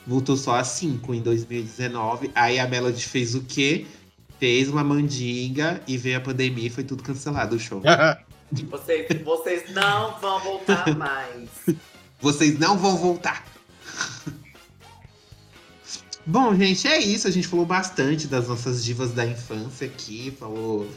[0.07, 2.31] Voltou só as cinco em 2019.
[2.33, 3.87] Aí a Melody fez o quê?
[4.39, 7.83] Fez uma mandinga e veio a pandemia e foi tudo cancelado o show.
[8.69, 11.49] Vocês, vocês não vão voltar mais.
[12.21, 13.45] Vocês não vão voltar.
[16.27, 17.27] Bom, gente, é isso.
[17.27, 20.33] A gente falou bastante das nossas divas da infância aqui.
[20.39, 20.89] Falou.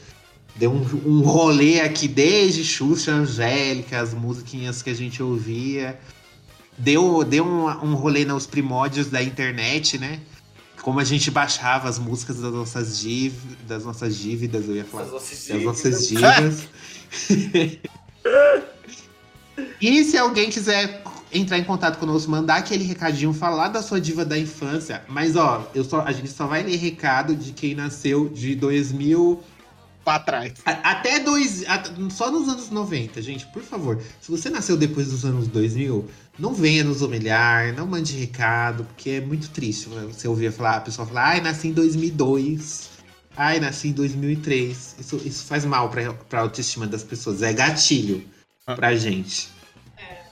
[0.55, 5.99] Deu um, um rolê aqui desde Xuxa, Angélica, as musiquinhas que a gente ouvia.
[6.77, 10.19] Deu, deu um, um rolê nos primórdios da internet, né?
[10.83, 13.33] Como a gente baixava as músicas das nossas, div,
[13.67, 15.05] das nossas dívidas, eu ia falar.
[15.05, 15.65] As nossas Das dívidas.
[15.65, 16.67] nossas divas.
[19.81, 21.01] e se alguém quiser
[21.33, 25.03] entrar em contato conosco, mandar aquele recadinho, falar da sua diva da infância.
[25.07, 29.41] Mas, ó, eu só, a gente só vai ler recado de quem nasceu de 2000
[30.03, 30.53] pra trás.
[30.65, 31.63] a- Até dois.
[31.67, 34.01] a- só nos anos 90, gente, por favor.
[34.21, 36.05] Se você nasceu depois dos anos 2000,
[36.37, 40.75] não venha nos humilhar, não mande recado, porque é muito triste né, você ouvir falar,
[40.77, 42.91] a pessoa falar, ai, nasci em 2002.
[43.35, 44.95] Ai, nasci em 2003.
[44.99, 47.41] Isso, isso faz mal pra, pra autoestima das pessoas.
[47.41, 48.23] É gatilho
[48.75, 49.49] pra gente.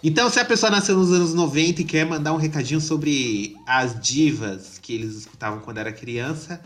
[0.04, 4.00] Então, se a pessoa nasceu nos anos 90 e quer mandar um recadinho sobre as
[4.00, 6.60] divas que eles escutavam quando era criança,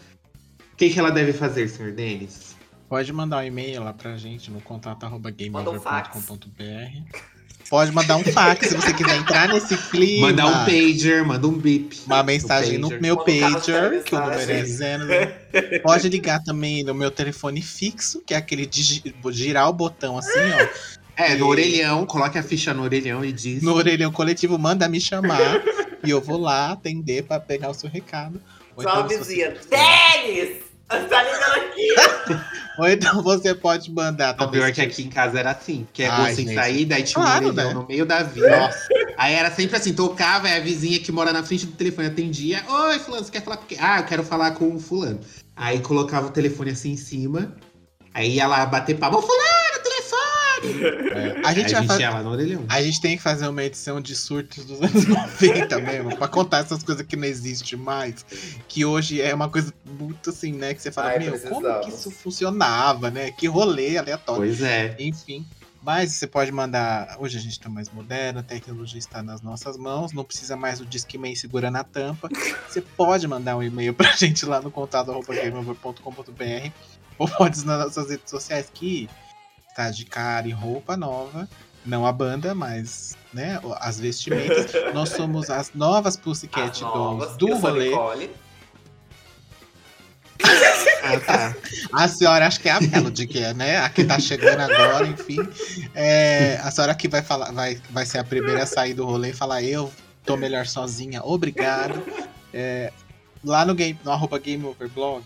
[0.74, 2.56] o que, que ela deve fazer, senhor Denis?
[2.88, 6.10] Pode mandar um e-mail lá pra gente no contato arroba Manda um fax.
[6.14, 7.20] gameover.com.br.
[7.68, 10.28] Pode mandar um fax se você quiser entrar nesse clima.
[10.28, 12.00] Mandar um pager, manda um bip.
[12.06, 13.02] Uma mensagem no pager.
[13.02, 15.04] meu um pager, que o número é zero.
[15.82, 20.16] Pode ligar também no meu telefone fixo, que é aquele de gi- girar o botão
[20.16, 20.95] assim, ó.
[21.18, 23.62] É, no E- orelhão, coloque a ficha no orelhão e diz.
[23.64, 25.62] No orelhão coletivo, manda me chamar.
[26.04, 28.42] e eu vou lá atender pra pegar o seu recado.
[28.76, 29.56] Ou Só a então, vizinha.
[29.56, 30.66] você- Denis!
[30.88, 31.96] Tá ligando aqui!
[32.78, 36.08] Ou então você pode mandar O pior que aqui em casa era assim, que é
[36.10, 36.56] Ai, sem gente.
[36.56, 37.74] sair, daí tinha Claro, um orelhão né?
[37.74, 38.70] no meio da vida.
[39.18, 42.64] Aí era sempre assim, tocava, aí a vizinha que mora na frente do telefone atendia.
[42.68, 43.78] Oi, fulano, você quer falar com quem?
[43.82, 45.20] Ah, eu quero falar com o fulano.
[45.56, 47.56] Aí colocava o telefone assim em cima,
[48.14, 49.65] aí ia lá bater palma, "Ô, fulano!
[50.66, 52.06] É, a gente a gente fazer.
[52.70, 56.60] A gente tem que fazer uma edição de surtos dos anos 90 mesmo, pra contar
[56.60, 58.26] essas coisas que não existem mais.
[58.68, 60.74] Que hoje é uma coisa muito assim, né?
[60.74, 61.86] Que você fala, Ai, meu, como precisamos.
[61.86, 63.32] que isso funcionava, né?
[63.32, 64.42] Que rolê aleatório.
[64.42, 64.96] Pois é.
[65.00, 65.46] Enfim.
[65.82, 67.16] Mas você pode mandar.
[67.20, 70.80] Hoje a gente tá mais moderno, a tecnologia está nas nossas mãos, não precisa mais
[70.80, 72.28] do Discman segurando a tampa.
[72.68, 76.72] Você pode mandar um e-mail pra gente lá no contato arroba gameover.com.br
[77.20, 79.08] ou pode nas nossas redes sociais que
[79.76, 81.48] tá de cara e roupa nova.
[81.86, 84.72] Não a banda, mas né, as vestimentas.
[84.96, 87.38] Nós somos as novas Pussycat As Dolls novas.
[87.38, 88.30] do Eu rolê.
[91.04, 91.56] Ah, tá.
[91.94, 93.78] A senhora, acho que é a Melody, que é, né?
[93.78, 95.38] A que tá chegando agora, enfim.
[95.94, 99.30] É, a senhora que vai falar, vai, vai ser a primeira a sair do rolê
[99.30, 99.94] e falar, eu
[100.26, 102.02] tô melhor sozinha, obrigado.
[102.52, 102.92] É,
[103.44, 105.24] lá no, game, no arroba Game Over Blog,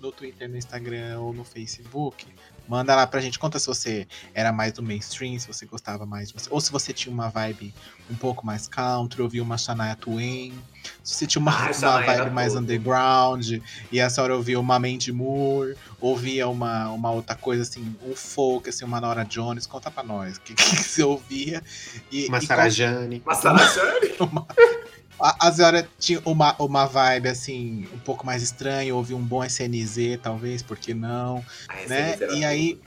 [0.00, 2.26] no Twitter, no Instagram ou no Facebook,
[2.70, 3.36] manda lá pra gente.
[3.38, 6.48] Conta se você era mais do mainstream, se você gostava mais de você.
[6.50, 7.74] Ou se você tinha uma vibe
[8.08, 10.54] um pouco mais country, ouvia uma Shania Twain.
[11.02, 12.62] Se você tinha uma, Ah, uma vibe mais tudo.
[12.62, 13.58] underground,
[13.92, 18.68] e a senhora ouvia uma Mandy Moore, ouvia uma, uma outra coisa assim, um folk,
[18.68, 21.62] assim, uma Nora Jones, conta pra nós o que, que você ouvia.
[22.10, 23.22] E, Uma e Sarajane.
[23.26, 24.10] Mas tá Sarajane?
[25.20, 29.44] a, a senhora tinha uma, uma vibe assim, um pouco mais estranha, ouvia um bom
[29.44, 31.44] SNZ, talvez, por que não?
[31.68, 32.16] Ai, né?
[32.20, 32.80] era E aí,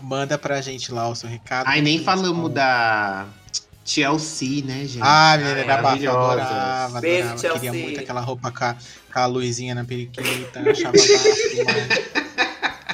[0.00, 1.66] manda pra gente lá o seu recado.
[1.68, 3.26] Ai, nem falamos Com- da
[3.84, 5.00] TLC, né, gente?
[5.02, 7.38] Ah, menina, era bafo, eu adorava, Beijo, adorava.
[7.40, 7.60] Chelsea.
[7.60, 8.76] Queria muito aquela roupa com a,
[9.12, 12.20] com a luzinha na periquita, achava bafo.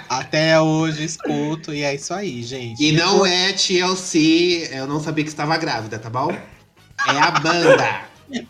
[0.08, 2.82] Até hoje escuto, e é isso aí, gente.
[2.82, 6.30] E não é TLC, eu não sabia que estava grávida, tá bom?
[6.32, 8.00] É a banda.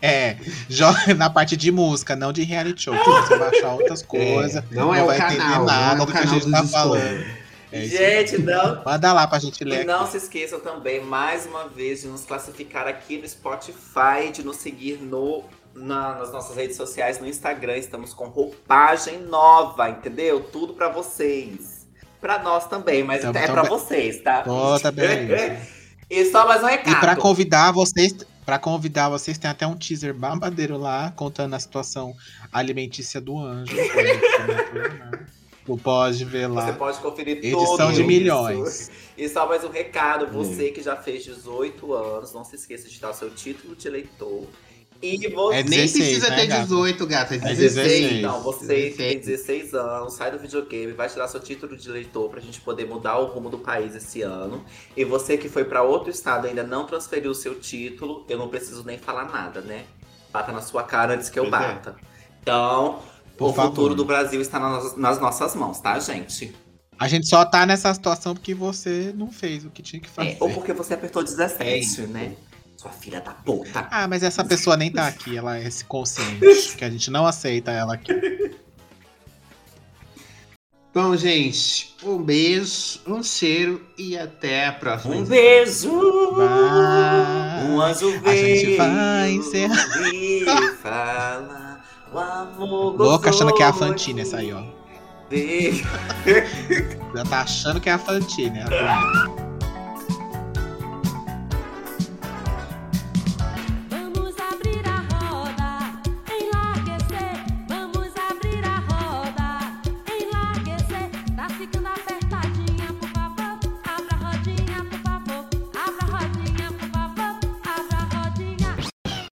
[0.01, 0.37] É,
[0.69, 4.55] joga na parte de música, não de reality show, que você vai achar outras coisas.
[4.55, 6.51] É, não é o vai canal, entender não nada é o do que a gente
[6.51, 7.25] tá falando.
[7.71, 7.81] É.
[7.81, 8.81] Gente, não.
[8.85, 12.23] Manda lá pra gente ler E não se esqueçam também, mais uma vez, de nos
[12.23, 15.43] classificar aqui no Spotify, de nos seguir no,
[15.75, 17.75] na- nas nossas redes sociais, no Instagram.
[17.75, 20.39] Estamos com roupagem nova, entendeu?
[20.39, 21.85] Tudo pra vocês.
[22.21, 23.69] Pra nós também, mas Tamo- é tamo pra bem.
[23.71, 24.41] vocês, tá?
[24.43, 25.57] Toda beleza.
[26.09, 26.95] e só mais um recado.
[26.95, 28.15] E pra convidar vocês,
[28.47, 32.15] para convidar vocês, tem até um teaser babadeiro lá, contando a situação
[32.49, 33.75] alimentícia do anjo.
[35.65, 36.71] Tu pode ver Você lá.
[36.71, 38.89] pode conferir Edição de milhões.
[39.17, 40.31] E só mais um recado, Hum.
[40.45, 43.85] você que já fez 18 anos, não se esqueça de dar o seu título de
[43.85, 44.45] eleitor.
[45.01, 46.61] E você É Nem 16, precisa né, ter gata?
[46.63, 47.33] 18, gata.
[47.35, 47.73] É É 16.
[47.75, 48.11] 16.
[48.13, 49.25] Então, você que tem 16.
[49.71, 53.17] 16 anos, sai do videogame, vai tirar seu título de eleitor pra gente poder mudar
[53.19, 54.63] o rumo do país esse ano.
[54.95, 58.37] E você que foi pra outro estado e ainda não transferiu o seu título, eu
[58.37, 59.83] não preciso nem falar nada, né?
[60.33, 61.67] Bata na sua cara antes que eu Pois é.
[61.73, 61.95] bata.
[62.41, 62.99] Então,
[63.37, 63.95] Por o futuro favor.
[63.95, 66.53] do Brasil está nas, nas nossas mãos, tá, gente?
[66.99, 70.31] A gente só tá nessa situação porque você não fez o que tinha que fazer.
[70.31, 72.01] É, ou porque você apertou 17, É isso.
[72.07, 72.33] né?
[72.77, 73.87] Sua filha da puta.
[73.89, 77.25] Ah, mas essa pessoa nem tá aqui, ela é esse consciente, que a gente não
[77.25, 78.13] aceita ela aqui.
[80.93, 85.15] Bom, gente, um beijo, um cheiro e até a próxima.
[85.15, 85.89] Um beijo!
[86.35, 87.65] Vai.
[87.65, 89.87] Um anjo A gente vai encerrar.
[90.13, 90.45] e
[90.81, 91.83] fala
[92.13, 94.63] o amor Louca achando que é a Fantine essa aí, ó.
[97.15, 98.59] Já tá achando que é a Fantine.
[98.61, 99.46] a bonita.